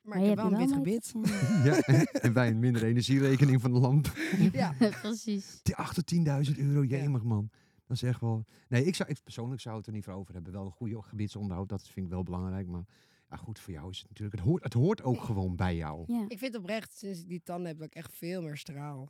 Maar 0.01 0.19
ik 0.19 0.27
heb 0.27 0.37
wel 0.37 0.53
een 0.53 0.59
wit 0.59 0.73
gebit. 0.73 1.13
Ja, 1.65 1.81
en 2.13 2.33
bij 2.33 2.49
een 2.49 2.59
minder 2.59 2.85
energierekening 2.85 3.61
van 3.61 3.73
de 3.73 3.79
lamp. 3.79 4.13
Ja. 4.53 4.75
Ja, 4.79 4.91
precies. 5.01 5.61
Die 5.63 5.77
8 5.77 5.95
tot 5.95 6.15
10.000 6.51 6.57
euro, 6.59 6.83
Ja. 6.83 6.97
jemig 6.97 7.23
man. 7.23 7.51
Dat 7.87 7.97
is 7.97 8.03
echt 8.03 8.21
wel... 8.21 8.45
Nee, 8.69 8.85
ik, 8.85 8.95
zou, 8.95 9.09
ik 9.09 9.23
persoonlijk 9.23 9.61
zou 9.61 9.77
het 9.77 9.87
er 9.87 9.93
niet 9.93 10.05
voor 10.05 10.13
over 10.15 10.35
hebben. 10.35 10.53
Wel 10.53 10.65
een 10.65 10.71
goede 10.71 11.03
gebitsonderhoud, 11.03 11.69
dat 11.69 11.89
vind 11.89 12.07
ik 12.07 12.13
wel 12.13 12.23
belangrijk. 12.23 12.67
Maar 12.67 12.85
ja, 13.31 13.37
goed, 13.37 13.59
voor 13.59 13.73
jou 13.73 13.91
is 13.91 13.99
het 13.99 14.09
natuurlijk... 14.09 14.37
Het 14.37 14.45
hoort, 14.47 14.63
het 14.65 14.73
hoort 14.73 15.03
ook 15.03 15.21
gewoon 15.23 15.57
bij 15.57 15.77
jou. 15.77 16.05
Ja. 16.07 16.25
Ik 16.29 16.39
vind 16.39 16.57
oprecht, 16.57 16.97
sinds 16.99 17.21
ik 17.21 17.29
die 17.29 17.43
tanden 17.43 17.67
heb, 17.67 17.79
dat 17.79 17.87
ik 17.87 17.95
echt 17.95 18.13
veel 18.15 18.43
meer 18.43 18.57
straal. 18.57 19.09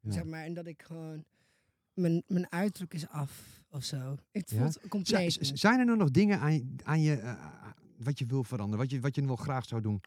Ja. 0.00 0.10
Zeg 0.12 0.24
maar, 0.24 0.44
en 0.44 0.54
dat 0.54 0.66
ik 0.66 0.82
gewoon... 0.82 1.24
Mijn, 1.94 2.22
mijn 2.26 2.52
uiterlijk 2.52 2.94
is 2.94 3.08
af, 3.08 3.62
of 3.70 3.84
zo. 3.84 4.16
Het 4.30 4.50
Ja? 4.50 4.58
voelt 4.58 4.72
Z- 4.72 4.88
compleet. 4.88 5.50
zijn 5.54 5.78
er 5.78 5.84
nou 5.84 5.98
nog 5.98 6.10
dingen 6.10 6.40
aan, 6.40 6.52
je- 6.52 6.74
aan 6.82 7.00
je... 7.00 7.14
eh, 7.16 7.34
wat 7.98 8.18
je 8.18 8.26
wil 8.26 8.44
veranderen? 8.44 8.78
Wat 8.78 8.90
je, 8.90 9.00
wat 9.00 9.14
je 9.14 9.26
wel 9.26 9.36
graag 9.36 9.64
zou 9.66 9.80
doen, 9.82 10.00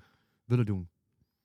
willen 0.46 0.66
doen? 0.66 0.90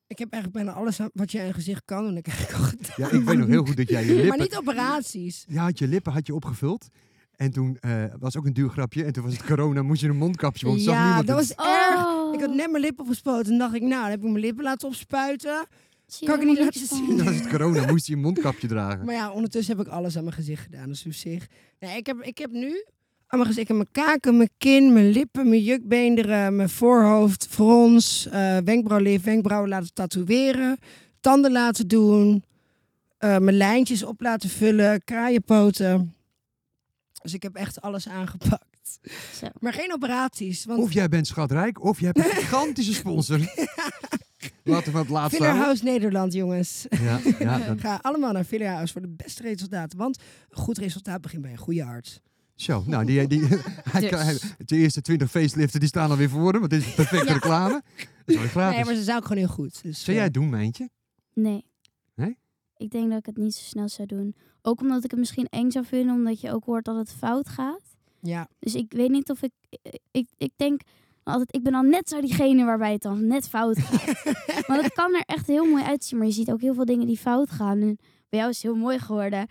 Ik 0.07 0.18
heb 0.18 0.33
eigenlijk 0.33 0.64
bijna 0.64 0.79
alles 0.81 1.01
aan- 1.01 1.11
wat 1.12 1.33
je 1.33 1.40
aan 1.40 1.47
je 1.47 1.53
gezicht 1.53 1.85
kan 1.85 2.05
doen. 2.05 2.16
Ik 2.16 2.27
heb 2.27 2.49
ik 2.49 2.55
al 2.55 2.62
gedaan. 2.62 2.92
Ja, 2.97 3.11
ik 3.11 3.25
weet 3.25 3.38
nog 3.38 3.47
heel 3.47 3.64
goed 3.64 3.77
dat 3.77 3.88
jij 3.88 4.05
je 4.05 4.12
lippen... 4.14 4.29
Maar 4.29 4.38
niet 4.38 4.57
operaties. 4.57 5.44
Ja, 5.49 5.62
had 5.62 5.79
je 5.79 5.88
lippen 5.88 6.12
had 6.12 6.27
je 6.27 6.35
opgevuld. 6.35 6.88
En 7.38 7.51
toen 7.53 7.77
eh, 7.81 8.05
was 8.18 8.37
ook 8.37 8.46
een 8.46 8.53
duur 8.53 8.68
grapje. 8.68 9.05
En 9.05 9.12
toen 9.12 9.24
was 9.24 9.33
het 9.33 9.46
corona, 9.46 9.83
moest 9.83 10.01
je 10.01 10.09
een 10.09 10.16
mondkapje. 10.16 10.66
Want 10.66 10.81
zag 10.81 10.94
Ja, 10.94 11.16
dat 11.22 11.27
het. 11.27 11.37
was 11.57 11.66
erg. 11.66 12.07
Oh. 12.07 12.35
Ik 12.35 12.40
had 12.40 12.55
net 12.55 12.70
mijn 12.70 12.83
lippen 12.83 13.05
opgespoten. 13.05 13.53
En 13.53 13.59
dacht 13.59 13.74
ik, 13.74 13.81
nou, 13.83 14.01
dan 14.03 14.11
heb 14.11 14.18
ik 14.18 14.24
mijn 14.31 14.44
lippen 14.44 14.64
laten 14.64 14.88
opspuiten. 14.88 15.66
Kan 16.24 16.40
ik 16.40 16.46
niet 16.46 16.59
laten 16.59 16.87
zien. 16.87 17.07
van. 17.07 17.16
Toen 17.16 17.24
was 17.24 17.35
het 17.35 17.48
corona, 17.48 17.87
moest 17.87 18.07
je 18.07 18.12
een 18.12 18.20
mondkapje 18.20 18.66
dragen. 18.68 19.05
Maar 19.05 19.14
ja, 19.14 19.31
ondertussen 19.31 19.77
heb 19.77 19.87
ik 19.87 19.92
alles 19.92 20.16
aan 20.16 20.22
mijn 20.24 20.35
gezicht 20.35 20.62
gedaan. 20.62 20.88
Dus 20.88 21.07
op 21.07 21.12
zich. 21.12 21.46
Nee, 21.81 21.96
ik 21.96 22.07
heb, 22.07 22.20
ik 22.22 22.38
heb 22.38 22.51
nu 22.51 22.85
aan 23.27 23.38
mijn 23.38 23.46
gezicht. 23.46 23.70
Ik 23.70 23.77
heb 23.77 23.77
mijn 23.77 24.07
kaken, 24.07 24.37
mijn 24.37 24.51
kin, 24.59 24.92
mijn 24.92 25.09
lippen, 25.11 25.48
mijn 25.48 25.62
jukbeenderen, 25.62 26.57
mijn 26.57 26.68
voorhoofd, 26.68 27.46
frons, 27.51 28.29
eh 28.29 28.57
wenkbrauwlif, 28.64 29.22
wenkbrauwen 29.22 29.68
laten 29.68 29.92
tatoeëren, 29.94 30.79
tanden 31.20 31.53
laten 31.53 31.88
doen, 31.88 32.44
eh, 33.18 33.38
mijn 33.38 33.57
lijntjes 33.57 34.03
op 34.03 34.20
laten 34.20 34.48
vullen, 34.48 35.05
kraaienpoten. 35.05 36.12
Dus 37.22 37.35
ik 37.35 37.42
heb 37.42 37.54
echt 37.54 37.81
alles 37.81 38.09
aangepakt. 38.09 38.98
Zo. 39.35 39.46
Maar 39.61 39.72
geen 39.72 39.92
operaties. 39.92 40.64
Want 40.64 40.81
Of 40.83 40.92
jij 40.92 41.09
bent 41.09 41.26
schatrijk, 41.26 41.85
of 41.85 42.00
je 42.00 42.07
hebt 42.07 42.18
een 42.18 42.24
gigantische 42.42 42.94
sponsor. 42.94 43.38
Laten 44.64 44.92
we 44.92 44.98
het 44.98 45.09
laatste. 45.09 45.44
House 45.44 45.85
Nederland, 45.85 46.33
jongens. 46.33 46.87
Ja, 46.90 47.20
ja, 47.38 47.59
dat- 47.66 47.81
Ga 47.81 47.98
allemaal 48.02 48.33
naar 48.33 48.44
Filler 48.44 48.68
House 48.68 48.92
voor 48.92 49.02
de 49.02 49.09
beste 49.16 49.42
resultaten. 49.42 49.98
Want 49.98 50.18
een 50.50 50.57
goed 50.57 50.78
resultaat 50.78 51.20
begint 51.20 51.42
bij 51.42 51.50
een 51.50 51.57
goede 51.59 51.85
arts. 51.85 52.20
Zo, 52.54 52.83
nou, 52.87 53.04
die, 53.04 53.26
die, 53.26 53.40
hij, 53.90 54.00
Dus. 54.00 54.11
kan- 54.11 54.20
hij- 54.20 54.38
de 54.59 54.76
eerste 54.76 55.00
20 55.00 55.31
faceliften 55.31 55.81
die 55.81 55.88
staan 55.88 56.11
alweer 56.11 56.28
voor 56.31 56.50
hem. 56.50 56.59
Want 56.61 56.70
dit 56.70 56.87
is 56.87 56.94
perfecte 56.94 57.26
Ja. 57.26 57.33
reclame. 57.33 57.83
Dat 57.98 58.04
is 58.24 58.35
wel 58.37 58.46
gratis. 58.48 58.76
Nee, 58.76 58.85
maar 58.85 58.94
ze 58.94 59.02
zou 59.02 59.16
ook 59.18 59.22
gewoon 59.26 59.38
heel 59.38 59.54
goed. 59.54 59.83
Dus, 59.83 59.96
Zou 59.98 60.09
eh, 60.09 60.14
jij 60.14 60.24
het 60.24 60.35
doen, 60.35 60.48
Mijntje? 60.50 60.88
Nee. 61.35 61.64
Nee? 62.14 62.38
Ik 62.76 62.90
denk 62.90 63.09
dat 63.11 63.18
ik 63.18 63.26
het 63.26 63.37
niet 63.37 63.54
zo 63.54 63.62
snel 63.64 63.88
zou 63.88 64.09
doen. 64.09 64.35
Ook 64.68 64.81
omdat 64.81 65.04
ik 65.04 65.11
het 65.11 65.18
misschien 65.18 65.46
eng 65.50 65.70
zou 65.70 65.85
vinden, 65.85 66.14
omdat 66.14 66.40
je 66.40 66.52
ook 66.52 66.64
hoort 66.64 66.85
dat 66.85 66.96
het 66.96 67.12
fout 67.12 67.48
gaat. 67.48 67.83
Ja, 68.20 68.48
Dus 68.59 68.74
ik 68.74 68.92
weet 68.92 69.11
niet 69.11 69.31
of 69.31 69.42
ik... 69.42 69.52
Ik, 70.11 70.28
ik 70.37 70.52
denk 70.57 70.81
altijd, 71.22 71.54
ik 71.54 71.62
ben 71.62 71.72
dan 71.72 71.88
net 71.88 72.09
zo 72.09 72.20
diegene 72.20 72.64
waarbij 72.64 72.92
het 72.92 73.02
dan 73.02 73.26
net 73.26 73.48
fout 73.48 73.78
gaat. 73.78 74.22
Want 74.68 74.83
het 74.83 74.92
kan 74.92 75.14
er 75.14 75.22
echt 75.26 75.46
heel 75.46 75.64
mooi 75.64 75.83
uitzien, 75.83 76.18
maar 76.18 76.26
je 76.26 76.33
ziet 76.33 76.50
ook 76.50 76.61
heel 76.61 76.74
veel 76.74 76.85
dingen 76.85 77.07
die 77.07 77.18
fout 77.18 77.50
gaan. 77.50 77.81
En 77.81 77.98
bij 78.28 78.38
jou 78.38 78.50
is 78.50 78.62
het 78.62 78.72
heel 78.72 78.81
mooi 78.81 78.98
geworden. 78.98 79.46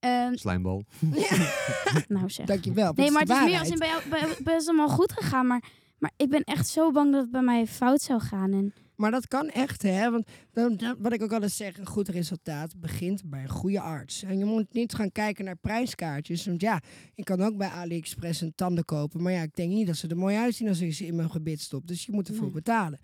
Ehm, 0.00 0.34
Slijmbal. 0.34 0.84
nou 2.08 2.30
zeg. 2.30 2.46
dankjewel. 2.46 2.92
Nee, 2.92 3.10
maar 3.10 3.22
het 3.22 3.30
is 3.30 3.44
meer 3.44 3.58
als 3.58 3.68
in 3.68 3.78
bij 3.78 3.88
jou 3.88 4.42
bij, 4.42 4.56
is 4.56 4.68
allemaal 4.68 4.88
goed 4.88 5.12
gegaan. 5.12 5.46
Maar, 5.46 5.62
maar 5.98 6.12
ik 6.16 6.28
ben 6.28 6.42
echt 6.44 6.68
zo 6.68 6.90
bang 6.90 7.12
dat 7.12 7.20
het 7.20 7.30
bij 7.30 7.42
mij 7.42 7.66
fout 7.66 8.00
zou 8.00 8.20
gaan. 8.20 8.52
En 8.52 8.74
Maar 9.00 9.10
dat 9.10 9.28
kan 9.28 9.48
echt, 9.48 9.82
hè? 9.82 10.10
Want 10.10 10.26
dan, 10.52 10.96
wat 10.98 11.12
ik 11.12 11.22
ook 11.22 11.32
altijd 11.32 11.52
zeg, 11.52 11.78
een 11.78 11.86
goed 11.86 12.08
resultaat 12.08 12.80
begint 12.80 13.22
bij 13.24 13.42
een 13.42 13.48
goede 13.48 13.80
arts. 13.80 14.22
En 14.22 14.38
je 14.38 14.44
moet 14.44 14.72
niet 14.72 14.94
gaan 14.94 15.12
kijken 15.12 15.44
naar 15.44 15.56
prijskaartjes. 15.56 16.46
Want 16.46 16.60
ja, 16.60 16.80
ik 17.14 17.24
kan 17.24 17.40
ook 17.40 17.56
bij 17.56 17.68
AliExpress 17.68 18.40
een 18.40 18.54
tanden 18.54 18.84
kopen. 18.84 19.22
Maar 19.22 19.32
ja, 19.32 19.42
ik 19.42 19.54
denk 19.54 19.72
niet 19.72 19.86
dat 19.86 19.96
ze 19.96 20.08
er 20.08 20.16
mooi 20.16 20.36
uitzien 20.36 20.68
als 20.68 20.80
ik 20.80 20.94
ze 20.94 21.06
in 21.06 21.16
mijn 21.16 21.30
gebit 21.30 21.60
stop. 21.60 21.86
Dus 21.86 22.06
je 22.06 22.12
moet 22.12 22.28
ervoor 22.28 22.42
Nee. 22.42 22.52
betalen. 22.52 23.00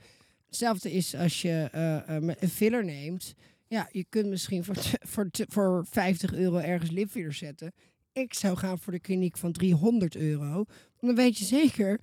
Hetzelfde 0.47 0.93
is 0.93 1.15
als 1.15 1.43
je 1.43 1.69
eh, 1.73 2.17
eh, 2.17 2.35
een 2.41 2.49
filler 2.49 2.85
neemt. 2.85 3.35
Ja, 3.67 3.89
je 3.91 4.05
kunt 4.09 4.27
misschien 4.27 4.65
voor, 4.65 4.77
voor, 5.01 5.29
voor 5.49 5.87
50 5.91 6.35
euro 6.35 6.57
ergens 6.57 6.91
lipfiller 6.91 7.33
zetten. 7.33 7.73
Ik 8.13 8.35
zou 8.35 8.57
gaan 8.57 8.79
voor 8.79 8.93
de 8.93 9.01
kliniek 9.01 9.37
van 9.37 9.53
300 9.53 10.17
euro. 10.17 10.65
Dan 11.01 11.15
weet 11.15 11.39
je 11.39 11.45
zeker 11.45 12.01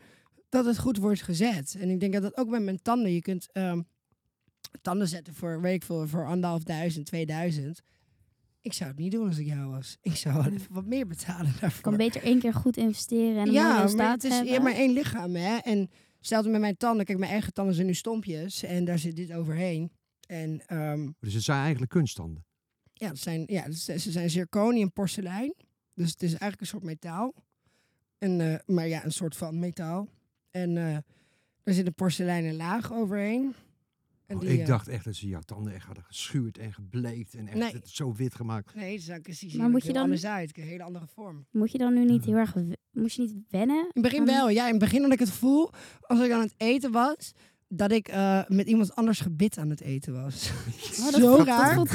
dat 0.54 0.66
het 0.66 0.78
goed 0.80 0.98
wordt 0.98 1.22
gezet. 1.22 1.76
En 1.80 1.90
ik 1.90 2.00
denk 2.00 2.14
dat 2.14 2.22
dat 2.22 2.38
ook 2.38 2.50
bij 2.50 2.60
mijn 2.60 2.82
tanden. 2.82 3.14
Je 3.14 3.22
kunt 3.22 3.52
ehm, 3.52 3.82
tanden 4.82 5.08
zetten 5.08 5.34
voor, 5.34 5.62
weet 5.62 5.76
ik 5.76 5.84
veel, 5.84 6.08
voor 6.08 6.26
anderhalfduizend, 6.28 7.06
2000. 7.06 7.82
Ik 8.62 8.74
zou 8.74 8.90
het 8.90 9.00
niet 9.00 9.12
doen 9.12 9.28
als 9.28 9.38
ik 9.38 9.46
jou 9.46 9.70
was. 9.72 9.98
Ik 10.02 10.16
zou 10.16 10.36
wel 10.36 10.54
even 10.54 10.74
wat 10.74 10.86
meer 10.86 11.08
betalen 11.08 11.48
ik 11.52 11.60
daarvoor. 11.62 11.82
kan 11.82 11.98
beter 11.98 12.24
één 12.24 12.40
keer 12.40 12.54
goed 12.54 12.78
investeren 12.78 13.46
en 13.46 13.52
ja, 13.52 13.88
maar 13.96 14.12
het 14.12 14.24
is 14.24 14.32
hebben. 14.34 14.54
ja, 14.54 14.62
maar 14.62 14.74
één 14.74 14.94
lichaam, 14.94 15.36
hè. 15.36 15.58
En 15.58 15.90
hetzelfde 16.18 16.50
met 16.50 16.62
mijn 16.62 16.78
tanden. 16.78 17.06
Kijk, 17.06 17.18
mijn 17.18 17.32
eigen 17.32 17.54
tanden 17.54 17.76
zijn 17.76 17.88
nu 17.88 17.94
stompjes. 17.94 18.64
En 18.64 18.86
daar 18.86 19.00
zit 19.00 19.16
dit 19.16 19.34
overheen. 19.34 19.92
En 20.28 20.62
ehm, 20.66 21.10
Dus 21.20 21.34
het 21.34 21.44
zijn 21.44 21.60
eigenlijk 21.62 21.92
kunststanden. 21.92 22.46
ja, 22.94 23.08
het 23.08 23.20
zijn, 23.20 23.44
ja, 23.46 23.72
ze 23.72 23.98
zijn 24.12 24.30
zirconie 24.30 24.82
en 24.82 24.92
porselein. 24.92 25.54
Dus 25.94 26.12
het 26.12 26.22
is 26.24 26.30
eigenlijk 26.30 26.62
een 26.62 26.68
soort 26.68 26.84
metaal. 26.84 27.34
En, 28.18 28.42
eh, 28.42 28.60
maar 28.66 28.88
ja, 28.88 29.06
een 29.06 29.12
soort 29.12 29.36
van 29.36 29.60
metaal. 29.60 30.08
En 30.54 30.78
eh 30.78 30.96
er 31.64 31.74
zit 31.74 31.86
een 31.88 31.94
porseleinen 31.94 32.56
laag 32.56 32.94
overheen. 32.94 33.54
En 34.26 34.36
Oh, 34.36 34.42
die, 34.42 34.52
ik 34.54 34.60
eh, 34.60 34.66
dacht 34.66 34.88
echt 34.88 35.06
dat 35.06 35.16
ze 35.16 35.28
jouw 35.28 35.42
tanden 35.42 35.74
echt 35.74 35.86
hadden 35.86 36.04
geschuurd 36.04 36.58
en 36.58 36.74
gebleekt. 36.74 37.34
En 37.34 37.48
echt 37.48 37.58
Nee. 37.58 37.72
het 37.74 37.90
zo 37.90 38.14
wit 38.14 38.36
gemaakt. 38.36 38.76
Nee, 38.76 38.94
is 38.94 39.12
ook 39.12 39.22
precies 39.22 39.54
Maar 39.54 39.70
moet 39.70 39.86
je 39.86 39.94
dan- 39.94 40.04
anders 40.04 40.26
uit. 40.26 40.58
Een 40.58 40.64
hele 40.64 40.84
andere 40.84 41.06
vorm. 41.14 41.46
Moet 41.52 41.72
je 41.72 41.78
dan 41.78 41.94
nu 41.94 42.06
niet 42.06 42.26
heel 42.26 42.36
erg... 42.36 42.56
Moet 42.92 43.14
je 43.14 43.22
niet 43.22 43.36
wennen? 43.50 43.78
In 43.78 43.90
het 43.94 44.02
begin 44.02 44.26
wel. 44.26 44.50
Ja, 44.50 44.64
in 44.66 44.70
het 44.70 44.80
begin 44.80 45.02
had 45.02 45.12
ik 45.12 45.20
het 45.20 45.30
gevoel, 45.30 45.70
als 46.02 46.20
ik 46.20 46.32
aan 46.32 46.42
het 46.42 46.54
eten 46.58 46.92
was, 46.92 47.34
dat 47.68 47.92
ik 47.92 48.08
eh, 48.08 48.42
met 48.48 48.68
iemand 48.68 48.96
anders 48.96 49.20
gebit 49.20 49.58
aan 49.58 49.70
het 49.70 49.82
eten 49.82 50.14
was. 50.24 50.52
Oh, 51.00 51.06
dat 51.12 51.14
Zo 51.14 51.38
dat 51.38 51.48
raar. 51.48 51.76
Dan. 51.76 51.88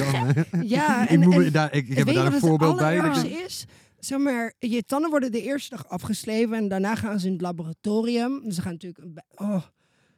Ja, 0.66 1.09
ik, 1.09 1.09
en, 1.23 1.53
daar, 1.53 1.75
ik, 1.75 1.88
ik 1.88 1.97
heb 1.97 2.09
er 2.09 2.14
daar 2.14 2.25
een 2.27 2.31
wat 2.33 2.40
het 2.40 2.51
voorbeeld 2.51 2.77
bij. 2.77 3.01
dat 3.01 3.21
je- 3.23 3.29
is? 3.29 3.64
Zeg 3.99 4.19
maar, 4.19 4.55
je 4.59 4.85
tanden 4.85 5.11
worden 5.11 5.33
de 5.33 5.43
eerste 5.43 5.71
dag 5.71 5.89
afgeslepen 5.89 6.57
en 6.57 6.69
daarna 6.69 6.95
gaan 6.95 7.21
ze 7.21 7.27
in 7.27 7.33
het 7.33 7.41
laboratorium. 7.41 8.51
Ze 8.51 8.63
gaan 8.63 8.73
natuurlijk... 8.73 9.23
Oh, 9.35 9.63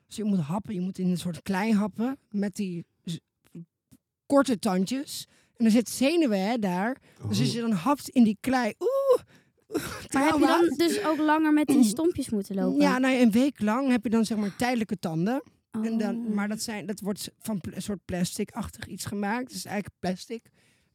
dus 0.07 0.17
je 0.17 0.25
moet 0.25 0.39
happen, 0.39 0.75
je 0.75 0.81
moet 0.81 0.99
in 0.99 1.09
een 1.11 1.19
soort 1.19 1.43
klei 1.43 1.75
happen 1.75 2.19
met 2.31 2.57
die 2.57 2.87
korte 4.27 4.59
tandjes. 4.59 5.27
En 5.57 5.65
er 5.65 5.71
zit 5.71 5.89
zenuwen 5.89 6.49
hè, 6.49 6.59
daar. 6.59 7.01
Dus 7.29 7.41
als 7.41 7.53
je 7.53 7.61
dan 7.61 7.73
hapt 7.73 8.09
in 8.09 8.25
die 8.25 8.37
klei... 8.41 8.73
Oeh, 8.79 9.23
Maar 10.13 10.25
heb 10.25 10.35
je 10.39 10.47
dan 10.47 10.75
dus 10.77 11.05
ook 11.05 11.19
langer 11.19 11.53
met 11.53 11.67
die 11.67 11.85
stompjes 11.85 12.31
moeten 12.31 12.55
lopen? 12.55 12.81
Ja, 12.81 12.99
nou, 12.99 13.15
een 13.15 13.31
week 13.31 13.61
lang 13.61 13.89
heb 13.91 14.05
je 14.05 14.11
dan 14.11 14.25
zeg 14.25 14.39
maar 14.39 14.57
tijdelijke 14.57 14.99
tanden. 14.99 15.43
En 15.71 15.99
dan, 15.99 16.17
Oh. 16.17 16.35
maar 16.35 16.49
dat, 16.49 16.63
zijn, 16.63 16.87
dat 16.87 17.01
wordt 17.01 17.31
van 17.39 17.59
een 17.71 17.83
soort 17.83 18.05
plastic-achtig 18.05 18.87
iets 18.87 19.05
gemaakt. 19.05 19.47
Het 19.47 19.57
is 19.57 19.65
eigenlijk 19.65 19.95
plastic. 19.99 20.51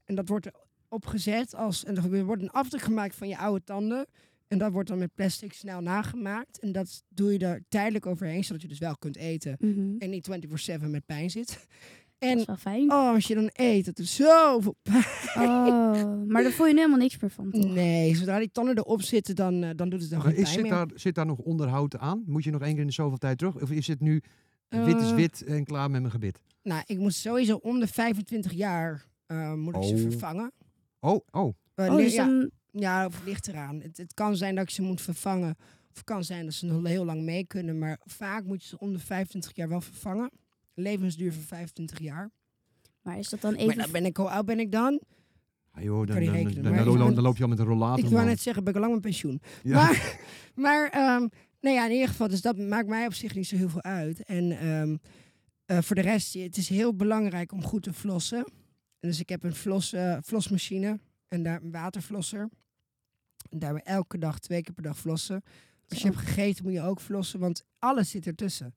En 0.06 0.16
dat 0.16 0.28
wordt 0.28 0.48
opgezet 0.96 1.56
als... 1.56 1.84
En 1.84 1.96
er 2.14 2.26
wordt 2.26 2.42
een 2.42 2.50
afdruk 2.52 2.82
gemaakt 2.82 3.16
van 3.16 3.28
je 3.28 3.38
oude 3.38 3.64
tanden. 3.64 4.06
En 4.48 4.58
dat 4.58 4.72
wordt 4.72 4.90
dan 4.90 4.98
met 4.98 5.14
plastic 5.16 5.54
snel 5.54 5.82
nagemaakt. 5.82 6.60
En 6.60 6.72
dat 6.72 7.04
doe 7.10 7.32
je 7.32 7.40
er 7.40 7.64
tijdelijk 7.70 8.06
overheen, 8.06 8.44
zodat 8.44 8.62
je 8.62 8.68
dus 8.68 8.80
wel 8.80 8.98
kunt 8.98 9.18
eten. 9.18 9.56
Mhm. 9.60 9.96
En 9.98 10.10
niet 10.10 10.28
24-7 10.80 10.90
met 10.90 11.06
pijn 11.06 11.30
zit. 11.30 11.48
Dat 12.20 12.30
En 12.30 12.40
is 12.40 12.46
wel 12.46 12.56
fijn. 12.58 12.92
oh, 12.92 13.14
als 13.14 13.28
je 13.28 13.36
dan 13.36 13.50
eet, 13.54 13.86
dat 13.86 14.00
is 14.00 14.16
zoveel 14.16 14.76
pijn. 14.82 15.04
Oh, 15.50 16.24
maar 16.28 16.44
daar 16.44 16.52
voel 16.52 16.66
je 16.68 16.74
nu 16.74 16.80
helemaal 16.80 17.00
niks 17.00 17.20
meer 17.20 17.30
van, 17.32 17.52
toch? 17.52 17.74
Nee, 17.74 18.16
zodra 18.16 18.40
die 18.40 18.52
tanden 18.52 18.78
erop 18.78 19.02
zitten, 19.02 19.36
dan, 19.36 19.64
eh, 19.64 19.70
dan 19.76 19.90
doet 19.90 20.02
het 20.02 20.10
dan 20.10 20.20
Maar 20.20 20.28
geen 20.28 20.38
is, 20.38 20.44
pijn 20.44 20.54
zit, 20.54 20.64
meer. 20.64 20.72
daar, 20.72 20.88
zit 21.00 21.16
daar 21.16 21.26
nog 21.26 21.38
onderhoud 21.40 21.98
aan? 21.98 22.24
Moet 22.26 22.44
je 22.44 22.52
nog 22.52 22.62
één 22.62 22.72
keer 22.72 22.82
in 22.82 22.88
de 22.88 22.94
zoveel 22.94 23.18
tijd 23.18 23.38
terug? 23.38 23.62
Of 23.62 23.72
is 23.72 23.88
het 23.88 24.00
nu 24.00 24.22
wit 24.70 24.98
is 25.02 25.10
Eh, 25.10 25.16
wit 25.16 25.44
en 25.44 25.64
klaar 25.66 25.92
met 25.92 26.00
mijn 26.02 26.12
gebit? 26.14 26.42
Nou, 26.64 26.82
ik 26.86 26.98
moet 26.98 27.14
sowieso 27.14 27.56
om 27.56 27.80
de 27.80 27.88
25 27.88 28.52
jaar 28.52 29.06
eh, 29.26 29.54
moet 29.54 29.76
ik 29.76 29.84
ze 29.84 29.94
Oh. 29.94 30.00
vervangen. 30.02 30.52
Oh, 31.06 31.26
oh. 31.32 31.56
Eh, 31.76 31.92
Oh, 31.92 31.98
dus 31.98 32.14
ja, 32.14 32.48
ja, 32.72 33.06
of 33.06 33.24
ligt 33.26 33.48
eraan. 33.48 33.82
Het, 33.82 33.98
het 33.98 34.14
kan 34.14 34.36
zijn 34.36 34.56
dat 34.56 34.64
ik 34.64 34.70
ze 34.70 34.82
moet 34.82 35.02
vervangen. 35.02 35.56
Of 35.90 35.96
het 35.96 36.04
kan 36.04 36.24
zijn 36.24 36.46
dat 36.46 36.54
ze 36.54 36.66
nog 36.66 36.88
heel 36.88 37.06
lang 37.06 37.22
mee 37.22 37.46
kunnen. 37.46 37.78
Maar 37.80 38.00
vaak 38.04 38.44
moet 38.44 38.62
je 38.62 38.68
ze 38.68 38.80
om 38.80 38.94
de 38.94 39.00
25 39.00 39.56
jaar 39.56 39.70
wel 39.70 39.82
vervangen. 39.82 40.32
Levensduur 40.74 41.34
van 41.34 41.42
25 41.42 42.00
jaar. 42.00 42.32
Maar 43.02 43.18
is 43.18 43.30
dat 43.30 43.42
dan 43.42 43.52
Maar 43.52 43.62
even... 43.62 43.78
dan 43.78 43.92
ben 43.92 44.06
ik, 44.06 44.18
hoe 44.18 44.30
oud 44.30 44.46
ben 44.46 44.60
ik 44.60 44.72
dan? 44.72 45.02
Ah, 45.72 45.84
joh, 45.84 45.98
dan, 45.98 46.06
dan, 46.06 46.34
rekenen, 46.34 46.64
dan, 46.64 46.98
dan, 46.98 47.22
loop 47.22 47.38
je 47.38 47.44
al 47.44 47.50
met 47.50 47.60
een 47.60 47.66
rollator. 47.66 48.06
Ik 48.06 48.12
wou 48.12 48.26
net 48.26 48.40
zeggen, 48.40 48.64
ben 48.64 48.74
ik 48.74 48.80
al 48.80 48.86
lang 48.86 48.94
met 48.94 49.04
pensioen. 49.04 49.42
Ja. 49.64 49.76
Maar, 49.76 50.20
maar 50.66 50.90
ehm, 50.90 51.28
nou 51.60 51.76
ja, 51.76 51.86
in 51.86 51.92
ieder 51.92 52.08
geval, 52.08 52.28
dus 52.28 52.42
dat 52.42 52.58
maakt 52.58 52.88
mij 52.88 53.06
op 53.06 53.14
zich 53.14 53.36
niet 53.36 53.48
zo 53.48 53.56
heel 53.56 53.70
veel 53.70 53.84
uit. 53.84 54.24
En 54.24 54.52
ehm, 54.52 54.98
eh, 55.66 55.82
voor 55.82 55.96
de 55.96 56.02
rest, 56.02 56.34
het 56.34 56.58
is 56.58 56.70
heel 56.70 56.96
belangrijk 56.96 57.52
om 57.52 57.64
goed 57.64 57.84
te 57.84 57.94
flossen. 57.94 58.46
En 59.06 59.12
dus 59.12 59.20
ik 59.20 59.30
heb 59.30 59.44
een 59.44 59.56
flos, 59.56 59.94
eh, 59.94 60.18
flosmachine 60.24 61.00
en 61.28 61.44
daar 61.44 61.62
een 61.62 61.72
waterflosser. 61.72 62.50
En 63.50 63.60
daar 63.60 63.76
elke 63.76 64.18
dag, 64.18 64.40
twee 64.40 64.62
keer 64.62 64.74
per 64.74 64.84
dag 64.84 64.98
flossen. 64.98 65.44
Als 65.90 66.00
je 66.02 66.06
hebt 66.06 66.20
gegeten 66.20 66.64
moet 66.64 66.74
je 66.74 66.82
ook 66.82 67.00
flossen, 67.02 67.40
want 67.40 67.64
alles 67.80 68.10
zit 68.10 68.28
ertussen. 68.28 68.76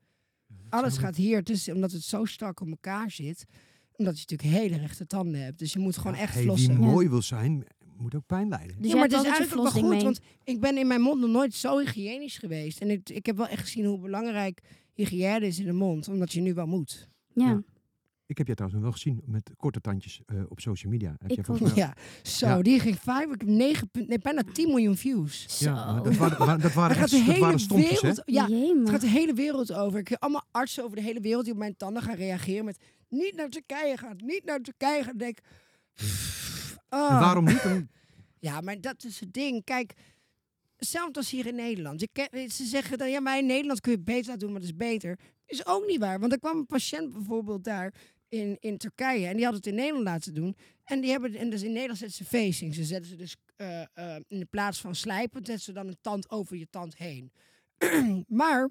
Alles 0.68 0.98
gaat 0.98 1.16
hier 1.16 1.42
tussen, 1.44 1.74
omdat 1.74 1.92
het 1.92 2.02
zo 2.02 2.24
strak 2.24 2.60
op 2.60 2.68
elkaar 2.68 3.10
zit. 3.10 3.44
Omdat 3.92 4.20
je 4.20 4.24
natuurlijk 4.28 4.60
hele 4.60 4.76
rechte 4.76 5.06
tanden 5.06 5.42
hebt. 5.42 5.58
Dus 5.58 5.72
je 5.72 5.78
moet 5.78 5.96
gewoon 5.96 6.14
Ja, 6.14 6.20
echt 6.20 6.34
hey, 6.34 6.42
flossen. 6.42 6.76
Wie 6.76 6.84
Ja. 6.86 6.90
mooi 6.90 7.08
wil 7.08 7.22
zijn, 7.22 7.64
moet 7.96 8.14
ook 8.14 8.26
pijn 8.26 8.48
lijden. 8.48 8.76
Dus 8.82 8.90
ja, 8.90 8.94
maar 8.94 9.02
het 9.02 9.12
is 9.12 9.18
altijd 9.18 9.36
je 9.36 9.40
eigenlijk 9.40 9.72
wel 9.72 9.82
goed, 9.82 9.90
mee. 9.90 10.02
want 10.02 10.20
ik 10.44 10.60
ben 10.60 10.78
in 10.78 10.86
mijn 10.86 11.00
mond 11.00 11.20
nog 11.20 11.30
nooit 11.30 11.54
zo 11.54 11.78
hygiënisch 11.78 12.38
geweest. 12.38 12.80
En 12.80 12.90
ik, 12.90 13.08
ik 13.08 13.26
heb 13.26 13.36
wel 13.36 13.48
echt 13.48 13.62
gezien 13.62 13.84
hoe 13.84 13.98
belangrijk 13.98 14.60
hygiëne 14.92 15.46
is 15.46 15.58
in 15.58 15.66
de 15.66 15.72
mond, 15.72 16.08
omdat 16.08 16.32
je 16.32 16.40
nu 16.40 16.54
wel 16.54 16.66
moet. 16.66 17.08
Ja. 17.32 17.46
Ja. 17.46 17.62
Ik 18.28 18.38
heb 18.38 18.46
jij 18.46 18.56
trouwens 18.56 18.82
wel 18.82 18.92
gezien 18.92 19.20
met 19.24 19.50
korte 19.56 19.80
tandjes 19.80 20.20
eh, 20.26 20.40
op 20.48 20.60
social 20.60 20.92
media. 20.92 21.10
Heb 21.10 21.22
Ik 21.22 21.28
jij 21.28 21.38
ook. 21.38 21.44
volgens 21.44 21.70
mij- 21.74 21.78
Ja, 21.78 21.94
zo, 22.22 22.46
Ja. 22.46 22.62
die 22.62 22.80
ging 22.80 22.98
vijf, 22.98 23.24
ik 23.32 23.40
heb 23.40 23.48
negen, 23.48 23.90
nee, 23.92 24.18
bijna 24.18 24.42
10 24.52 24.68
miljoen 24.68 24.96
views. 24.96 25.58
Zo. 25.58 25.64
Ja, 25.70 25.92
maar 25.92 26.02
dat 26.02 26.16
waren, 26.16 26.38
wa- 26.38 26.56
dat 26.56 26.72
waren, 26.72 26.96
echt, 26.96 27.10
de 27.10 27.16
dat 27.16 27.26
hele 27.26 27.40
waren 27.40 27.58
stompjes, 27.60 28.00
hè? 28.00 28.12
ja, 28.24 28.48
het 28.50 28.90
gaat 28.90 29.00
de 29.00 29.06
hele 29.08 29.32
wereld 29.34 29.72
over. 29.72 29.98
Ik 29.98 30.08
heb 30.08 30.22
allemaal 30.22 30.44
artsen 30.50 30.84
over 30.84 30.96
de 30.96 31.02
hele 31.02 31.20
wereld 31.20 31.44
die 31.44 31.52
op 31.52 31.58
mijn 31.58 31.76
tanden 31.76 32.02
gaan 32.02 32.14
reageren 32.14 32.64
met 32.64 32.78
niet 33.08 33.34
naar 33.36 33.48
Turkije 33.48 33.96
gaan, 33.96 34.16
niet 34.24 34.44
naar 34.44 34.60
Turkije 34.60 35.02
gaan. 35.04 35.16
Denk, 35.16 35.38
oh. 36.90 37.12
En 37.12 37.18
waarom 37.20 37.44
niet? 37.44 37.62
Dan- 37.62 37.88
Ja, 38.40 38.60
maar 38.60 38.80
dat 38.80 39.04
is 39.04 39.20
het 39.20 39.32
ding. 39.32 39.64
Kijk, 39.64 39.92
hetzelfde 40.76 41.18
als 41.18 41.30
hier 41.30 41.46
in 41.46 41.54
Nederland. 41.54 42.00
Je 42.00 42.08
ken- 42.12 42.50
ze 42.50 42.64
zeggen 42.64 42.98
dan, 42.98 43.10
ja, 43.10 43.20
maar 43.20 43.38
in 43.38 43.46
Nederland 43.46 43.80
kun 43.80 43.90
je 43.90 43.96
het 43.96 44.06
beter 44.06 44.24
laten 44.26 44.38
doen, 44.38 44.50
maar 44.50 44.60
dat 44.60 44.68
is 44.70 44.76
beter. 44.76 45.18
Is 45.46 45.66
ook 45.66 45.86
niet 45.86 45.98
waar. 45.98 46.20
Want 46.20 46.32
er 46.32 46.38
kwam 46.38 46.56
een 46.58 46.66
patiënt 46.66 47.12
bijvoorbeeld 47.12 47.64
daar 47.64 47.94
in, 48.28 48.56
in 48.60 48.78
Turkije 48.78 49.26
en 49.26 49.36
die 49.36 49.44
had 49.44 49.54
het 49.54 49.66
in 49.66 49.74
Nederland 49.74 50.04
laten 50.04 50.34
doen. 50.34 50.56
En 50.84 51.00
die 51.00 51.10
hebben, 51.10 51.34
en 51.34 51.50
dus 51.50 51.62
in 51.62 51.72
Nederland 51.72 51.98
zetten 51.98 52.16
ze 52.16 52.24
facing. 52.24 52.74
Ze 52.74 52.84
zetten 52.84 53.10
ze 53.10 53.16
dus 53.16 53.36
eh, 53.56 53.80
eh, 53.80 54.20
in 54.28 54.38
de 54.38 54.46
plaats 54.50 54.80
van 54.80 54.94
slijpen, 54.94 55.46
zetten 55.46 55.64
ze 55.64 55.72
dan 55.72 55.88
een 55.88 55.98
tand 56.00 56.30
over 56.30 56.56
je 56.56 56.68
tand 56.70 56.96
heen. 56.96 57.32
maar 58.40 58.70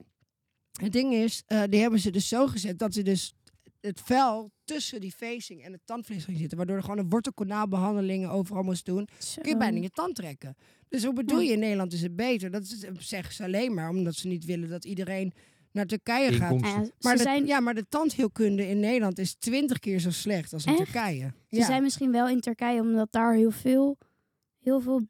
het 0.81 0.91
ding 0.91 1.13
is, 1.13 1.43
eh, 1.45 1.63
die 1.69 1.81
hebben 1.81 1.99
ze 1.99 2.11
dus 2.11 2.27
zo 2.27 2.47
gezet 2.47 2.79
dat 2.79 2.93
ze 2.93 3.01
dus 3.01 3.33
het 3.81 4.01
vel 4.01 4.51
tussen 4.63 5.01
die 5.01 5.11
facing 5.11 5.63
en 5.63 5.71
het 5.71 5.81
tandvlees 5.85 6.23
ging 6.23 6.37
zitten. 6.37 6.57
Waardoor 6.57 6.75
er 6.75 6.83
gewoon 6.83 6.97
een 6.97 7.09
wortelkanaalbehandelingen 7.09 8.29
overal 8.29 8.63
moest 8.63 8.85
doen 8.85 9.07
Zo. 9.19 9.41
kun 9.41 9.51
je 9.51 9.57
bijna 9.57 9.79
je 9.79 9.89
tand 9.89 10.15
trekken. 10.15 10.55
Dus 10.89 11.03
hoe 11.03 11.13
bedoel 11.13 11.39
je 11.39 11.51
in 11.51 11.59
Nederland 11.59 11.93
is 11.93 12.01
het 12.01 12.15
beter? 12.15 12.51
Dat 12.51 12.61
is, 12.61 12.85
zeggen 12.97 13.33
ze 13.33 13.43
alleen 13.43 13.73
maar 13.73 13.89
omdat 13.89 14.15
ze 14.15 14.27
niet 14.27 14.45
willen 14.45 14.69
dat 14.69 14.85
iedereen 14.85 15.33
naar 15.77 15.85
Turkije 15.85 16.31
gaat. 16.31 16.61
Maar 17.01 17.15
de, 17.17 17.21
zijn, 17.21 17.45
ja, 17.45 17.59
maar 17.59 17.73
de 17.73 17.85
tandheelkunde 17.89 18.67
in 18.69 18.79
Nederland 18.79 19.19
is 19.19 19.35
twintig 19.35 19.79
keer 19.79 19.99
zo 19.99 20.11
slecht 20.11 20.53
als 20.53 20.65
in 20.65 20.73
Echt? 20.77 20.83
Turkije. 20.83 21.33
ze 21.49 21.55
Ja. 21.57 21.65
zijn 21.65 21.83
misschien 21.83 22.11
wel 22.11 22.27
in 22.29 22.39
Turkije 22.39 22.81
omdat 22.81 23.11
daar 23.11 23.33
heel 23.33 23.51
veel, 23.51 23.97
heel 24.63 24.79
veel, 24.81 25.01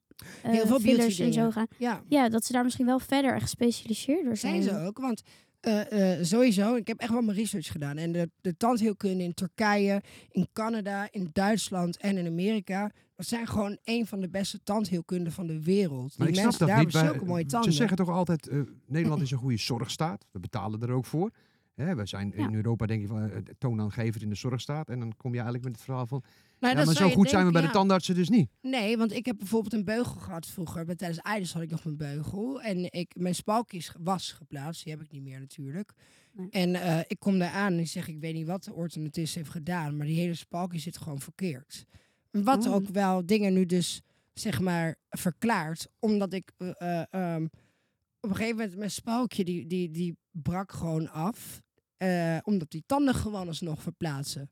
eh, 0.41 0.51
Heel 0.51 0.65
veel 0.67 0.79
fillers 0.79 1.19
en 1.19 1.33
zo 1.33 1.51
gaan. 1.51 1.67
ja, 1.77 2.03
Ja, 2.07 2.29
dat 2.29 2.45
ze 2.45 2.51
daar 2.53 2.63
misschien 2.63 2.85
wel 2.85 2.99
verder 2.99 3.33
echt 3.33 3.41
gespecialiseerd 3.41 4.23
door 4.23 4.37
zijn. 4.37 4.63
zijn 4.63 4.75
ze 4.79 4.85
ook. 4.85 4.97
Want 4.97 5.21
eh, 5.59 6.13
eh, 6.19 6.23
sowieso, 6.25 6.75
ik 6.75 6.87
heb 6.87 6.99
echt 6.99 7.11
wel 7.11 7.21
mijn 7.21 7.37
research 7.37 7.67
gedaan. 7.71 7.97
En 7.97 8.11
de, 8.11 8.29
de 8.41 8.57
tandheelkunde 8.57 9.23
in 9.23 9.33
Turkije, 9.33 10.01
in 10.31 10.47
Canada, 10.53 11.07
in 11.11 11.29
Duitsland 11.33 11.97
en 11.97 12.17
in 12.17 12.27
Amerika... 12.27 12.91
dat 13.17 13.25
zijn 13.25 13.47
gewoon 13.47 13.77
een 13.83 14.07
van 14.07 14.19
de 14.19 14.29
beste 14.29 14.63
tandheelkunden 14.63 15.33
van 15.33 15.47
de 15.47 15.63
wereld. 15.63 16.09
Die 16.09 16.17
Maar 16.17 16.27
ik 16.27 16.33
snap 16.33 16.43
mensen 16.45 16.59
dat 16.67 16.75
daar 16.75 16.85
niet. 16.85 16.93
hebben 16.93 17.11
zulke 17.11 17.25
mooie 17.29 17.43
ze 17.43 17.47
tanden. 17.49 17.73
zeggen 17.73 17.97
toch 17.97 18.09
altijd, 18.09 18.47
eh, 18.47 18.59
Nederland 18.85 19.21
is 19.21 19.31
een 19.31 19.37
goede 19.37 19.57
zorgstaat. 19.57 20.25
We 20.31 20.39
betalen 20.39 20.81
er 20.81 20.91
ook 20.91 21.05
voor. 21.05 21.31
Hè, 21.75 21.95
we 21.95 22.05
zijn 22.05 22.33
Ja. 22.35 22.47
in 22.47 22.55
Europa 22.55 22.85
denk 22.85 23.01
je 23.01 23.07
van 23.07 23.29
eh, 23.29 23.37
toonaangevend 23.57 24.23
in 24.23 24.29
de 24.29 24.35
zorgstaat. 24.35 24.89
En 24.89 24.99
dan 24.99 25.13
kom 25.17 25.29
je 25.31 25.35
eigenlijk 25.39 25.63
met 25.67 25.75
het 25.75 25.83
verhaal 25.83 26.07
van, 26.07 26.19
Nou, 26.59 26.73
ja, 26.73 26.77
dat 26.77 26.85
maar 26.85 26.95
zou 26.95 26.97
zo 26.97 27.05
je 27.15 27.19
goed 27.21 27.29
zijn 27.29 27.45
we 27.45 27.51
bij 27.51 27.61
de 27.61 27.67
ja. 27.67 27.73
tandartsen 27.73 28.15
dus 28.15 28.29
niet. 28.29 28.49
Nee, 28.61 28.97
want 28.97 29.11
ik 29.13 29.25
heb 29.25 29.37
bijvoorbeeld 29.37 29.73
een 29.73 29.83
beugel 29.85 30.19
gehad 30.21 30.47
vroeger. 30.47 30.85
Bij- 30.85 30.95
Tijdens 30.95 31.19
Eides 31.21 31.53
had 31.53 31.61
ik 31.61 31.69
nog 31.69 31.83
mijn 31.83 31.97
beugel. 31.97 32.61
En 32.61 32.91
ik, 32.91 33.11
mijn 33.17 33.35
spalkjes 33.35 33.91
was 33.99 34.31
geplaatst. 34.31 34.83
Die 34.83 34.93
heb 34.93 35.01
ik 35.01 35.11
niet 35.11 35.23
meer 35.23 35.39
natuurlijk. 35.39 35.91
Nee. 36.33 36.49
En 36.49 36.75
eh, 36.75 36.99
ik 37.07 37.19
kom 37.19 37.39
daar 37.39 37.51
aan 37.51 37.73
en 37.73 37.79
ik 37.79 37.87
zeg, 37.87 38.07
ik 38.07 38.19
weet 38.19 38.33
niet 38.33 38.47
wat 38.47 38.63
de 38.63 38.73
orthodontist 38.73 39.35
heeft 39.35 39.49
gedaan. 39.49 39.97
Maar 39.97 40.05
die 40.05 40.19
hele 40.19 40.35
spalkje 40.35 40.79
zit 40.79 40.97
gewoon 40.97 41.19
verkeerd. 41.19 41.85
Wat 42.31 42.67
Oh. 42.67 42.73
ook 42.73 42.87
wel 42.87 43.25
dingen 43.25 43.53
nu 43.53 43.65
dus, 43.65 44.01
zeg 44.33 44.59
maar, 44.59 44.95
verklaart. 45.09 45.87
Omdat 45.99 46.33
ik 46.33 46.51
eh, 46.57 46.71
eh, 46.77 47.03
ehm, 47.09 47.43
op 48.19 48.29
een 48.29 48.35
gegeven 48.35 48.57
moment 48.57 48.77
mijn 48.77 48.91
spalkje, 48.91 49.43
die, 49.43 49.67
die, 49.67 49.91
die 49.91 50.17
brak 50.31 50.71
gewoon 50.71 51.09
af. 51.11 51.61
eh, 51.97 52.37
omdat 52.43 52.71
die 52.71 52.83
tanden 52.85 53.13
gewoon 53.15 53.47
alsnog 53.47 53.81
verplaatsen. 53.81 54.51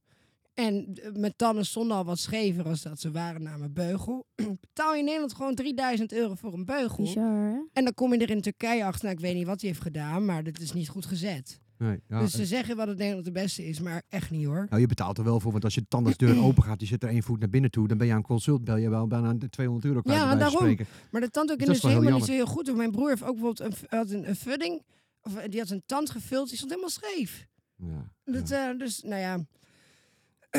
En 0.53 0.99
mijn 1.13 1.33
tanden 1.35 1.65
stonden 1.65 1.97
al 1.97 2.05
wat 2.05 2.19
schever 2.19 2.65
als 2.65 2.81
dat 2.81 2.99
ze 2.99 3.11
waren 3.11 3.43
naar 3.43 3.59
mijn 3.59 3.73
beugel. 3.73 4.27
Betaal 4.61 4.93
je 4.93 4.99
in 4.99 5.05
Nederland 5.05 5.33
gewoon 5.33 5.55
3000 5.55 6.13
euro 6.13 6.35
voor 6.35 6.53
een 6.53 6.65
beugel. 6.65 7.03
Bizar? 7.03 7.67
En 7.73 7.83
dan 7.83 7.93
kom 7.93 8.13
je 8.13 8.19
er 8.19 8.29
in 8.29 8.41
Turkije 8.41 8.83
achter. 8.85 9.03
Nou, 9.03 9.15
ik 9.15 9.21
weet 9.23 9.35
niet 9.35 9.45
wat 9.45 9.61
hij 9.61 9.69
heeft 9.69 9.81
gedaan, 9.81 10.25
maar 10.25 10.43
dat 10.43 10.59
is 10.59 10.73
niet 10.73 10.89
goed 10.89 11.05
gezet. 11.05 11.59
Nee, 11.77 11.99
ja, 12.07 12.19
dus 12.19 12.31
ze 12.31 12.45
zeggen 12.45 12.75
wel 12.75 12.85
dat 12.85 12.97
Nederland 12.97 13.25
de 13.25 13.31
beste 13.31 13.65
is, 13.67 13.79
maar 13.79 14.03
echt 14.09 14.31
niet 14.31 14.45
hoor. 14.45 14.65
nou, 14.69 14.81
je 14.81 14.87
betaalt 14.87 15.17
er 15.17 15.23
wel 15.23 15.39
voor, 15.39 15.51
want 15.51 15.63
als 15.63 15.73
je 15.73 15.81
de 15.81 15.87
tandartsdeur 15.87 16.39
open 16.45 16.63
gaat, 16.63 16.79
die 16.79 16.87
zit 16.87 17.03
er 17.03 17.09
één 17.09 17.23
voet 17.23 17.39
naar 17.39 17.49
binnen 17.49 17.71
toe, 17.71 17.87
dan 17.87 17.97
ben 17.97 18.07
je 18.07 18.13
aan 18.13 18.21
consult, 18.21 18.63
bel 18.63 18.75
je 18.77 18.89
wel 18.89 19.07
bijna 19.07 19.33
de 19.33 19.49
200 19.49 19.85
euro 19.87 20.01
kwijt 20.01 20.17
Ja, 20.19 20.35
daarom. 20.35 20.57
spreken. 20.57 20.85
Maar 21.11 21.21
de 21.21 21.29
tandheelkunde 21.29 21.71
is 21.71 21.77
is 21.77 21.83
wel 21.83 21.91
heel 21.91 21.99
helemaal 22.01 22.19
niet 22.21 22.29
zo 22.29 22.35
heel 22.35 22.45
goed. 22.53 22.75
Mijn 22.75 22.91
broer 22.91 23.09
heeft 23.09 23.23
ook 23.23 23.35
bijvoorbeeld 23.39 23.59
een, 23.81 23.97
had 23.97 24.09
een, 24.09 24.29
een 24.29 24.35
vudding. 24.35 24.83
Of 25.21 25.33
die 25.33 25.59
had 25.59 25.69
een 25.69 25.83
tand 25.85 26.09
gevuld, 26.09 26.47
die 26.47 26.55
stond 26.57 26.71
helemaal 26.71 26.91
scheef. 26.91 27.47
Ja, 27.75 28.11
Dat, 28.23 28.47
ja. 28.49 28.71
eh, 28.71 28.79
dus, 28.79 29.01
nou 29.01 29.21
ja. 29.21 29.45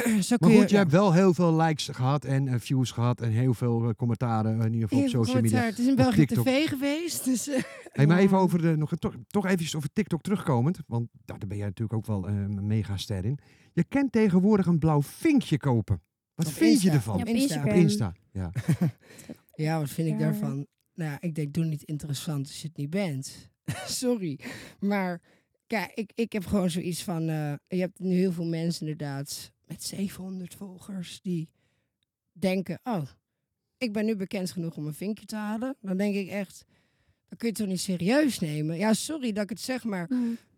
zo 0.22 0.36
Maar 0.38 0.50
kun 0.50 0.58
goed, 0.58 0.68
je 0.68 0.74
ja. 0.74 0.80
hebt 0.80 0.90
wel 0.92 1.12
heel 1.12 1.34
veel 1.34 1.56
likes 1.56 1.88
gehad 1.92 2.24
en 2.24 2.48
eh, 2.48 2.54
views 2.58 2.90
gehad 2.90 3.20
en 3.20 3.30
heel 3.30 3.54
veel 3.54 3.84
eh, 3.88 3.94
commentaren, 3.96 4.60
in 4.60 4.72
ieder 4.72 4.88
geval 4.88 4.98
op 5.04 5.10
Heel 5.10 5.24
social 5.24 5.42
media. 5.42 5.60
eh, 5.60 5.66
Het 5.66 5.78
is 5.78 5.86
in 5.86 5.94
België 5.94 6.26
tv 6.26 6.66
geweest. 6.68 7.24
Dus, 7.24 7.48
eh, 7.48 7.62
Hey, 7.92 8.06
maar 8.06 8.18
even 8.18 8.38
over 8.44 8.60
de, 8.62 8.76
nog, 8.76 8.92
toch, 8.98 9.14
toch 9.26 9.44
eventjes 9.44 9.76
over 9.76 9.88
TikTok 9.92 10.22
terugkomend, 10.22 10.78
want 10.86 11.08
daar 11.24 11.38
daar 11.38 11.48
ben 11.48 11.56
jij 11.56 11.66
natuurlijk 11.66 11.98
ook 11.98 12.06
wel 12.06 12.28
eh, 12.28 12.34
een 12.34 12.66
mega 12.66 12.96
ster 12.96 13.24
in. 13.24 13.38
Je 13.72 13.84
kent 13.84 14.12
tegenwoordig 14.12 14.66
een 14.66 14.78
blauw 14.78 15.02
vinkje 15.02 15.58
kopen. 15.58 16.00
Wat 16.34 16.46
Op 16.46 16.52
vind 16.52 16.70
Insta. 16.72 16.88
je 16.90 16.94
ervan? 16.96 17.16
Ja, 17.16 17.22
op 17.22 17.28
Insta. 17.28 17.62
Op 17.64 17.70
Insta, 17.72 18.12
ja. 18.32 18.50
Ja, 19.54 19.78
wat 19.78 19.90
vind 19.90 20.08
ik 20.08 20.14
Ja. 20.14 20.20
daarvan? 20.20 20.66
Nou, 20.94 21.10
ja, 21.10 21.16
ik 21.20 21.34
denk, 21.34 21.52
doe 21.54 21.64
niet 21.64 21.82
interessant 21.82 22.46
als 22.46 22.60
je 22.62 22.68
het 22.68 22.76
niet 22.76 22.90
bent. 22.90 23.50
Sorry. 23.86 24.38
Maar 24.78 25.20
kijk, 25.66 25.90
ik, 25.94 26.10
ik 26.14 26.32
heb 26.32 26.46
gewoon 26.46 26.70
zoiets 26.70 27.02
van... 27.02 27.28
eh, 27.28 27.52
je 27.66 27.76
hebt 27.80 27.98
nu 27.98 28.14
heel 28.14 28.32
veel 28.32 28.44
mensen 28.46 28.80
inderdaad 28.86 29.52
met 29.66 29.82
700 29.82 30.54
volgers 30.54 31.20
die 31.20 31.48
denken... 32.32 32.80
Oh, 32.84 33.08
ik 33.78 33.92
ben 33.92 34.04
nu 34.04 34.16
bekend 34.16 34.50
genoeg 34.50 34.76
om 34.76 34.86
een 34.86 34.94
vinkje 34.94 35.26
te 35.26 35.36
halen. 35.36 35.76
Dan 35.80 35.96
denk 35.96 36.14
ik 36.14 36.28
echt, 36.28 36.64
dan 37.28 37.38
kun 37.38 37.48
je 37.48 37.54
het 37.54 37.56
toch 37.56 37.66
niet 37.66 37.80
serieus 37.80 38.38
nemen? 38.38 38.76
Ja, 38.76 38.92
sorry 38.92 39.32
dat 39.32 39.42
ik 39.42 39.50
het 39.50 39.60
zeg, 39.60 39.84
maar 39.84 40.08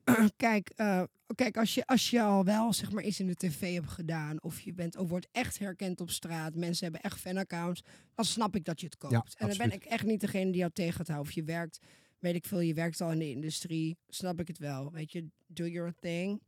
Mm. 0.09 0.31
kijk, 0.37 0.73
eh, 0.77 1.03
kijk 1.35 1.57
als, 1.57 1.75
je, 1.75 1.87
als 1.87 2.11
je 2.11 2.23
al 2.23 2.45
wel 2.45 2.73
zeg 2.73 2.93
maar 2.93 3.03
iets 3.05 3.21
in 3.21 3.27
de 3.27 3.35
tv 3.35 3.75
hebt 3.75 3.89
gedaan 3.91 4.43
of 4.43 4.61
je 4.61 4.73
bent 4.73 4.97
of 4.97 5.09
wordt 5.09 5.29
echt 5.33 5.59
herkend 5.59 6.01
op 6.01 6.11
straat, 6.11 6.55
mensen 6.55 6.85
hebben 6.85 7.03
echt 7.03 7.21
fanaccounts, 7.21 7.83
dan 8.15 8.25
snap 8.25 8.57
ik 8.57 8.65
dat 8.65 8.81
je 8.81 8.87
het 8.87 8.97
koopt. 8.97 9.13
Ja, 9.13 9.25
en 9.37 9.49
dan 9.49 9.57
ben 9.57 9.73
ik 9.73 9.85
echt 9.85 10.05
niet 10.05 10.21
degene 10.21 10.51
die 10.51 10.61
jou 10.61 10.71
tegen 10.73 10.95
gaat 10.95 11.09
houden. 11.09 11.29
Of 11.29 11.35
je 11.35 11.45
werkt, 11.45 11.79
weet 12.19 12.35
ik 12.35 12.45
veel, 12.45 12.61
je 12.61 12.75
werkt 12.75 13.01
al 13.01 13.13
in 13.13 13.19
de 13.19 13.31
industrie, 13.31 13.99
snap 14.09 14.41
ik 14.41 14.49
het 14.49 14.59
wel. 14.59 14.93
Weet 14.93 15.13
je, 15.13 15.27
do 15.47 15.67
your 15.67 15.95
thing. 16.01 16.41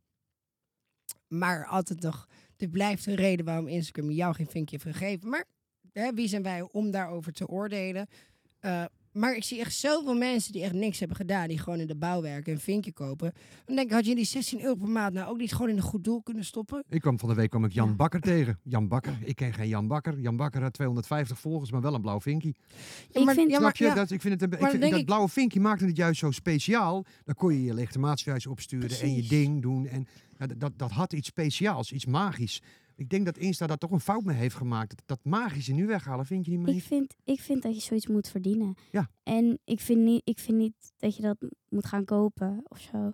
Maar 1.27 1.65
altijd 1.65 2.01
nog, 2.01 2.27
dit 2.61 2.71
blijft 2.71 3.05
een 3.05 3.15
reden 3.15 3.45
waarom 3.45 3.67
Instagram 3.67 4.11
jou 4.11 4.33
geen 4.35 4.47
vinkje 4.49 4.79
heeft 4.83 4.97
gegeven. 4.97 5.29
Maar 5.29 5.45
hè, 5.93 6.13
wie 6.13 6.27
zijn 6.27 6.43
wij 6.43 6.67
om 6.71 6.91
daarover 6.91 7.33
te 7.33 7.47
oordelen? 7.47 8.07
Eh, 8.59 8.83
maar 9.11 9.35
ik 9.35 9.43
zie 9.43 9.59
echt 9.59 9.73
zoveel 9.75 10.13
mensen 10.15 10.51
die 10.53 10.63
echt 10.63 10.73
niks 10.73 10.99
hebben 10.99 11.17
gedaan. 11.17 11.47
Die 11.47 11.57
gewoon 11.57 11.79
in 11.79 11.87
de 11.87 11.95
bouw 11.95 12.21
werken 12.21 12.45
en 12.45 12.51
een 12.57 12.59
vinkje 12.63 12.91
kopen. 12.93 13.33
Dan 13.65 13.75
denk 13.75 13.87
ik, 13.87 13.93
had 13.93 14.05
je 14.05 14.15
die 14.15 14.25
16 14.25 14.61
euro 14.61 14.75
per 14.75 14.87
maand 14.89 15.13
nou 15.13 15.29
ook 15.29 15.37
niet 15.37 15.51
gewoon 15.53 15.69
in 15.69 15.75
een 15.77 15.81
goed 15.83 16.03
doel 16.03 16.21
kunnen 16.21 16.45
stoppen? 16.45 16.83
Ik 16.89 17.01
kwam 17.01 17.19
van 17.19 17.29
de 17.29 17.35
week 17.35 17.49
kwam 17.49 17.65
ik 17.65 17.71
Jan 17.71 17.87
Ja. 17.89 17.93
Bakker 17.95 18.21
tegen. 18.21 18.59
Jan 18.63 18.87
Bakker, 18.87 19.17
ik 19.23 19.35
ken 19.35 19.53
geen 19.53 19.67
Jan 19.67 19.87
Bakker. 19.87 20.19
Jan 20.19 20.35
Bakker 20.35 20.61
had 20.61 20.73
250 20.73 21.39
volgers, 21.39 21.71
maar 21.71 21.81
wel 21.81 21.93
een 21.93 22.01
blauw 22.01 22.21
vinkje. 22.21 22.53
Ja, 23.11 23.23
maar, 23.23 23.33
vind- 23.33 23.49
ja, 23.49 23.57
Snap 23.57 23.61
maar, 23.61 23.73
je? 23.77 23.83
ja, 23.83 23.93
Dat, 23.93 24.11
ik 24.11 24.21
vind 24.21 24.41
het 24.41 24.53
een, 24.53 24.59
ik 24.59 24.67
vind, 24.67 24.79
denk 24.79 24.91
dat 24.91 24.99
ik- 25.01 25.05
blauwe 25.05 25.29
vinkje 25.29 25.59
maakte 25.59 25.85
het 25.85 25.95
juist 25.97 26.19
zo 26.19 26.31
speciaal. 26.31 27.05
Dan 27.25 27.35
kon 27.35 27.53
je 27.53 27.63
je 27.63 27.73
legitimatiewijs 27.73 28.47
opsturen 28.47 28.99
en 28.99 29.15
je 29.15 29.27
ding 29.27 29.61
doen. 29.61 29.87
En 29.87 30.07
ja, 30.41 30.47
dat- 30.47 30.59
dat, 30.59 30.77
dat 30.77 30.91
had 30.91 31.13
iets 31.13 31.27
speciaals, 31.27 31.91
iets 31.91 32.05
magisch. 32.05 32.61
Ik 32.95 33.09
denk 33.09 33.25
dat 33.25 33.37
Insta 33.37 33.67
daar 33.67 33.77
toch 33.77 33.91
een 33.91 33.99
fout 33.99 34.23
mee 34.23 34.35
heeft 34.37 34.55
gemaakt. 34.55 34.89
Dat, 34.89 35.03
dat 35.05 35.19
magische 35.23 35.73
nu 35.73 35.85
weghalen, 35.87 36.25
vind 36.25 36.45
je 36.45 36.51
niet 36.51 36.59
meer? 36.59 36.75
Ik 36.75 36.83
vind, 36.83 37.15
ik 37.23 37.39
vind 37.39 37.61
dat 37.61 37.75
je 37.75 37.81
zoiets 37.81 38.07
moet 38.07 38.27
verdienen. 38.27 38.75
Ja. 38.91 39.09
En 39.23 39.59
ik 39.65 39.79
vind, 39.79 39.99
niet, 39.99 40.21
ik 40.23 40.39
vind 40.39 40.57
niet 40.57 40.93
dat 40.97 41.15
je 41.15 41.21
dat 41.21 41.37
moet 41.69 41.85
gaan 41.85 42.05
kopen 42.05 42.61
of 42.67 42.79
zo. 42.79 43.13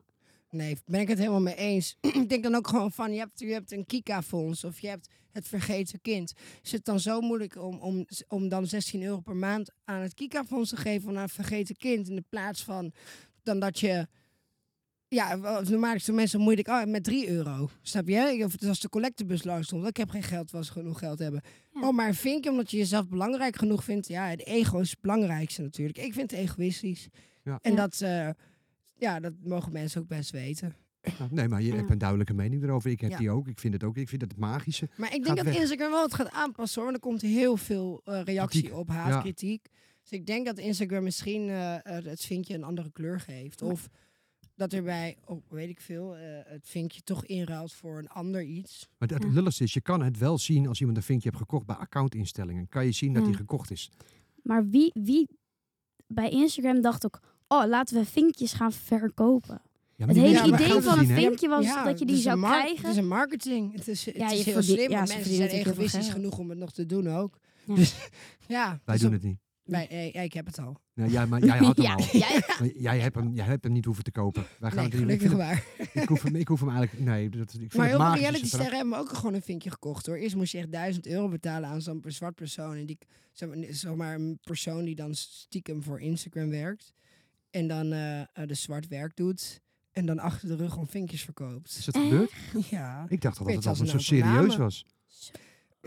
Nee, 0.50 0.78
ben 0.86 1.00
ik 1.02 1.08
het 1.08 1.18
helemaal 1.18 1.42
mee 1.42 1.56
eens. 1.56 1.98
ik 2.22 2.30
denk 2.30 2.44
dan 2.44 2.56
ook 2.56 2.68
gewoon 2.68 2.92
van, 2.92 3.12
je 3.13 3.20
hebt, 3.20 3.40
je 3.40 3.46
hebt 3.52 3.72
een 3.72 3.86
Kika-fonds 3.86 4.63
of 4.63 4.80
je 4.80 4.88
hebt 4.88 5.10
het 5.32 5.48
vergeten 5.48 6.02
kind. 6.02 6.34
Is 6.63 6.72
het 6.72 6.86
dan 6.86 7.00
zo 7.00 7.22
moeilijk 7.22 7.56
om, 7.62 7.80
om, 7.80 8.06
om 8.28 8.50
dan 8.50 8.68
16 8.68 9.04
euro 9.04 9.20
per 9.20 9.36
maand 9.36 9.72
aan 9.84 10.02
het 10.02 10.13
Kika-fonds 10.13 10.70
te 10.70 10.78
geven 10.78 11.10
aan 11.10 11.16
een 11.24 11.30
vergeten 11.30 11.76
kind 11.76 12.10
in 12.10 12.16
de 12.16 12.26
plaats 12.30 12.63
van 12.63 12.92
dan 13.44 13.60
dat 13.60 13.80
je... 13.80 14.08
Ja, 15.10 15.36
normaal 15.70 15.93
is 15.96 16.08
het 16.08 16.15
mensen 16.15 16.39
moeilijk 16.39 16.67
oh, 16.67 16.84
met 16.84 17.04
3 17.04 17.30
euro. 17.30 17.70
Snap 17.82 18.08
je? 18.08 18.41
Of 18.46 18.52
het 18.52 18.63
als 18.65 18.80
de 18.80 18.89
collectebus 18.89 19.43
langs 19.43 19.67
stond. 19.67 19.88
Ik 19.88 19.98
heb 19.98 20.10
geen 20.10 20.24
geld, 20.24 20.52
was 20.52 20.70
genoeg 20.70 21.00
geld 21.00 21.20
hebben. 21.20 21.41
Ja. 21.74 21.88
Oh, 21.88 21.96
maar 21.96 22.13
vind 22.13 22.43
je 22.43 22.50
omdat 22.50 22.72
je 22.72 22.78
jezelf 22.78 23.08
belangrijk 23.10 23.56
genoeg 23.56 23.84
vindt? 23.84 24.08
Ja, 24.08 24.28
het 24.28 24.46
ego 24.46 24.80
is 24.80 24.89
het 24.89 25.02
belangrijkste 25.02 25.62
natuurlijk. 25.62 25.98
Ik 25.98 26.13
vind 26.13 26.32
het 26.32 26.39
egoïstisch. 26.39 27.08
Ja. 27.43 27.60
En 27.62 27.72
Ja. 27.72 27.78
dat, 27.78 28.02
eh, 28.02 28.29
ja, 28.96 29.19
dat 29.19 29.34
mogen 29.44 29.71
mensen 29.71 30.02
ook 30.02 30.08
best 30.08 30.32
weten. 30.32 30.75
Nou, 31.19 31.29
nee, 31.34 31.48
maar 31.48 31.62
je 31.62 31.67
Ja. 31.67 31.75
hebt 31.75 31.90
een 31.90 31.98
duidelijke 31.98 32.34
mening 32.34 32.63
erover. 32.63 32.90
Ik 32.92 33.02
heb 33.02 33.12
Ja. 33.12 33.17
die 33.17 33.29
ook. 33.29 33.48
Ik 33.48 33.60
vind 33.60 33.73
het 33.73 33.84
ook. 33.84 33.98
Ik 33.98 34.10
vind 34.10 34.21
het 34.21 34.32
het 34.32 34.40
magische. 34.40 34.90
Maar 34.98 35.13
ik 35.15 35.23
denk 35.23 35.36
dat 35.38 35.46
weg. 35.46 35.58
Instagram 35.58 35.92
wel 35.92 36.04
het 36.04 36.13
gaat 36.13 36.32
aanpassen 36.32 36.82
hoor. 36.82 36.92
Want 36.92 37.04
er 37.04 37.10
komt 37.10 37.21
heel 37.21 37.58
veel 37.58 38.02
eh, 38.04 38.21
reactie 38.23 38.62
Kritiek. 38.62 38.79
op, 38.79 38.90
haatkritiek. 38.90 39.67
Dus 40.02 40.12
ik 40.19 40.25
denk 40.25 40.46
dat 40.46 40.58
Instagram 40.58 41.04
misschien 41.04 41.50
eh, 41.50 41.75
eh, 41.98 42.06
het 42.06 42.21
vinkje 42.25 42.54
een 42.54 42.63
andere 42.63 42.92
kleur 42.92 43.19
geeft. 43.19 43.62
Of 43.62 43.88
dat 44.58 44.74
erbij, 44.74 45.18
oh, 45.26 45.42
weet 45.50 45.70
ik 45.70 45.82
veel, 45.82 46.16
eh, 46.16 46.22
het 46.46 46.68
vinkje 46.68 47.02
toch 47.02 47.26
inruilt 47.26 47.74
voor 47.74 47.98
een 47.98 48.08
ander 48.10 48.44
iets. 48.44 48.88
Maar 48.98 49.10
het 49.10 49.24
Ja. 49.24 49.30
lulligste 49.30 49.64
is, 49.64 49.74
je 49.74 49.82
kan 49.82 50.02
het 50.04 50.18
wel 50.18 50.38
zien 50.38 50.68
als 50.68 50.80
iemand 50.80 50.98
een 50.98 51.04
vinkje 51.04 51.30
heeft 51.30 51.42
gekocht 51.42 51.66
bij 51.66 51.76
accountinstellingen. 51.76 52.68
Kan 52.70 52.86
je 52.86 52.92
zien 52.92 53.14
dat 53.14 53.22
Ja. 53.24 53.28
die 53.28 53.38
gekocht 53.38 53.72
is. 53.72 53.92
Maar 54.44 54.68
wie, 54.68 54.92
wie 54.94 55.28
bij 56.08 56.30
Instagram 56.30 56.82
dacht 56.82 57.06
ook, 57.06 57.20
oh, 57.48 57.66
laten 57.68 57.98
we 57.98 58.06
vinkjes 58.06 58.54
gaan 58.54 58.72
verkopen. 58.72 59.62
Ja, 59.96 60.06
maar 60.06 60.16
Het 60.16 60.24
hele 60.24 60.54
idee 60.54 60.82
van 60.82 61.00
een 61.00 61.08
vinkje 61.08 61.48
was 61.48 61.66
Ja, 61.66 61.84
dat 61.84 62.00
je 62.00 62.06
die 62.06 62.16
zou 62.16 62.40
krijgen. 62.42 62.78
Het 62.82 62.92
is 62.92 62.98
een 62.98 63.08
marketing. 63.08 63.74
Het 63.76 63.88
is, 63.88 64.06
het 64.06 64.16
Ja, 64.16 64.32
is 64.32 64.44
je 64.44 64.52
heel 64.52 64.62
slim, 64.64 64.90
mensen 64.92 65.24
zijn 65.34 65.50
egoïstisch 65.50 66.10
genoeg 66.10 66.38
om 66.38 66.50
het 66.50 66.58
nog 66.60 66.72
te 66.72 66.86
doen 66.86 67.08
ook. 67.08 67.38
Ja. 67.66 67.76
Dus 67.76 67.96
ja. 68.48 68.80
Wij 68.86 68.96
dus 68.96 69.04
doen 69.04 69.12
het 69.14 69.24
niet. 69.24 69.40
Wij, 69.68 70.12
eh, 70.13 70.24
ik 70.24 70.34
heb 70.34 70.46
het 70.46 70.60
al. 70.60 70.82
Nee, 70.94 71.10
jij, 71.10 71.26
maar 71.26 71.46
jij 71.46 71.58
had 71.58 71.78
hem 71.78 71.86
Ja, 71.86 71.94
al. 71.94 72.04
jij- 72.82 73.00
hebt 73.00 73.15
hem, 73.15 73.34
jij 73.34 73.46
hebt 73.46 73.63
hem 73.63 73.74
niet 73.74 73.86
hoeven 73.86 74.04
te 74.04 74.12
kopen. 74.12 74.46
Wij 74.60 74.72
gaan 74.72 74.80
Nee, 74.80 74.86
het 74.86 74.94
ik, 74.94 75.00
gelukkig 75.00 75.32
waar. 75.32 75.63
hem, 75.78 76.02
ik, 76.04 76.10
hoef 76.10 76.22
hem, 76.22 76.36
ik 76.36 76.48
hoef 76.48 76.60
hem 76.60 76.70
eigenlijk... 76.70 77.06
Nee, 77.06 77.30
dat, 77.30 77.54
ik 77.54 77.60
vind 77.60 77.74
Maar 77.74 77.88
heel 77.88 77.98
veel 78.34 78.60
hebben 78.72 78.98
ook 78.98 79.13
gewoon 79.13 79.34
een 79.34 79.42
vinkje 79.42 79.70
gekocht 79.72 80.06
hoor. 80.06 80.15
Eerst 80.18 80.36
moest 80.36 80.52
je 80.52 80.58
echt 80.58 80.72
1000 80.72 81.08
euro 81.08 81.28
betalen 81.30 81.70
aan 81.70 81.82
zo'n 81.82 82.04
zwart 82.08 82.36
persoon. 82.36 82.76
En 82.76 82.86
die, 82.86 82.98
zeg 83.32 83.50
maar, 83.50 83.58
zeg 83.70 83.96
maar 83.96 84.15
een 84.15 84.40
persoon 84.44 84.86
die 84.86 84.96
dan 84.96 85.15
stiekem 85.15 85.84
voor 85.84 86.02
Instagram 86.02 86.50
werkt. 86.50 86.94
En 87.50 87.68
dan 87.68 87.92
eh, 87.92 88.20
eh, 88.20 88.28
de 88.46 88.54
zwart 88.54 88.88
werk 88.88 89.15
doet. 89.15 89.62
En 89.92 90.06
dan 90.06 90.20
achter 90.20 90.48
de 90.48 90.56
rug 90.56 90.78
om 90.78 90.88
vinkjes 90.88 91.24
verkoopt. 91.24 91.76
Is 91.78 91.86
dat 91.86 91.98
gebeurd? 91.98 92.32
Ja. 92.70 93.06
Ik 93.10 93.22
dacht 93.22 93.40
al 93.40 93.46
dat 93.46 93.56
het 93.56 93.65
altijd 93.65 93.90
zo 93.90 93.98
serieus 93.98 94.56
was. 94.58 94.86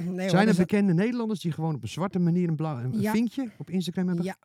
Nee, 0.05 0.29
Zijn 0.29 0.41
er 0.41 0.47
dus 0.47 0.57
dat- 0.57 0.67
bekende 0.67 0.95
Nederlanders 0.95 1.41
die 1.41 1.53
gewoon 1.53 1.75
op 1.75 1.83
een 1.83 1.89
zwarte 1.89 2.19
manier 2.19 2.49
een, 2.49 2.57
blauw, 2.57 2.79
een 2.79 3.01
Ja. 3.01 3.13
vinkje 3.13 3.51
op 3.59 3.71
Instagram 3.71 4.07
hebben? 4.07 4.25
Ja, 4.25 4.37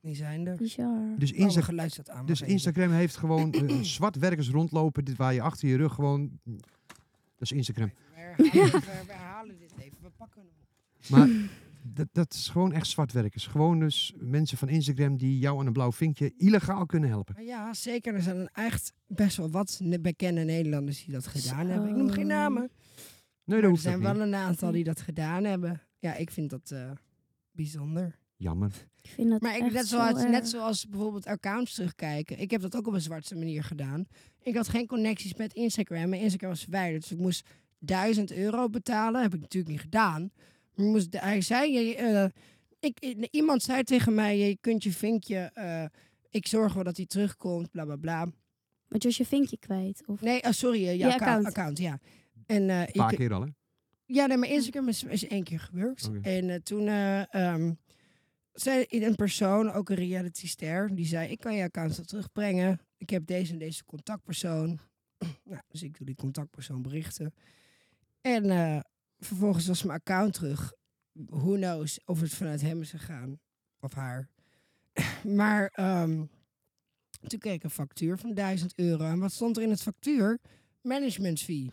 die 0.00 0.14
zijn 0.14 0.46
er. 0.46 0.56
Bizar. 0.56 1.14
Dus, 1.18 1.32
Insta 1.32 1.62
aan. 2.12 2.26
dus. 2.26 2.40
Instagram 2.42 2.90
heeft 2.90 3.16
gewoon 3.16 3.52
eh, 3.52 3.80
zwart 3.96 4.16
werkers 4.16 4.50
rondlopen 4.50 5.04
dit, 5.04 5.16
waar 5.16 5.34
je 5.34 5.40
achter 5.42 5.68
je 5.68 5.76
rug 5.76 5.94
gewoon... 5.94 6.30
Dat 6.44 6.58
is 7.38 7.52
Instagram. 7.52 7.90
We 8.36 8.48
herhalen, 8.52 8.80
we 9.06 9.12
herhalen 9.12 9.58
dit 9.58 9.72
even. 9.78 9.96
We 10.02 10.10
pakken 10.16 10.40
hem 10.40 10.50
op. 10.50 11.08
Maar 11.08 11.28
dat, 11.82 12.06
dat 12.12 12.32
is 12.34 12.48
gewoon 12.48 12.72
echt 12.72 12.86
zwart 12.86 13.12
werkers. 13.12 13.46
Gewoon 13.46 13.78
dus 13.78 14.14
mensen 14.18 14.58
van 14.58 14.68
Instagram 14.68 15.16
die 15.16 15.38
jou 15.38 15.60
aan 15.60 15.66
een 15.66 15.72
blauw 15.72 15.92
vinkje 15.92 16.32
illegaal 16.36 16.86
kunnen 16.86 17.08
helpen. 17.08 17.44
Ja, 17.44 17.74
zeker. 17.74 18.14
Er 18.14 18.22
zijn 18.22 18.48
echt 18.52 18.92
best 19.06 19.36
wel 19.36 19.50
wat 19.50 19.80
bekende 20.00 20.40
Nederlanders 20.44 21.04
die 21.04 21.14
dat 21.14 21.26
gedaan 21.26 21.64
Zo. 21.66 21.70
hebben. 21.72 21.88
Ik 21.88 21.96
noem 21.96 22.10
geen 22.10 22.26
namen. 22.26 22.70
Nee, 23.44 23.60
Maar 23.60 23.68
dat 23.68 23.76
er 23.76 23.82
zijn 23.82 24.00
wel 24.00 24.20
een 24.20 24.34
aantal 24.34 24.72
die 24.72 24.84
dat 24.84 25.00
gedaan 25.00 25.44
hebben. 25.44 25.82
Ja, 25.98 26.14
ik 26.14 26.30
vind 26.30 26.50
dat 26.50 26.70
eh, 26.70 26.90
bijzonder. 27.50 28.18
Jammer. 28.36 28.70
Ik 29.02 29.10
vind 29.10 29.30
dat 29.30 29.40
Maar 29.40 29.56
ik, 29.56 29.62
echt 29.62 29.72
net, 29.72 29.86
zo 29.86 29.96
zoals, 29.96 30.22
net 30.24 30.48
zoals 30.48 30.88
bijvoorbeeld 30.88 31.26
accounts 31.26 31.74
terugkijken. 31.74 32.38
Ik 32.38 32.50
heb 32.50 32.60
dat 32.60 32.76
ook 32.76 32.86
op 32.86 32.92
een 32.94 33.00
zwarte 33.00 33.34
manier 33.34 33.64
gedaan. 33.64 34.06
Ik 34.42 34.54
had 34.56 34.68
geen 34.68 34.86
connecties 34.86 35.34
met 35.34 35.52
Instagram. 35.54 36.08
Mijn 36.08 36.22
Instagram 36.22 36.50
was 36.50 36.62
verwijderd. 36.62 37.02
Dus 37.02 37.10
ik 37.12 37.18
moest 37.18 37.46
1000 37.78 38.32
euro 38.32 38.68
betalen. 38.68 39.22
Heb 39.22 39.34
ik 39.34 39.40
natuurlijk 39.40 39.72
niet 39.72 39.80
gedaan. 39.82 40.30
Maar 40.74 40.86
ik 40.86 40.92
moest, 40.92 41.20
hij 41.20 41.40
zei, 41.40 41.72
je, 41.72 41.94
eh, 41.96 42.24
ik, 42.80 43.04
i- 43.04 43.28
iemand 43.30 43.62
zei 43.62 43.82
tegen 43.82 44.14
mij, 44.14 44.38
je 44.38 44.56
kunt 44.60 44.82
je 44.82 44.92
vinkje... 44.92 45.36
eh, 45.54 45.84
ik 46.30 46.46
zorg 46.46 46.74
wel 46.74 46.84
dat 46.84 46.96
hij 46.96 47.06
terugkomt, 47.06 47.70
bla 47.70 47.84
bla 47.84 47.96
bla. 47.96 48.18
Want 48.88 49.02
je 49.02 49.08
was 49.08 49.16
je 49.16 49.26
vinkje 49.26 49.58
kwijt. 49.58 50.02
Of... 50.06 50.20
Nee, 50.20 50.42
oh, 50.42 50.50
sorry, 50.50 50.86
eh, 50.86 50.98
je, 50.98 51.12
account. 51.14 51.46
account, 51.46 51.78
ja. 51.78 52.00
En, 52.46 52.70
eh, 52.70 52.80
Een 52.80 52.92
paar 52.92 53.12
ik- 53.12 53.18
keer 53.18 53.32
al, 53.32 53.40
hè? 53.42 53.48
ja, 54.06 54.26
nee, 54.26 54.36
mijn 54.36 54.52
Instagram 54.52 54.88
is, 54.88 55.02
is 55.02 55.26
één 55.26 55.44
keer 55.44 55.60
gebeurd. 55.60 56.10
En 56.22 56.50
eh, 56.50 56.56
toen 56.60 56.86
eh, 56.88 57.34
ehm, 57.34 57.72
zei 58.52 58.84
een 58.88 59.14
persoon, 59.14 59.70
ook 59.72 59.88
een 59.90 59.96
reality 59.96 60.46
ster, 60.46 60.94
die 60.94 61.06
zei: 61.06 61.28
Ik 61.30 61.40
kan 61.40 61.54
je 61.54 61.62
account 61.62 61.96
wel 61.96 62.04
terugbrengen. 62.04 62.80
Ik 62.96 63.10
heb 63.10 63.26
deze 63.26 63.52
en 63.52 63.58
deze 63.58 63.84
contactpersoon. 63.84 64.78
nou, 65.44 65.60
dus 65.68 65.82
ik 65.82 65.96
doe 65.96 66.06
die 66.06 66.14
contactpersoon 66.14 66.82
berichten. 66.82 67.34
En 68.20 68.84
vervolgens 69.18 69.66
was 69.66 69.82
mijn 69.82 69.98
account 69.98 70.34
terug. 70.34 70.72
Who 71.12 71.54
knows 71.54 72.00
of 72.04 72.20
het 72.20 72.34
vanuit 72.34 72.60
hem 72.60 72.80
is 72.80 72.90
gegaan 72.90 73.40
of 73.80 73.92
haar. 73.94 74.28
maar 75.40 75.66
ehm, 75.66 76.24
toen 77.26 77.38
kreeg 77.38 77.54
ik 77.54 77.64
een 77.64 77.70
factuur 77.70 78.18
van 78.18 78.34
1000 78.34 78.72
euro. 78.78 79.04
En 79.04 79.18
wat 79.18 79.32
stond 79.32 79.56
er 79.56 79.62
in 79.62 79.70
het 79.70 79.82
factuur? 79.82 80.38
Management 80.80 81.40
fee. 81.40 81.70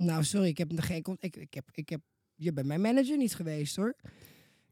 Nou, 0.00 0.24
sorry, 0.24 0.48
ik 0.48 0.58
heb 0.58 0.72
er 0.72 0.82
geen. 0.82 1.04
Ik, 1.18 1.36
ik, 1.36 1.54
heb, 1.54 1.68
ik 1.72 1.88
heb. 1.88 2.00
Je 2.34 2.52
bent 2.52 2.66
mijn 2.66 2.80
manager 2.80 3.16
niet 3.16 3.34
geweest 3.34 3.76
hoor. 3.76 3.96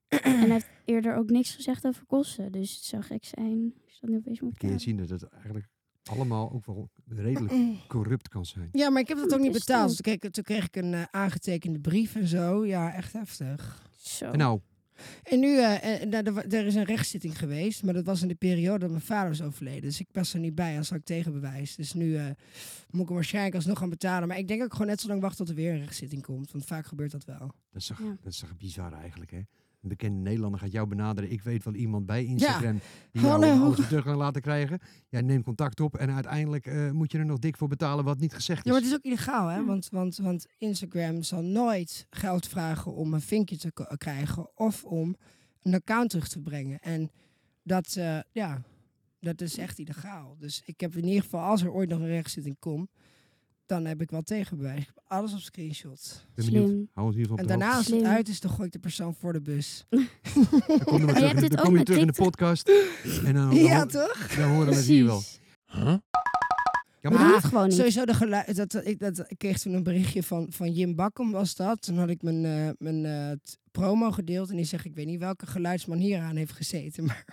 En 0.09 0.39
hij 0.39 0.49
heeft 0.59 0.69
eerder 0.85 1.17
ook 1.17 1.31
niks 1.31 1.55
gezegd 1.55 1.87
over 1.87 2.05
kosten. 2.07 2.53
Dus 2.53 2.75
het 2.75 2.85
zou 2.85 3.03
gek 3.03 3.25
zijn 3.25 3.75
als 3.85 3.95
je 3.95 4.01
dat 4.01 4.11
nu 4.11 4.17
opeens 4.17 4.41
moet 4.41 4.59
kun 4.59 4.71
je 4.71 4.79
zien 4.79 4.97
dat 4.97 5.09
het 5.09 5.23
eigenlijk 5.23 5.69
allemaal 6.05 6.53
ook 6.53 6.67
wel 6.67 6.89
redelijk 7.07 7.53
corrupt 7.89 8.29
kan 8.29 8.45
zijn. 8.45 8.69
Ja, 8.73 8.91
maar 8.91 9.03
ik 9.03 9.09
heb 9.09 9.19
dat 9.19 9.35
ook 9.35 9.41
niet 9.41 9.53
betaald. 9.53 9.89
toen 9.89 10.17
kreeg, 10.17 10.33
toen 10.33 10.45
kreeg 10.45 10.67
ik 10.67 10.77
een 10.77 10.95
eh, 10.95 11.03
aangetekende 11.11 11.79
brief 11.81 12.15
en 12.15 12.27
zo. 12.27 12.67
Ja, 12.67 12.93
echt 12.93 13.13
heftig. 13.13 13.91
Zo. 13.97 14.31
En 14.31 14.39
nou, 14.39 14.61
En 15.23 15.41
nu, 15.41 15.59
eh, 15.59 16.03
eh, 16.03 16.09
nou, 16.09 16.41
er, 16.49 16.67
is 16.67 16.75
een 16.75 16.85
rechtszitting 16.85 17.39
geweest, 17.39 17.83
maar 17.83 17.95
dat 17.95 18.05
was 18.05 18.23
in 18.23 18.29
de 18.29 18.35
periode 18.35 18.79
dat 18.79 18.91
mijn 18.91 19.03
vader 19.03 19.31
is 19.31 19.43
overleden. 19.43 19.83
Dus 19.83 20.01
ik 20.01 20.07
pas 20.13 20.35
er 20.35 20.41
niet 20.41 20.55
bij, 20.55 20.79
als 20.79 20.89
had 20.91 20.99
ik 20.99 21.05
tegenbewijs. 21.05 21.77
Dus 21.77 21.93
nu 21.93 22.17
eh, 22.17 22.25
moet 22.91 23.01
ik 23.01 23.07
hem 23.07 23.15
waarschijnlijk 23.15 23.55
alsnog 23.55 23.79
gaan 23.79 23.89
betalen. 23.91 24.29
Maar 24.29 24.39
ik 24.39 24.49
denk 24.49 24.63
ook 24.63 24.73
gewoon 24.73 24.87
net 24.87 25.01
zo 25.01 25.09
lang 25.09 25.21
wachten 25.21 25.39
tot 25.47 25.49
er 25.49 25.63
weer 25.63 25.73
een 25.73 25.81
rechtszitting 25.81 26.23
komt. 26.23 26.51
Want 26.53 26.65
vaak 26.65 26.87
gebeurt 26.87 27.11
dat 27.11 27.25
wel. 27.25 27.39
dat 27.39 27.81
is 27.81 27.87
toch, 27.87 27.99
Ja. 27.99 28.17
dat 28.23 28.33
is 28.33 28.39
toch 28.39 28.57
bizar 28.57 28.93
eigenlijk, 28.93 29.31
hè? 29.31 29.41
Een 29.83 29.89
bekende 29.89 30.19
Nederlander 30.21 30.61
gaat 30.61 30.73
jou 30.73 30.87
benaderen. 30.89 31.31
Ik 31.31 31.43
weet 31.43 31.65
wel 31.65 31.75
iemand 31.75 32.07
bij 32.07 32.25
Instagram 32.25 32.81
die 33.13 33.23
Hallo. 33.23 33.47
jou 33.47 33.61
alles 33.61 33.77
weer 33.79 33.87
terug 33.87 34.05
kan 34.05 34.17
laten 34.17 34.43
krijgen. 34.43 34.79
Jij 35.09 35.23
neemt 35.23 35.45
contact 35.45 35.81
op 35.81 35.97
en 35.97 36.11
uiteindelijk 36.11 36.67
eh, 36.67 36.91
moet 36.91 37.13
je 37.13 37.19
er 37.19 37.25
nog 37.27 37.39
dik 37.39 37.57
voor 37.57 37.69
betalen 37.69 38.05
wat 38.05 38.19
niet 38.19 38.35
gezegd 38.35 38.65
Ja, 38.65 38.65
is. 38.65 38.71
maar 38.71 38.81
het 38.81 38.91
is 38.91 38.97
ook 38.97 39.05
illegaal, 39.05 39.49
hè? 39.49 39.57
Ja. 39.57 39.65
Want, 39.65 39.89
want, 39.91 40.17
want 40.17 40.47
Instagram 40.59 41.23
zal 41.23 41.43
nooit 41.43 42.07
geld 42.11 42.47
vragen 42.49 42.95
om 42.95 43.15
een 43.15 43.21
vinkje 43.21 43.57
te 43.57 43.73
krijgen 43.97 44.57
of 44.57 44.85
om 44.85 45.17
een 45.63 45.75
account 45.75 46.11
terug 46.11 46.29
te 46.29 46.41
brengen. 46.41 46.81
En 46.81 47.11
dat, 47.63 47.97
eh, 47.97 48.19
ja, 48.33 48.63
dat 49.21 49.41
is 49.41 49.59
echt 49.59 49.79
illegaal. 49.79 50.37
Dus 50.39 50.63
ik 50.65 50.81
heb 50.81 50.97
in 50.97 51.07
ieder 51.07 51.23
geval, 51.23 51.41
als 51.41 51.63
er 51.63 51.73
ooit 51.73 51.89
nog 51.89 51.99
een 52.01 52.07
rechtszitting 52.07 52.57
komt, 52.59 52.91
dan 53.69 53.85
heb 53.85 54.01
ik 54.01 54.11
wel 54.11 54.23
tegenbewijs. 54.23 54.81
Ik 54.81 54.87
heb 54.95 55.05
alles 55.07 55.33
op 55.33 55.39
screenshot. 55.39 56.25
Ik 56.29 56.35
ben 56.35 56.45
benieuwd. 56.45 56.69
Slim. 56.69 56.89
Hou 56.93 57.07
ons 57.07 57.17
in 57.17 57.23
geval 57.23 57.37
En 57.39 57.47
daarna, 57.47 57.69
als 57.69 57.77
het 57.77 57.95
Slim. 57.95 58.05
uit 58.05 58.29
is, 58.29 58.41
dan 58.41 58.51
gooi 58.51 58.67
ik 58.67 58.73
de 58.73 58.79
persoon 58.79 59.15
voor 59.15 59.33
de 59.33 59.41
bus. 59.41 59.85
Dan 59.89 60.07
kom 60.85 60.99
je, 60.99 61.05
Maar 61.05 61.15
weer 61.15 61.23
je 61.23 61.27
hebt 61.27 61.37
terug, 61.37 61.41
dit 61.41 61.51
dan 61.51 61.59
ook 61.59 61.65
kom 61.65 61.73
je 61.73 61.77
met 61.79 61.87
terug 61.87 62.01
in 62.01 62.07
de 62.07 62.13
TikTok? 62.13 62.31
podcast. 62.31 62.71
En 63.25 63.35
dan, 63.35 63.55
ja, 63.65 63.87
toch? 63.87 64.35
dan 64.37 64.51
horen 64.51 64.69
we 64.69 64.75
het 64.75 64.85
hier 64.85 65.05
wel. 65.05 65.17
Precies. 65.17 65.41
Ja, 67.01 67.11
We 67.11 67.15
maar 67.15 67.25
doen 67.27 67.35
het 67.37 67.45
gewoon 67.45 67.65
niet. 67.69 67.77
Sowieso 67.77 68.05
de 68.05 68.15
geluid. 68.15 68.57
Dat, 68.57 68.71
dat- 68.71 68.87
ik, 68.87 68.99
dat, 68.99 69.25
ik 69.29 69.39
kreeg 69.39 69.59
toen 69.59 69.73
een 69.73 69.83
berichtje 69.83 70.23
van, 70.23 70.47
van 70.51 70.73
Jim 70.73 70.95
Bakkum 70.95 71.31
was 71.31 71.55
dat. 71.55 71.83
Toen 71.83 71.99
had 71.99 72.09
ik 72.09 72.23
mijn, 72.23 72.45
eh, 72.45 72.69
mijn 72.79 73.05
eh, 73.05 73.31
t- 73.43 73.59
promo 73.71 74.11
gedeeld. 74.11 74.51
En 74.51 74.57
die 74.57 74.65
zegt, 74.65 74.85
ik 74.85 74.95
weet 74.95 75.07
niet 75.07 75.19
welke 75.19 75.47
geluidsman 75.47 75.99
hier 75.99 76.21
aan 76.21 76.37
heeft 76.37 76.53
gezeten. 76.53 77.05
Maar 77.09 77.25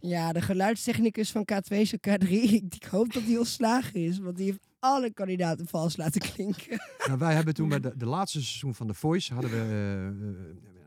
ja, 0.00 0.32
de 0.32 0.40
geluidstechnicus 0.40 1.30
van 1.30 1.46
K2 1.52 1.76
is 1.76 1.94
K3. 1.94 2.28
Ik, 2.70 2.84
hoop 2.90 3.12
dat 3.12 3.22
hij 3.22 3.38
ontslagen 3.38 3.94
is. 3.94 4.18
Want 4.18 4.36
die 4.36 4.46
heeft 4.46 4.66
alle 4.78 5.12
kandidaten 5.12 5.66
vals 5.66 5.96
laten 5.96 6.20
klinken. 6.20 6.80
Nou, 7.06 7.18
wij 7.18 7.34
hebben 7.34 7.54
toen 7.54 7.68
bij 7.68 7.80
de, 7.80 7.96
de 8.04 8.06
laatste 8.06 8.42
seizoen 8.42 8.74
van 8.74 8.86
The 8.86 8.94
Voice 8.94 9.32
hadden 9.32 9.50
we 9.50 9.56
eh, 9.56 10.06
eh, 10.06 10.14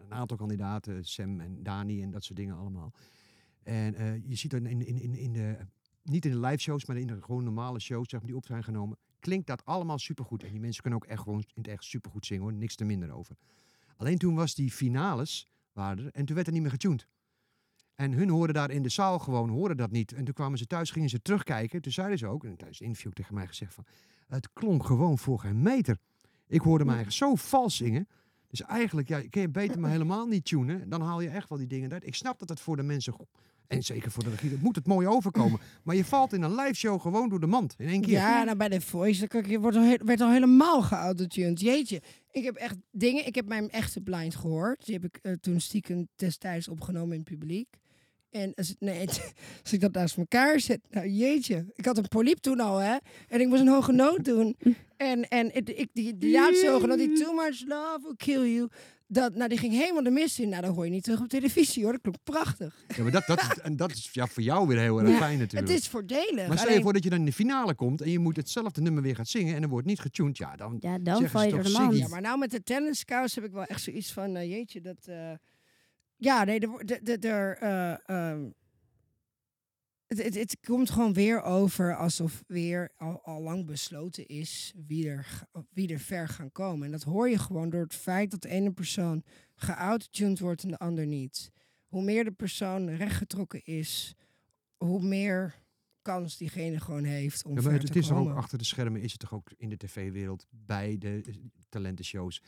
een 0.06 0.14
aantal 0.14 0.38
kandidaten, 0.38 1.06
Sam 1.06 1.40
en 1.40 1.64
Dani 1.64 2.02
en 2.02 2.12
dat 2.12 2.24
soort 2.24 2.38
dingen 2.38 2.58
allemaal. 2.58 2.94
En 3.64 3.96
eh, 3.96 4.28
je 4.28 4.36
ziet 4.36 4.52
dan 4.52 4.66
in, 4.66 4.86
in, 4.86 5.02
in, 5.02 5.16
in 5.16 5.34
de, 5.34 5.58
niet 6.04 6.26
in 6.26 6.32
de 6.32 6.40
live 6.40 6.58
shows, 6.58 6.86
maar 6.86 6.98
in 6.98 7.08
de 7.08 7.22
gewoon 7.22 7.44
normale 7.44 7.80
shows 7.80 8.10
zeg 8.10 8.20
maar, 8.20 8.30
die 8.30 8.38
op 8.38 8.46
zijn 8.46 8.64
genomen, 8.64 8.98
klinkt 9.20 9.48
dat 9.48 9.66
allemaal 9.66 10.00
supergoed. 10.00 10.44
En 10.44 10.52
die 10.52 10.60
mensen 10.60 10.82
kunnen 10.82 11.00
ook 11.04 11.10
echt 11.10 11.22
gewoon 11.22 11.40
in 11.40 11.62
het 11.62 11.68
echt 11.68 11.84
supergoed 11.84 12.26
zingen 12.26 12.44
hoor, 12.44 12.54
niks 12.54 12.76
te 12.76 12.84
minder 12.84 13.12
over. 13.12 13.36
Alleen 13.98 14.18
toen 14.18 14.36
was 14.36 14.56
die 14.56 14.72
finales, 14.72 15.48
waren 15.74 16.06
er, 16.06 16.12
en 16.12 16.26
toen 16.26 16.36
werd 16.36 16.48
er 16.48 16.54
niet 16.54 16.62
meer 16.62 16.72
getuned. 16.72 17.08
En 17.96 18.12
hun 18.12 18.30
hoorden 18.30 18.56
daar 18.56 18.72
in 18.72 18.84
de 18.84 18.90
zaal 18.90 19.20
gewoon, 19.20 19.50
hoorden 19.50 19.78
dat 19.78 19.92
niet. 19.92 20.12
En 20.14 20.24
toen 20.26 20.34
kwamen 20.34 20.58
ze 20.58 20.68
thuis, 20.68 20.92
gingen 20.92 21.10
ze 21.10 21.22
terugkijken. 21.22 21.82
Toen 21.82 21.92
zeiden 21.92 22.18
ze 22.18 22.28
ook, 22.28 22.44
en 22.44 22.56
tijdens 22.58 22.80
het 22.80 22.88
interview 22.88 23.12
tegen 23.12 23.34
mij 23.34 23.48
gezegd 23.48 23.74
van, 23.74 23.86
het 24.28 24.50
klonk 24.54 24.86
gewoon 24.86 25.18
voor 25.18 25.40
geen 25.40 25.62
meter. 25.62 25.98
Ik 26.48 26.62
hoorde 26.62 26.84
eigenlijk 26.84 27.16
zo 27.16 27.36
vals 27.36 27.76
zingen. 27.76 28.08
Dus 28.50 28.62
eigenlijk, 28.62 29.08
ja, 29.08 29.22
kun 29.30 29.42
je 29.42 29.50
beter 29.50 29.80
maar 29.80 29.92
helemaal 29.92 30.26
niet 30.26 30.46
tunen. 30.46 30.90
Dan 30.90 31.02
haal 31.02 31.22
je 31.22 31.30
echt 31.30 31.50
wel 31.50 31.58
die 31.58 31.68
dingen 31.68 31.92
uit. 31.92 32.06
Ik 32.08 32.16
snap 32.16 32.40
dat 32.40 32.50
het 32.50 32.60
voor 32.60 32.76
de 32.76 32.84
mensen, 32.84 33.14
en 33.68 33.84
zeker 33.84 34.12
voor 34.12 34.24
de 34.24 34.30
regie, 34.30 34.50
dat 34.50 34.60
moet 34.60 34.76
het 34.76 34.88
mooi 34.88 35.08
overkomen. 35.08 35.60
Maar 35.84 35.96
je 35.96 36.06
valt 36.06 36.34
in 36.34 36.42
een 36.42 36.56
live 36.56 36.74
show 36.74 37.02
gewoon 37.02 37.30
door 37.30 37.40
de 37.40 37.48
mand 37.48 37.76
in 37.78 37.88
één 37.88 38.02
keer. 38.02 38.12
Ja, 38.14 38.44
nou 38.44 38.58
bij 38.58 38.70
de 38.70 38.82
Voice 38.82 39.28
ik- 39.30 39.60
wordt 39.60 39.78
al, 39.78 39.98
werd 40.06 40.22
al 40.22 40.32
helemaal 40.32 40.82
geautotuned. 40.82 41.60
Jeetje, 41.60 42.02
ik 42.32 42.44
heb 42.44 42.56
echt 42.56 42.76
dingen. 42.92 43.26
Ik 43.28 43.36
heb 43.36 43.48
mijn 43.48 43.70
echte 43.70 44.02
blind 44.02 44.36
gehoord. 44.36 44.86
Die 44.86 44.94
heb 44.96 45.04
ik 45.04 45.20
eh, 45.22 45.32
toen 45.34 45.60
stiekem 45.60 46.08
destijds 46.16 46.68
opgenomen 46.68 47.12
in 47.12 47.20
het 47.20 47.30
publiek. 47.30 47.68
En 48.30 48.54
als, 48.56 48.68
het- 48.68 48.80
nee, 48.80 49.08
als 49.64 49.74
ik 49.74 49.80
dat 49.82 49.92
naast 49.94 50.18
elkaar 50.18 50.60
zet, 50.60 50.80
nou 50.90 51.08
jeetje. 51.08 51.66
Ik 51.76 51.86
had 51.86 51.98
een 51.98 52.08
polyp 52.08 52.38
toen 52.38 52.60
al, 52.60 52.78
hè. 52.78 52.96
En 53.28 53.42
ik 53.42 53.48
moest 53.48 53.62
een 53.62 53.68
hoge 53.68 53.92
noot 53.92 54.26
doen. 54.26 54.56
En, 54.98 55.28
en 55.28 55.50
het- 55.54 55.70
ik, 55.70 55.90
die, 55.94 56.18
die 56.18 56.32
laatste 56.32 56.70
hoge 56.70 56.88
noot, 56.88 56.98
die 56.98 57.20
too 57.24 57.34
much 57.34 57.64
love 57.68 58.00
will 58.02 58.16
kill 58.18 58.54
you. 58.54 58.68
Dat, 59.08 59.36
nou, 59.36 59.50
die 59.50 59.58
ging 59.58 59.74
helemaal 59.74 60.04
de 60.04 60.10
mist 60.10 60.40
in. 60.40 60.50
Nou, 60.50 60.62
dat 60.62 60.76
hoor 60.76 60.86
je 60.86 60.92
niet 60.92 61.04
terug 61.04 61.20
op 61.22 61.28
televisie, 61.28 61.84
hoor. 61.84 61.92
Dat 61.92 62.02
klonk 62.02 62.18
prachtig. 62.24 62.86
Ja, 62.96 63.04
maar 63.04 63.12
dat, 63.12 63.24
dat, 63.28 63.42
is, 63.42 63.60
en 63.62 63.76
dat 63.76 63.92
is 63.92 64.10
ja, 64.12 64.28
voor 64.28 64.44
jou 64.44 64.68
weer 64.68 64.80
heel 64.80 65.00
erg 65.00 65.10
Ja, 65.10 65.18
fijn 65.18 65.38
natuurlijk. 65.40 65.72
Het 65.72 65.80
is 65.82 65.88
voordelig. 65.88 66.48
maar 66.48 66.58
stel 66.58 66.58
je 66.58 66.66
Alleen- 66.72 66.82
voor 66.82 66.94
dat 66.94 67.04
je 67.04 67.10
dan 67.10 67.20
in 67.20 67.26
de 67.26 67.34
finale 67.34 67.76
komt 67.76 68.02
en 68.02 68.10
je 68.12 68.20
moet 68.20 68.36
hetzelfde 68.36 68.82
nummer 68.82 69.04
weer 69.04 69.16
gaan 69.16 69.26
zingen 69.26 69.56
en 69.56 69.62
er 69.64 69.70
wordt 69.70 69.88
niet 69.88 70.00
getuned. 70.00 70.38
Ja, 70.38 70.56
dan, 70.56 70.78
Ja, 70.80 70.98
dan 71.00 71.30
val 71.30 71.44
je 71.44 71.50
door 71.52 71.64
de? 71.64 71.98
Ja, 71.98 72.08
maar 72.08 72.22
nou 72.22 72.38
met 72.38 72.52
de 72.52 72.64
tenniscouch 72.64 73.36
heb 73.36 73.44
ik 73.44 73.52
wel 73.52 73.64
echt 73.64 73.82
zoiets 73.82 74.14
van, 74.14 74.36
eh, 74.36 74.50
jeetje, 74.50 74.82
dat... 74.82 74.98
eh, 75.06 75.32
ja, 76.26 76.44
nee, 76.44 76.60
er, 77.20 77.58
eh, 77.58 78.10
ehm, 78.10 78.50
het, 80.06 80.24
het, 80.24 80.36
het 80.36 80.58
komt 80.60 80.90
gewoon 80.90 81.14
weer 81.14 81.42
over 81.42 81.96
alsof 81.96 82.44
weer 82.48 82.92
al, 82.98 83.22
al 83.24 83.42
lang 83.42 83.66
besloten 83.66 84.26
is 84.26 84.74
wie 84.88 85.10
er, 85.10 85.44
wie 85.70 85.94
er 85.94 86.00
ver 86.00 86.28
gaan 86.28 86.52
komen. 86.52 86.86
En 86.86 86.92
dat 86.92 87.04
hoor 87.04 87.30
je 87.30 87.38
gewoon 87.38 87.70
door 87.70 87.84
het 87.84 87.96
feit 87.96 88.32
dat 88.32 88.42
de 88.42 88.50
ene 88.50 88.72
persoon 88.72 89.24
geouttuned 89.56 90.40
wordt 90.40 90.64
en 90.64 90.70
de 90.70 90.78
ander 90.78 91.06
niet. 91.06 91.52
Hoe 91.88 92.04
meer 92.04 92.24
de 92.24 92.32
persoon 92.32 92.90
rechtgetrokken 92.90 93.64
is, 93.64 94.16
hoe 94.78 95.02
meer 95.02 95.64
kans 96.02 96.38
diegene 96.38 96.80
gewoon 96.80 97.04
heeft 97.04 97.46
om 97.46 97.50
Ja, 97.50 97.56
maar 97.56 97.64
ver 97.64 97.72
het, 97.72 97.82
te 97.82 97.88
het 97.88 98.04
is 98.04 98.12
ook 98.12 98.36
achter 98.36 98.58
de 98.58 98.66
schermen, 98.66 99.02
is 99.02 99.12
het 99.12 99.22
toch 99.22 99.34
ook 99.34 99.52
in 99.58 99.70
de 99.70 99.78
tv-wereld, 99.78 100.48
bij 100.50 100.98
de 100.98 101.22
eh, 101.26 101.36
talentenshows, 101.70 102.42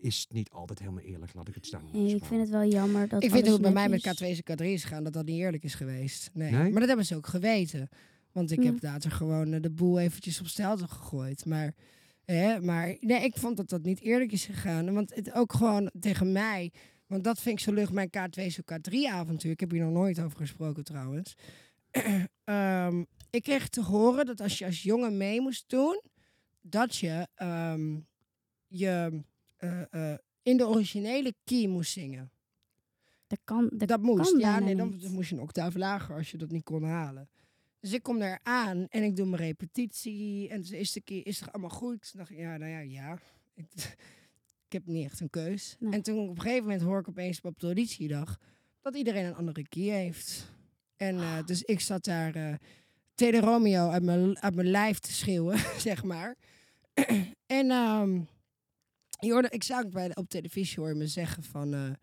is 0.00 0.20
het 0.20 0.32
niet 0.32 0.50
altijd 0.50 0.78
helemaal 0.78 1.02
eerlijk, 1.02 1.34
laat 1.34 1.48
ik 1.48 1.54
het 1.54 1.66
staan. 1.66 1.88
Nee, 1.92 2.14
ik 2.14 2.24
vind 2.24 2.40
het 2.40 2.50
wel 2.50 2.64
jammer 2.64 3.08
dat 3.08 3.22
Ik 3.22 3.30
vind 3.30 3.42
hoe 3.44 3.52
het 3.52 3.62
bij 3.62 3.72
mij 3.72 3.88
met 3.88 4.04
is. 4.06 4.22
K2's 4.22 4.42
en 4.42 4.58
K3 4.58 4.64
is 4.66 4.82
gegaan, 4.84 5.04
dat 5.04 5.12
dat 5.12 5.24
niet 5.26 5.38
eerlijk 5.38 5.62
is 5.62 5.74
geweest. 5.74 6.30
Nee. 6.32 6.50
Nee? 6.50 6.70
Maar 6.70 6.78
dat 6.80 6.88
hebben 6.88 7.06
ze 7.06 7.16
ook 7.16 7.26
geweten. 7.26 7.88
Want 8.32 8.50
ik 8.50 8.62
Ja. 8.62 8.64
heb 8.64 8.82
later 8.82 9.10
gewoon 9.10 9.52
eh, 9.52 9.60
de 9.62 9.70
boel 9.70 9.98
eventjes 9.98 10.40
op 10.40 10.46
stelte 10.46 10.88
gegooid. 10.88 11.44
Maar, 11.44 11.74
hè, 12.24 12.60
maar 12.60 12.96
nee, 13.00 13.24
ik 13.24 13.36
vond 13.36 13.56
dat 13.56 13.68
dat 13.68 13.82
niet 13.82 14.00
eerlijk 14.00 14.32
is 14.32 14.44
gegaan. 14.44 14.94
Want 14.94 15.14
het 15.14 15.32
ook 15.32 15.52
gewoon 15.52 15.90
tegen 16.00 16.32
mij... 16.32 16.72
Want 17.06 17.24
dat 17.24 17.40
vind 17.40 17.58
ik 17.58 17.64
zo 17.64 17.72
lucht, 17.72 17.92
mijn 17.92 18.08
K2's 18.08 18.60
en 18.64 18.80
K3 18.80 18.94
avontuur. 19.10 19.50
Ik 19.50 19.60
heb 19.60 19.70
hier 19.70 19.84
nog 19.84 19.92
nooit 19.92 20.20
over 20.20 20.38
gesproken 20.38 20.84
trouwens. 20.84 21.34
Ehm, 22.44 23.04
ik 23.30 23.42
kreeg 23.42 23.68
te 23.68 23.82
horen 23.82 24.26
dat 24.26 24.40
als 24.40 24.58
je 24.58 24.64
als 24.64 24.82
jongen 24.82 25.16
mee 25.16 25.40
moest 25.40 25.64
doen... 25.68 26.00
dat 26.60 26.96
je 26.96 27.28
ehm, 27.34 27.98
je 28.66 29.22
eh, 29.56 30.12
eh, 30.12 30.18
in 30.42 30.56
de 30.56 30.66
originele 30.66 31.34
key 31.44 31.66
moest 31.66 31.92
zingen. 31.92 32.30
Dat 33.26 33.38
kan, 33.44 33.70
dat, 33.72 33.88
Dat 33.88 34.02
moest. 34.02 34.30
kan 34.30 34.40
Ja, 34.40 34.58
nee, 34.58 34.76
dan 34.76 34.88
niet. 34.90 35.08
moest 35.10 35.28
je 35.28 35.34
een 35.34 35.40
octaaf 35.40 35.74
lager 35.74 36.14
als 36.16 36.30
je 36.30 36.36
dat 36.36 36.50
niet 36.50 36.64
kon 36.64 36.84
halen. 36.84 37.28
Dus 37.80 37.92
ik 37.92 38.02
kom 38.02 38.18
daar 38.18 38.40
aan 38.42 38.86
en 38.88 39.02
ik 39.02 39.16
doe 39.16 39.26
mijn 39.26 39.42
repetitie. 39.42 40.48
En 40.48 40.62
de 40.62 40.76
eerste 40.76 41.00
keer 41.00 41.26
is 41.26 41.40
het 41.40 41.52
allemaal 41.52 41.70
goed. 41.70 42.10
Toen 42.10 42.18
dacht 42.20 42.30
ik, 42.30 42.38
ja, 42.38 42.56
nou 42.56 42.70
ja, 42.70 42.78
ja. 42.78 43.18
Ik, 43.54 43.66
ik 44.66 44.72
heb 44.72 44.86
niet 44.86 45.04
echt 45.04 45.20
een 45.20 45.30
keus. 45.30 45.76
Nee. 45.78 45.92
En 45.92 46.02
toen 46.02 46.28
op 46.28 46.36
een 46.36 46.42
gegeven 46.42 46.62
moment 46.62 46.82
hoor 46.82 46.98
ik 46.98 47.08
opeens 47.08 47.40
op 47.40 47.60
de 47.60 47.66
auditiedag 47.66 48.38
dat 48.80 48.96
iedereen 48.96 49.24
een 49.24 49.34
andere 49.34 49.68
key 49.68 49.82
heeft. 49.82 50.52
En 50.96 51.18
eh, 51.20 51.44
dus 51.44 51.62
ik 51.62 51.80
zat 51.80 52.04
daar 52.04 52.60
Tede 53.14 53.40
Romeo 53.40 53.88
uit 53.88 54.02
mijn, 54.02 54.40
uit 54.40 54.54
mijn 54.54 54.70
lijf 54.70 54.98
te 54.98 55.12
schreeuwen, 55.12 55.58
zeg 55.78 56.04
maar. 56.04 56.36
en 57.60 57.70
ehm, 57.70 58.20
je 59.18 59.32
hoorde, 59.32 59.48
ik 59.50 59.62
zag 59.62 59.88
bij 59.88 60.08
de, 60.08 60.14
op 60.14 60.28
televisie 60.28 60.82
hoor 60.82 60.96
me 60.96 61.06
zeggen 61.06 61.42
van... 61.42 61.96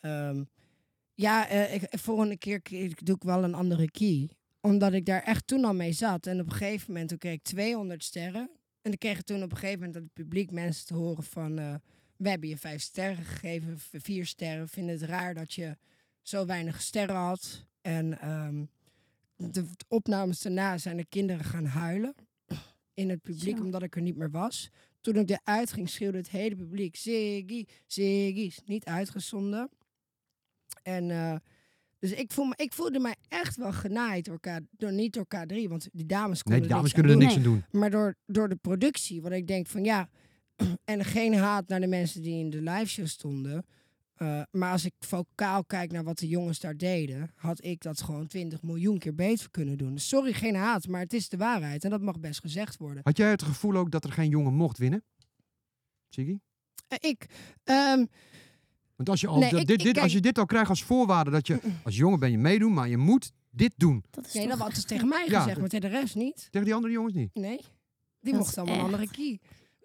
ehm, 0.00 0.44
ja, 1.14 1.48
eh, 1.48 1.74
ik, 1.74 1.82
volgende 1.90 2.36
keer 2.36 2.60
doe 3.02 3.14
ik 3.16 3.22
wel 3.22 3.44
een 3.44 3.54
andere 3.54 3.90
key. 3.90 4.30
Omdat 4.60 4.92
ik 4.92 5.06
daar 5.06 5.22
echt 5.22 5.46
toen 5.46 5.64
al 5.64 5.74
mee 5.74 5.92
zat. 5.92 6.26
En 6.26 6.40
op 6.40 6.46
een 6.46 6.52
gegeven 6.52 6.92
moment 6.92 7.08
toen 7.08 7.18
kreeg 7.18 7.34
ik 7.34 7.42
200 7.42 8.04
sterren. 8.04 8.50
En 8.82 8.92
ik 8.92 8.98
kreeg 8.98 9.22
toen 9.22 9.42
op 9.42 9.50
een 9.50 9.56
gegeven 9.58 9.78
moment 9.78 9.94
dat 9.94 10.02
het 10.02 10.12
publiek 10.12 10.50
mensen 10.50 10.86
te 10.86 10.94
horen 10.94 11.22
van... 11.24 11.58
eh, 11.58 11.74
we 12.16 12.28
hebben 12.28 12.48
je 12.48 12.56
vijf 12.56 12.82
sterren 12.82 13.24
gegeven, 13.24 13.78
vier 13.78 14.26
sterren. 14.26 14.68
Vinden 14.68 14.94
het 14.94 15.04
raar 15.04 15.34
dat 15.34 15.52
je 15.52 15.76
zo 16.22 16.46
weinig 16.46 16.80
sterren 16.80 17.16
had. 17.16 17.66
En 17.80 18.20
ehm, 18.20 18.64
de 19.36 19.64
opnames 19.88 20.40
daarna 20.40 20.78
zijn 20.78 20.96
de 20.96 21.06
kinderen 21.06 21.44
gaan 21.44 21.64
huilen. 21.64 22.14
In 22.94 23.10
het 23.10 23.22
publiek, 23.22 23.60
omdat 23.60 23.82
ik 23.82 23.96
er 23.96 24.02
niet 24.02 24.16
meer 24.16 24.30
was. 24.30 24.70
Toen 25.12 25.22
ik 25.22 25.30
eruit 25.30 25.72
ging, 25.72 25.88
schreeuwde 25.88 26.18
het 26.18 26.30
hele 26.30 26.56
publiek... 26.56 26.96
Ziggy, 26.96 27.64
Ziggy. 27.86 28.40
Is 28.40 28.60
Niet 28.64 28.84
uitgezonden. 28.84 29.70
En 30.82 31.10
eh, 31.10 31.36
dus 31.98 32.12
ik, 32.12 32.32
voel 32.32 32.44
me, 32.44 32.54
ik 32.56 32.72
voelde 32.72 32.98
mij 32.98 33.14
echt 33.28 33.56
wel 33.56 33.72
genaaid 33.72 34.24
door, 34.24 34.40
K, 34.40 34.60
door 34.70 34.92
niet 34.92 35.12
door 35.12 35.26
K3, 35.36 35.68
want 35.68 35.88
die 35.92 36.06
dames 36.06 36.42
Nee, 36.42 36.42
konden 36.42 36.60
die 36.60 36.68
dames 36.68 36.82
niks 36.82 36.92
kunnen 36.92 37.12
er 37.12 37.18
niks 37.18 37.34
doen. 37.34 37.44
aan 37.44 37.50
doen. 37.70 37.80
Maar 37.80 37.90
door, 37.90 38.16
door 38.26 38.48
de 38.48 38.56
productie, 38.56 39.22
want 39.22 39.34
ik 39.34 39.46
denk 39.46 39.66
van 39.66 39.84
ja, 39.84 40.08
en 40.84 41.04
geen 41.04 41.34
haat 41.34 41.68
naar 41.68 41.80
de 41.80 41.86
mensen 41.86 42.22
die 42.22 42.38
in 42.38 42.50
de 42.50 42.62
liveshow 42.62 43.06
stonden. 43.06 43.64
Eh, 44.18 44.42
maar 44.50 44.72
als 44.72 44.84
ik 44.84 44.92
vocaal 44.98 45.64
kijk 45.64 45.92
naar 45.92 46.04
wat 46.04 46.18
de 46.18 46.28
jongens 46.28 46.60
daar 46.60 46.76
deden, 46.76 47.30
had 47.34 47.64
ik 47.64 47.82
dat 47.82 48.00
gewoon 48.02 48.26
20 48.26 48.62
miljoen 48.62 48.98
keer 48.98 49.14
beter 49.14 49.50
kunnen 49.50 49.78
doen. 49.78 49.94
Dus 49.94 50.08
sorry, 50.08 50.32
geen 50.32 50.54
haat, 50.54 50.88
maar 50.88 51.00
het 51.00 51.12
is 51.12 51.28
de 51.28 51.36
waarheid 51.36 51.84
en 51.84 51.90
dat 51.90 52.00
mag 52.00 52.20
best 52.20 52.40
gezegd 52.40 52.76
worden. 52.76 53.00
Had 53.04 53.16
jij 53.16 53.30
het 53.30 53.42
gevoel 53.42 53.76
ook 53.76 53.90
dat 53.90 54.04
er 54.04 54.12
geen 54.12 54.28
jongen 54.30 54.54
mocht 54.54 54.78
winnen? 54.78 55.04
Siggy? 56.08 56.38
Eh, 56.88 57.10
ik, 57.10 57.26
ehm, 57.64 58.04
Want 58.96 59.08
als 59.08 59.20
je, 59.20 59.26
al 59.26 59.38
Nee, 59.38 59.50
dat- 59.50 59.60
ik- 59.60 59.66
dit, 59.66 59.78
ik 59.78 59.84
dit, 59.84 59.92
kijk- 59.92 60.04
als 60.04 60.12
je 60.14 60.20
dit 60.20 60.38
al 60.38 60.46
krijgt 60.46 60.68
als 60.70 60.82
voorwaarde, 60.84 61.30
dat 61.30 61.46
je 61.46 61.60
als 61.84 61.96
jongen 61.96 62.18
ben 62.18 62.30
je 62.30 62.38
meedoen, 62.38 62.72
maar 62.72 62.88
je 62.88 62.96
moet 62.96 63.32
dit 63.50 63.72
doen. 63.76 64.04
Dat 64.10 64.26
is 64.26 64.32
nee, 64.32 64.42
toch 64.42 64.50
dat 64.52 64.60
was 64.60 64.68
dus 64.68 64.78
echt- 64.78 64.88
tegen 64.88 65.08
mij 65.08 65.24
gezegd, 65.28 65.58
maar 65.60 65.68
tegen 65.68 65.90
de 65.90 65.96
rest 65.98 66.14
niet. 66.14 66.48
Tegen 66.50 66.64
die 66.66 66.74
andere 66.74 66.92
jongens 66.92 67.14
niet. 67.14 67.34
Nee, 67.34 67.56
die 68.20 68.32
Dat 68.32 68.40
mochten 68.40 68.50
is 68.50 68.56
allemaal 68.68 68.76
een 68.78 68.84
andere 68.94 69.10
key. 69.10 69.38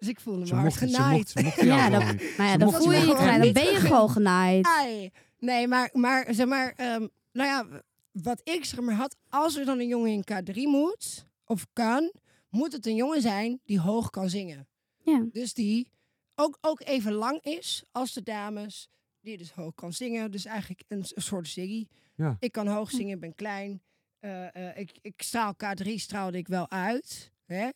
Dus 0.04 0.12
ik 0.12 0.20
voelde 0.20 0.44
me 0.44 0.60
hard 0.60 0.72
ze 0.72 0.78
genaaid. 0.78 1.28
ze 1.28 1.52
Ja, 1.64 1.88
nou 1.88 2.18
ja, 2.36 2.56
dan 2.56 2.72
voel 2.72 2.92
je 2.92 3.00
je. 3.00 3.40
Dan 3.40 3.52
ben 3.52 3.72
je 3.72 3.80
gewoon 3.80 4.10
genaaid. 4.10 4.66
Ai. 4.66 5.10
Nee, 5.38 5.68
maar, 5.68 5.90
maar 5.92 6.34
zeg 6.34 6.46
maar, 6.46 6.72
ehm, 6.76 7.06
nou 7.32 7.48
ja, 7.48 7.82
wat 8.12 8.40
ik 8.44 8.64
zeg 8.64 8.80
maar 8.80 8.94
had, 8.94 9.16
als 9.28 9.56
er 9.56 9.64
dan 9.64 9.78
een 9.78 9.86
jongen 9.86 10.10
in 10.12 10.24
K3 10.32 10.54
moet, 10.54 11.26
of 11.44 11.66
kan, 11.72 12.12
moet 12.48 12.72
het 12.72 12.86
een 12.86 12.94
jongen 12.94 13.20
zijn 13.20 13.60
die 13.64 13.80
hoog 13.80 14.10
kan 14.10 14.28
zingen. 14.28 14.68
Ja. 15.04 15.26
Dus 15.32 15.54
die 15.54 15.90
ook, 16.34 16.58
ook 16.60 16.80
even 16.84 17.12
lang 17.12 17.40
is 17.42 17.84
als 17.92 18.12
de 18.12 18.22
dames, 18.22 18.88
die 19.20 19.38
dus 19.38 19.52
hoog 19.52 19.74
kan 19.74 19.92
zingen. 19.92 20.30
Dus 20.30 20.44
eigenlijk 20.44 20.82
een, 20.88 21.04
soort 21.14 21.48
Ziggy. 21.48 21.86
Ja. 22.14 22.36
Ik 22.38 22.52
kan 22.52 22.66
hoog 22.66 22.90
zingen, 22.90 23.14
ik 23.14 23.20
ben 23.20 23.34
klein. 23.34 23.82
Eh, 24.20 24.54
eh, 24.54 24.78
ik, 24.78 24.90
ik 25.02 25.22
straal 25.22 25.54
K3 25.64 25.94
straalde 25.94 26.38
ik 26.38 26.48
wel 26.48 26.70
uit. 26.70 27.32
Hè? 27.46 27.68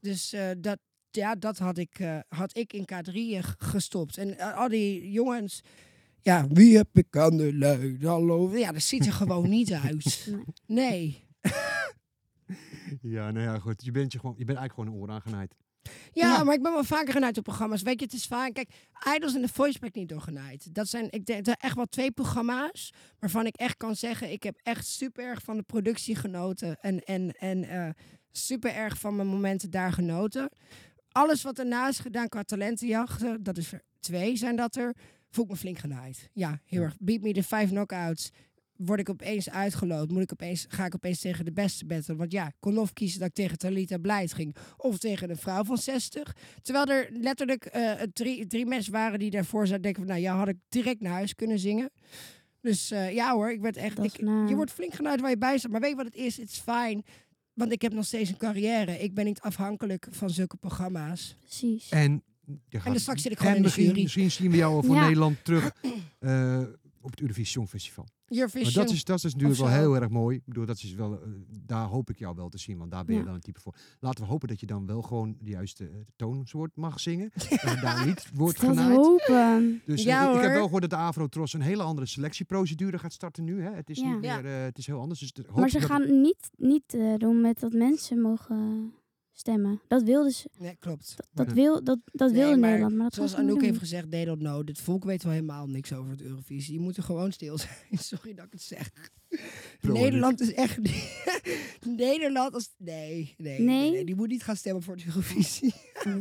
Dus 0.00 0.32
eh, 0.32 0.50
dat, 0.58 0.78
ja, 1.16 1.34
dat 1.34 1.58
had 1.58 1.78
ik, 1.78 1.98
eh, 1.98 2.18
had 2.28 2.56
ik 2.56 2.72
in 2.72 2.84
K3 2.92 3.12
eh, 3.14 3.42
g- 3.42 3.54
gestopt. 3.58 4.16
En 4.16 4.38
eh, 4.38 4.56
al 4.56 4.68
die 4.68 5.10
jongens, 5.10 5.60
ja, 6.20 6.46
wie 6.48 6.76
heb 6.76 6.88
ik 6.92 7.16
aan 7.16 7.36
de 7.36 7.54
lui? 7.54 7.96
Hallo. 8.00 8.56
Ja, 8.58 8.72
dat 8.72 8.82
ziet 8.82 9.06
er 9.06 9.12
gewoon 9.12 9.48
niet 9.48 9.72
uit. 9.72 10.28
Nee. 10.66 11.24
Ja, 13.02 13.30
nou 13.30 13.46
ja, 13.46 13.58
goed. 13.58 13.84
Je 13.84 13.90
bent, 13.90 14.12
je 14.12 14.18
gewoon, 14.18 14.34
je 14.38 14.44
bent 14.44 14.58
eigenlijk 14.58 14.88
gewoon 14.88 15.00
een 15.02 15.08
oor 15.08 15.14
aangenaaid. 15.14 15.54
Ja, 16.12 16.36
Ja. 16.36 16.44
maar 16.44 16.54
ik 16.54 16.62
ben 16.62 16.72
wel 16.72 16.84
vaker 16.84 17.12
genaaid 17.12 17.38
op 17.38 17.44
programma's. 17.44 17.82
Weet 17.82 17.98
je, 17.98 18.04
het 18.04 18.14
is 18.14 18.26
vaak... 18.26 18.54
Kijk, 18.54 18.70
Idols 19.16 19.34
en 19.34 19.42
The 19.42 19.48
Voice 19.52 19.78
ben 19.78 19.88
ik 19.88 19.94
niet 19.94 20.08
door 20.08 20.20
genaaid. 20.20 20.74
Dat 20.74 20.88
zijn, 20.88 21.06
ik 21.10 21.24
denk, 21.26 21.46
echt 21.46 21.76
wel 21.76 21.86
twee 21.86 22.10
programma's 22.10 22.92
waarvan 23.18 23.46
ik 23.46 23.56
echt 23.56 23.76
kan 23.76 23.96
zeggen... 23.96 24.32
ik 24.32 24.42
heb 24.42 24.58
echt 24.62 24.86
super 24.86 25.24
erg 25.24 25.42
van 25.42 25.56
de 25.56 25.62
productie 25.62 26.14
genoten. 26.16 26.76
En, 26.80 27.04
en, 27.04 27.30
en 27.38 27.64
eh, 27.64 27.88
super 28.32 28.74
erg 28.74 28.98
van 28.98 29.16
mijn 29.16 29.28
momenten 29.28 29.70
daar 29.70 29.92
genoten. 29.92 30.48
Alles 31.12 31.42
wat 31.42 31.58
erna 31.58 31.88
is 31.88 31.98
gedaan 31.98 32.28
qua 32.28 32.42
talentenjachten, 32.42 33.42
dat 33.42 33.56
is 33.56 33.72
er 33.72 33.82
twee 34.00 34.36
zijn 34.36 34.56
dat 34.56 34.76
er, 34.76 34.94
voel 35.30 35.44
ik 35.44 35.50
me 35.50 35.56
flink 35.56 35.78
genaaid. 35.78 36.30
Ja, 36.32 36.60
heel 36.64 36.82
erg. 36.82 36.96
Beat 36.98 37.20
me 37.20 37.32
de 37.32 37.42
vijf 37.42 37.68
knockouts. 37.68 38.30
Word 38.76 39.00
ik 39.00 39.08
opeens 39.08 39.50
uitgeloot? 39.50 40.10
Moet 40.10 40.22
ik 40.22 40.32
opeens, 40.32 40.66
ga 40.68 40.84
ik 40.84 40.94
opeens 40.94 41.20
tegen 41.20 41.44
de 41.44 41.52
beste 41.52 41.86
battelen? 41.86 42.18
Want 42.18 42.32
ja, 42.32 42.46
ik 42.46 42.54
kon 42.60 42.78
of 42.78 42.92
kiezen 42.92 43.18
dat 43.18 43.28
ik 43.28 43.34
tegen 43.34 43.58
Talita 43.58 43.98
Blijd 43.98 44.32
ging. 44.32 44.56
Of 44.76 44.98
tegen 44.98 45.30
een 45.30 45.36
vrouw 45.36 45.64
van 45.64 45.78
60. 45.78 46.36
Terwijl 46.62 46.86
er 46.86 47.08
letterlijk 47.10 47.64
eh, 47.64 47.92
drie, 48.12 48.46
drie 48.46 48.66
mensen 48.66 48.92
waren 48.92 49.18
die 49.18 49.30
daarvoor 49.30 49.66
zouden 49.66 49.82
denken 49.82 50.02
van... 50.02 50.10
Nou 50.10 50.22
ja, 50.22 50.36
had 50.36 50.48
ik 50.48 50.58
direct 50.68 51.00
naar 51.00 51.12
huis 51.12 51.34
kunnen 51.34 51.58
zingen. 51.58 51.90
Dus 52.60 52.90
eh, 52.90 53.12
ja 53.14 53.32
hoor, 53.32 53.50
ik 53.50 53.60
werd 53.60 53.76
echt... 53.76 53.98
Ik, 53.98 54.16
je 54.16 54.54
wordt 54.54 54.72
flink 54.72 54.94
genaaid 54.94 55.20
waar 55.20 55.30
je 55.30 55.38
bij 55.38 55.58
staat. 55.58 55.70
Maar 55.70 55.80
weet 55.80 55.90
je 55.90 55.96
wat 55.96 56.04
het 56.04 56.14
is? 56.14 56.36
Het 56.36 56.50
is 56.50 56.58
fijn. 56.58 57.04
Want 57.54 57.72
ik 57.72 57.82
heb 57.82 57.92
nog 57.92 58.04
steeds 58.04 58.30
een 58.30 58.36
carrière. 58.36 58.98
Ik 58.98 59.14
ben 59.14 59.24
niet 59.24 59.40
afhankelijk 59.40 60.06
van 60.10 60.30
zulke 60.30 60.56
programma's. 60.56 61.36
Precies. 61.40 61.88
En, 61.88 62.22
je 62.68 62.80
gaat, 62.80 62.92
dan 62.92 63.00
straks 63.00 63.22
zit 63.22 63.32
ik 63.32 63.38
gewoon 63.38 63.52
en 63.52 63.56
in 63.56 63.62
de 63.62 63.68
misschien, 63.68 63.86
jury. 63.88 64.02
misschien 64.02 64.30
zien 64.30 64.50
we 64.50 64.56
jou 64.56 64.84
voor 64.86 64.94
Ja. 64.94 65.02
Nederland 65.02 65.44
terug 65.44 65.72
eh, 66.18 66.62
op 67.00 67.10
het 67.10 67.20
Eurovisie 67.20 67.50
Songfestival. 67.52 68.06
Maar 68.36 68.72
dat 68.72 68.90
is, 68.90 69.04
dat 69.04 69.24
is 69.24 69.34
natuurlijk 69.34 69.60
wel 69.60 69.68
heel 69.68 69.94
erg 69.94 70.08
mooi. 70.08 70.36
Ik 70.36 70.42
bedoel, 70.44 70.66
dat 70.66 70.76
is 70.76 70.94
wel, 70.94 71.12
eh, 71.22 71.28
daar 71.66 71.86
hoop 71.86 72.10
ik 72.10 72.18
jou 72.18 72.36
wel 72.36 72.48
te 72.48 72.58
zien, 72.58 72.78
want 72.78 72.90
daar 72.90 73.04
ben 73.04 73.14
je 73.14 73.20
Ja. 73.20 73.26
dan 73.26 73.34
een 73.34 73.40
type 73.40 73.60
voor. 73.60 73.74
Laten 74.00 74.24
we 74.24 74.30
hopen 74.30 74.48
dat 74.48 74.60
je 74.60 74.66
dan 74.66 74.86
wel 74.86 75.02
gewoon 75.02 75.36
de 75.40 75.50
juiste 75.50 75.84
uh, 75.84 75.90
toonsoort 76.16 76.76
mag 76.76 77.00
zingen. 77.00 77.30
en 77.48 77.80
daar 77.80 78.06
niet 78.06 78.30
wordt 78.34 78.58
genaaid. 78.58 78.96
hopen. 78.96 79.82
Dus 79.86 80.00
eh, 80.00 80.06
Ja, 80.06 80.30
ik, 80.30 80.36
ik 80.36 80.42
heb 80.42 80.52
wel 80.52 80.62
gehoord 80.64 80.82
dat 80.82 80.90
de 80.90 80.96
Afro-Tros 80.96 81.52
een 81.52 81.60
hele 81.60 81.82
andere 81.82 82.06
selectieprocedure 82.06 82.98
gaat 82.98 83.12
starten 83.12 83.44
nu. 83.44 83.62
Hè? 83.62 83.70
Het 83.70 83.90
is 83.90 83.98
Ja. 83.98 84.10
niet 84.10 84.20
meer, 84.20 84.44
eh, 84.44 84.62
het 84.62 84.78
is 84.78 84.86
heel 84.86 85.00
anders. 85.00 85.20
Dus 85.32 85.44
Maar 85.54 85.68
ze 85.70 85.80
gaan 85.80 86.20
niet, 86.20 86.50
niet 86.56 86.94
eh, 86.94 87.14
doen 87.16 87.40
met 87.40 87.60
dat 87.60 87.72
mensen 87.72 88.20
mogen 88.20 88.92
stemmen. 89.42 89.80
Dat 89.88 90.02
wilden 90.02 90.32
ze. 90.32 90.48
Nee, 90.58 90.76
klopt. 90.78 91.14
Dat, 91.16 91.26
dat 91.32 91.46
Ja. 91.48 91.54
wil, 91.54 91.84
dat, 91.84 91.98
dat 92.04 92.30
Nee, 92.30 92.40
wilde 92.40 92.56
maar 92.56 92.68
Nederland. 92.68 92.94
Maar 92.94 93.04
dat 93.04 93.14
Zoals 93.14 93.34
Anouk 93.34 93.62
heeft 93.62 93.78
gezegd, 93.78 94.10
they 94.10 94.24
don't 94.24 94.38
know. 94.38 94.66
Dit 94.66 94.78
volk 94.78 95.04
weet 95.04 95.22
wel 95.22 95.32
helemaal 95.32 95.66
niks 95.66 95.92
over 95.92 96.10
het 96.10 96.22
Eurovisie. 96.22 96.74
Je 96.74 96.80
moet 96.80 96.96
er 96.96 97.02
gewoon 97.02 97.32
stil 97.32 97.58
zijn. 97.58 97.76
Sorry 98.10 98.34
dat 98.34 98.44
ik 98.44 98.52
het 98.52 98.62
zeg. 98.62 98.90
Nederland 99.80 100.40
is 100.40 100.52
echt. 100.54 100.78
Nederland 101.86 102.54
als... 102.54 102.74
Nee, 102.78 103.34
nee, 103.36 103.58
nee, 103.58 103.66
Nee? 103.66 103.90
nee. 103.90 104.04
Die 104.04 104.14
moet 104.14 104.28
niet 104.28 104.42
gaan 104.42 104.56
stemmen 104.56 104.82
voor 104.82 104.94
het 104.94 105.04
Eurovisie. 105.06 105.74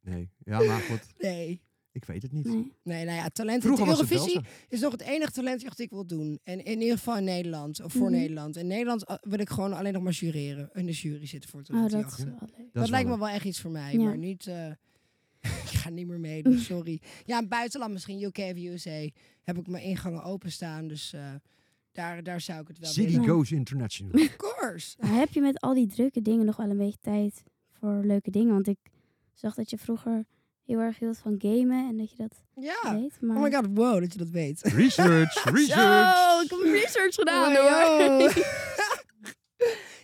Nee, 0.00 0.30
ja, 0.44 0.62
maar 0.62 0.80
goed. 0.80 1.00
Nee. 1.18 1.62
Ik 1.92 2.04
weet 2.04 2.22
het 2.22 2.32
niet. 2.32 2.44
Nee. 2.46 2.72
Nee, 2.82 3.04
nou 3.04 3.16
ja, 3.16 3.28
talent. 3.28 3.62
Vroeger 3.62 3.84
de 3.84 3.90
het 3.90 4.00
Eurovisie 4.00 4.40
is 4.68 4.80
nog 4.80 4.92
het 4.92 5.00
enige 5.00 5.30
talent 5.32 5.64
dat 5.64 5.78
ik 5.78 5.90
wil 5.90 6.06
doen. 6.06 6.38
En 6.44 6.64
in 6.64 6.80
ieder 6.80 6.96
geval 6.96 7.16
in 7.16 7.24
Nederland, 7.24 7.82
of 7.82 7.92
voor 7.92 8.02
Mhm. 8.10 8.10
Nederland. 8.18 8.56
In 8.56 8.66
Nederland 8.66 9.04
eh, 9.04 9.16
wil 9.20 9.38
ik 9.38 9.48
gewoon 9.50 9.72
alleen 9.72 9.92
nog 9.92 10.02
maar 10.02 10.12
jureren. 10.12 10.70
In 10.72 10.86
de 10.86 10.92
jury 10.92 11.26
zitten 11.26 11.50
voor 11.50 11.60
Oh, 11.60 11.66
talentjacht. 11.66 12.18
dat 12.18 12.18
is 12.18 12.24
dat. 12.40 12.50
Dat, 12.72 12.88
lijkt 12.88 13.08
wel 13.08 13.16
me 13.18 13.24
wel 13.24 13.34
echt 13.34 13.44
iets 13.44 13.60
voor 13.60 13.70
mij, 13.70 13.92
Ja. 13.92 14.02
maar 14.04 14.18
niet... 14.18 14.46
eh, 14.46 14.66
ik 15.40 15.78
ga 15.78 15.88
niet 15.90 16.06
meer 16.06 16.20
meedoen, 16.20 16.58
sorry. 16.58 17.00
Ja, 17.24 17.40
in 17.40 17.48
buitenland 17.48 17.92
misschien, 17.92 18.22
UK 18.22 18.38
of 18.38 18.56
USA, 18.56 19.08
heb 19.42 19.58
ik 19.58 19.66
mijn 19.66 19.84
ingangen 19.84 20.22
openstaan. 20.22 20.88
Dus 20.88 21.12
eh, 21.12 21.34
daar, 21.92 22.22
daar 22.22 22.40
zou 22.40 22.60
ik 22.60 22.68
het 22.68 22.78
wel 22.78 22.90
Ziggy. 22.90 23.12
Ja. 23.20 23.22
Goes 23.26 23.52
International. 23.52 24.22
Of 24.22 24.36
course. 24.36 24.96
Maar 25.00 25.14
heb 25.14 25.32
je 25.32 25.40
met 25.40 25.60
al 25.60 25.74
die 25.74 25.86
drukke 25.86 26.22
dingen 26.22 26.46
nog 26.46 26.56
wel 26.56 26.70
een 26.70 26.76
beetje 26.76 26.98
tijd 27.00 27.42
voor 27.72 28.04
leuke 28.04 28.30
dingen? 28.30 28.52
Want 28.52 28.66
ik 28.68 28.78
zag 29.34 29.54
dat 29.54 29.70
je 29.70 29.78
vroeger 29.78 30.24
heel 30.68 30.78
erg 30.80 30.98
hield 30.98 31.18
van 31.18 31.34
gamen 31.38 31.88
en 31.88 31.96
dat 31.96 32.10
je 32.10 32.16
dat 32.16 32.34
Ja. 32.54 32.94
weet. 32.94 33.20
Maar... 33.20 33.36
Oh 33.36 33.42
my 33.42 33.52
god, 33.52 33.66
wow, 33.74 34.00
dat 34.00 34.12
je 34.12 34.18
dat 34.18 34.28
weet. 34.28 34.60
Research, 34.82 35.32
Zo, 35.42 35.50
research. 35.50 36.42
ik 36.42 36.50
heb 36.50 36.60
research 36.60 37.14
gedaan 37.14 37.52
Oh, 37.56 37.58
hoor. 38.08 38.20
yo. 38.20 38.42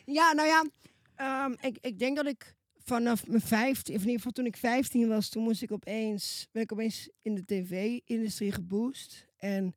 ja, 0.19 0.33
nou 0.33 0.49
ja, 0.49 0.65
ehm, 1.15 1.55
ik, 1.61 1.79
ik 1.81 1.99
denk 1.99 2.17
dat 2.17 2.27
ik 2.27 2.55
vanaf 2.85 3.27
mijn 3.27 3.41
15, 3.41 3.95
of 3.95 4.01
in 4.01 4.07
ieder 4.07 4.17
geval 4.17 4.33
toen 4.33 4.47
ik 4.47 4.57
15 4.57 5.09
was, 5.09 5.29
toen 5.29 5.43
moest 5.43 5.63
ik 5.63 5.73
opeens, 5.73 6.49
ben 6.53 6.63
ik 6.63 6.73
opeens 6.73 7.09
in 7.23 7.35
de 7.35 7.45
tv-industrie 7.45 8.53
geboost. 8.53 9.27
En 9.37 9.75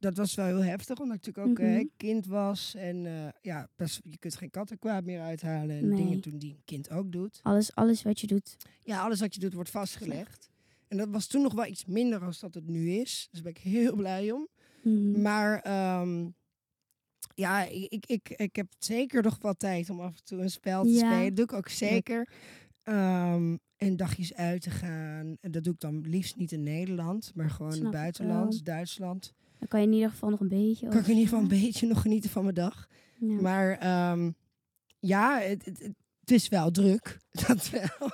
dat 0.00 0.16
was 0.16 0.34
wel 0.34 0.46
heel 0.46 0.64
heftig, 0.64 0.98
omdat 1.00 1.16
ik 1.16 1.26
natuurlijk 1.26 1.60
ook 1.60 1.66
eh, 1.66 1.74
Mhm. 1.74 1.84
kind 1.96 2.26
was. 2.26 2.74
En 2.74 3.06
eh, 3.06 3.28
ja, 3.42 3.68
best, 3.76 4.00
je 4.04 4.18
kunt 4.18 4.36
geen 4.36 4.50
kattenkwaad 4.50 5.04
meer 5.04 5.20
uithalen. 5.20 5.76
En 5.78 5.88
Nee. 5.88 5.96
dingen 6.04 6.20
doen 6.20 6.38
die 6.38 6.50
een 6.54 6.62
kind 6.64 6.90
ook 6.90 7.12
doet. 7.12 7.40
Alles, 7.42 7.74
alles 7.74 8.02
wat 8.02 8.20
je 8.20 8.26
doet. 8.26 8.56
Ja, 8.82 9.00
alles 9.02 9.20
wat 9.20 9.34
je 9.34 9.40
doet 9.40 9.54
wordt 9.54 9.70
vastgelegd. 9.70 10.48
En 10.88 10.96
dat 10.96 11.08
was 11.08 11.26
toen 11.26 11.42
nog 11.42 11.54
wel 11.54 11.66
iets 11.66 11.84
minder 11.84 12.24
als 12.24 12.40
dat 12.40 12.54
het 12.54 12.66
nu 12.66 12.90
is. 12.90 13.28
Dus 13.30 13.42
daar 13.42 13.52
ben 13.52 13.62
ik 13.62 13.70
heel 13.72 13.94
blij 13.96 14.30
om. 14.32 14.48
Mhm. 14.82 15.20
Maar 15.22 15.60
ehm, 15.60 16.28
ja, 17.34 17.64
ik, 17.64 18.06
ik, 18.06 18.28
ik, 18.28 18.56
heb 18.56 18.66
zeker 18.78 19.22
nog 19.22 19.38
wel 19.40 19.54
tijd 19.54 19.90
om 19.90 20.00
af 20.00 20.16
en 20.16 20.24
toe 20.24 20.40
een 20.40 20.50
spel 20.50 20.82
te 20.82 20.88
Ja. 20.90 20.96
spelen. 20.98 21.26
Dat 21.26 21.36
doe 21.36 21.44
ik 21.44 21.52
ook 21.52 21.68
zeker. 21.68 22.28
Ehm, 22.82 23.56
en 23.76 23.96
dagjes 23.96 24.34
uit 24.34 24.62
te 24.62 24.70
gaan. 24.70 25.36
En 25.40 25.50
dat 25.50 25.64
doe 25.64 25.72
ik 25.72 25.80
dan 25.80 26.00
liefst 26.00 26.36
niet 26.36 26.52
in 26.52 26.62
Nederland, 26.62 27.32
maar 27.34 27.50
gewoon 27.50 27.74
in 27.74 27.82
het 27.82 27.90
buitenland. 27.90 28.64
Duitsland. 28.64 29.32
Dan 29.60 29.68
kan 29.68 29.80
je 29.80 29.86
in 29.86 29.92
ieder 29.92 30.10
geval 30.10 30.30
nog 30.30 30.40
een 30.40 30.48
beetje 30.48 30.88
Kan 30.88 30.98
ik 30.98 31.04
in 31.06 31.10
ieder 31.16 31.24
geval 31.28 31.40
een 31.42 31.48
beetje 31.62 31.86
nog 31.86 32.00
genieten 32.00 32.30
van 32.30 32.42
mijn 32.42 32.54
dag. 32.54 32.88
Ja. 33.18 33.40
Maar 33.40 33.70
ehm, 33.78 34.30
ja, 34.98 35.38
het, 35.40 35.64
het, 35.64 35.78
het 36.20 36.30
is 36.30 36.48
wel 36.48 36.70
druk. 36.70 37.18
Dat 37.46 37.70
wel. 37.70 38.10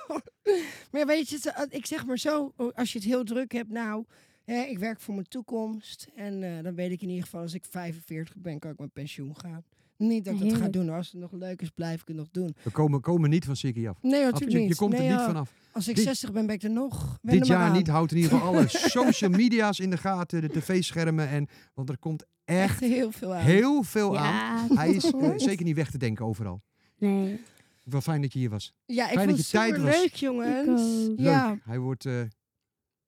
maar 0.91 1.05
weet 1.05 1.29
je, 1.29 1.39
het- 1.53 1.73
ik 1.73 1.85
zeg 1.85 2.05
maar 2.05 2.17
zo, 2.17 2.53
als 2.73 2.91
je 2.93 2.99
het 2.99 3.07
heel 3.07 3.23
druk 3.23 3.51
hebt, 3.51 3.69
nou, 3.69 4.05
hè, 4.43 4.61
ik 4.61 4.79
werk 4.79 4.99
voor 4.99 5.13
mijn 5.13 5.27
toekomst. 5.27 6.07
En 6.15 6.43
eh, 6.43 6.63
dan 6.63 6.75
weet 6.75 6.91
ik 6.91 7.01
in 7.01 7.09
ieder 7.09 7.23
geval, 7.23 7.41
als 7.41 7.53
ik 7.53 7.65
45 7.69 8.35
ben, 8.37 8.59
kan 8.59 8.71
ik 8.71 8.79
met 8.79 8.93
pensioen 8.93 9.37
gaan. 9.37 9.63
Niet 9.97 10.25
dat 10.25 10.33
ik 10.33 10.49
dat 10.49 10.53
ga 10.59 10.67
doen. 10.69 10.89
Als 10.89 11.11
het 11.11 11.21
nog 11.21 11.31
leuk 11.31 11.61
is, 11.61 11.69
blijf 11.69 12.01
ik 12.01 12.07
het 12.07 12.15
nog 12.17 12.27
doen. 12.31 12.55
We 12.63 12.71
komen, 12.71 13.01
komen 13.01 13.29
niet 13.29 13.45
van 13.45 13.55
Ziggy 13.55 13.87
af. 13.87 13.97
Nee, 14.01 14.11
Absoluut, 14.11 14.31
natuurlijk 14.33 14.61
je 14.61 14.67
niet. 14.67 14.75
komt 14.77 14.91
Nee, 14.91 15.07
er 15.07 15.15
niet 15.15 15.25
vanaf. 15.25 15.53
Als 15.77 15.87
ik 15.87 15.95
Dit- 15.95 16.03
60 16.05 16.31
ben, 16.31 16.45
ben 16.45 16.55
ik 16.55 16.63
er 16.63 16.69
nog. 16.69 17.17
Wend 17.21 17.37
Dit 17.37 17.41
er 17.41 17.47
jaar 17.55 17.67
aan. 17.69 17.71
niet. 17.75 17.87
Houdt 17.87 18.11
in 18.11 18.17
ieder 18.17 18.31
geval 18.31 18.47
alle 18.47 18.67
social 18.97 19.29
media's 19.29 19.79
in 19.79 19.89
de 19.89 19.97
gaten, 19.97 20.41
de 20.41 20.49
tv-schermen. 20.49 21.29
En, 21.29 21.47
want 21.73 21.89
er 21.89 21.97
komt 21.97 22.25
echt 22.45 22.79
heel 22.79 23.11
veel 23.11 23.33
aan. 23.35 23.41
heel 23.43 23.83
veel 23.83 24.17
aan. 24.17 24.77
Hij 24.77 24.89
is 24.91 25.11
eh, 25.11 25.31
zeker 25.35 25.65
niet 25.65 25.75
weg 25.75 25.91
te 25.91 25.97
denken 25.97 26.25
overal. 26.25 26.61
Nee. 26.97 27.41
Wel 27.83 28.01
fijn 28.01 28.21
dat 28.21 28.33
je 28.33 28.39
hier 28.39 28.49
was. 28.49 28.73
ja, 28.85 29.09
ik 29.09 29.13
fijn 29.13 29.27
vond 29.27 29.29
dat 29.29 29.37
het 29.37 29.47
je 29.49 29.57
tijd 29.57 29.77
was. 29.81 29.95
leuk, 29.95 30.13
jongens. 30.15 31.07
ook. 31.09 31.19
Ja. 31.19 31.49
Leuk. 31.49 31.59
Hij 31.65 31.79
wordt 31.79 32.05
eh 32.05 32.21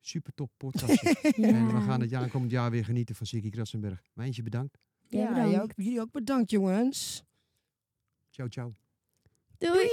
super 0.02 0.34
top 0.34 0.52
podcast. 0.58 1.02
Ja. 1.36 1.48
En 1.48 1.66
we 1.76 1.82
gaan 1.82 2.02
het 2.02 2.10
jaar, 2.10 2.30
komend 2.30 2.52
jaar 2.52 2.72
weer 2.72 2.86
genieten 2.86 3.16
van 3.16 3.26
Ziggy 3.26 3.50
Krassenberg. 3.50 4.02
Mijntje 4.14 4.44
bedankt. 4.44 4.78
Ja, 5.08 5.20
Ja, 5.20 5.28
bedankt. 5.30 5.52
jij 5.52 5.62
ook, 5.62 5.72
jullie 5.76 6.02
ook 6.02 6.12
bedankt, 6.12 6.52
jongens. 6.52 7.24
Ciao, 8.30 8.48
ciao. 8.48 8.74
Doei. 9.58 9.90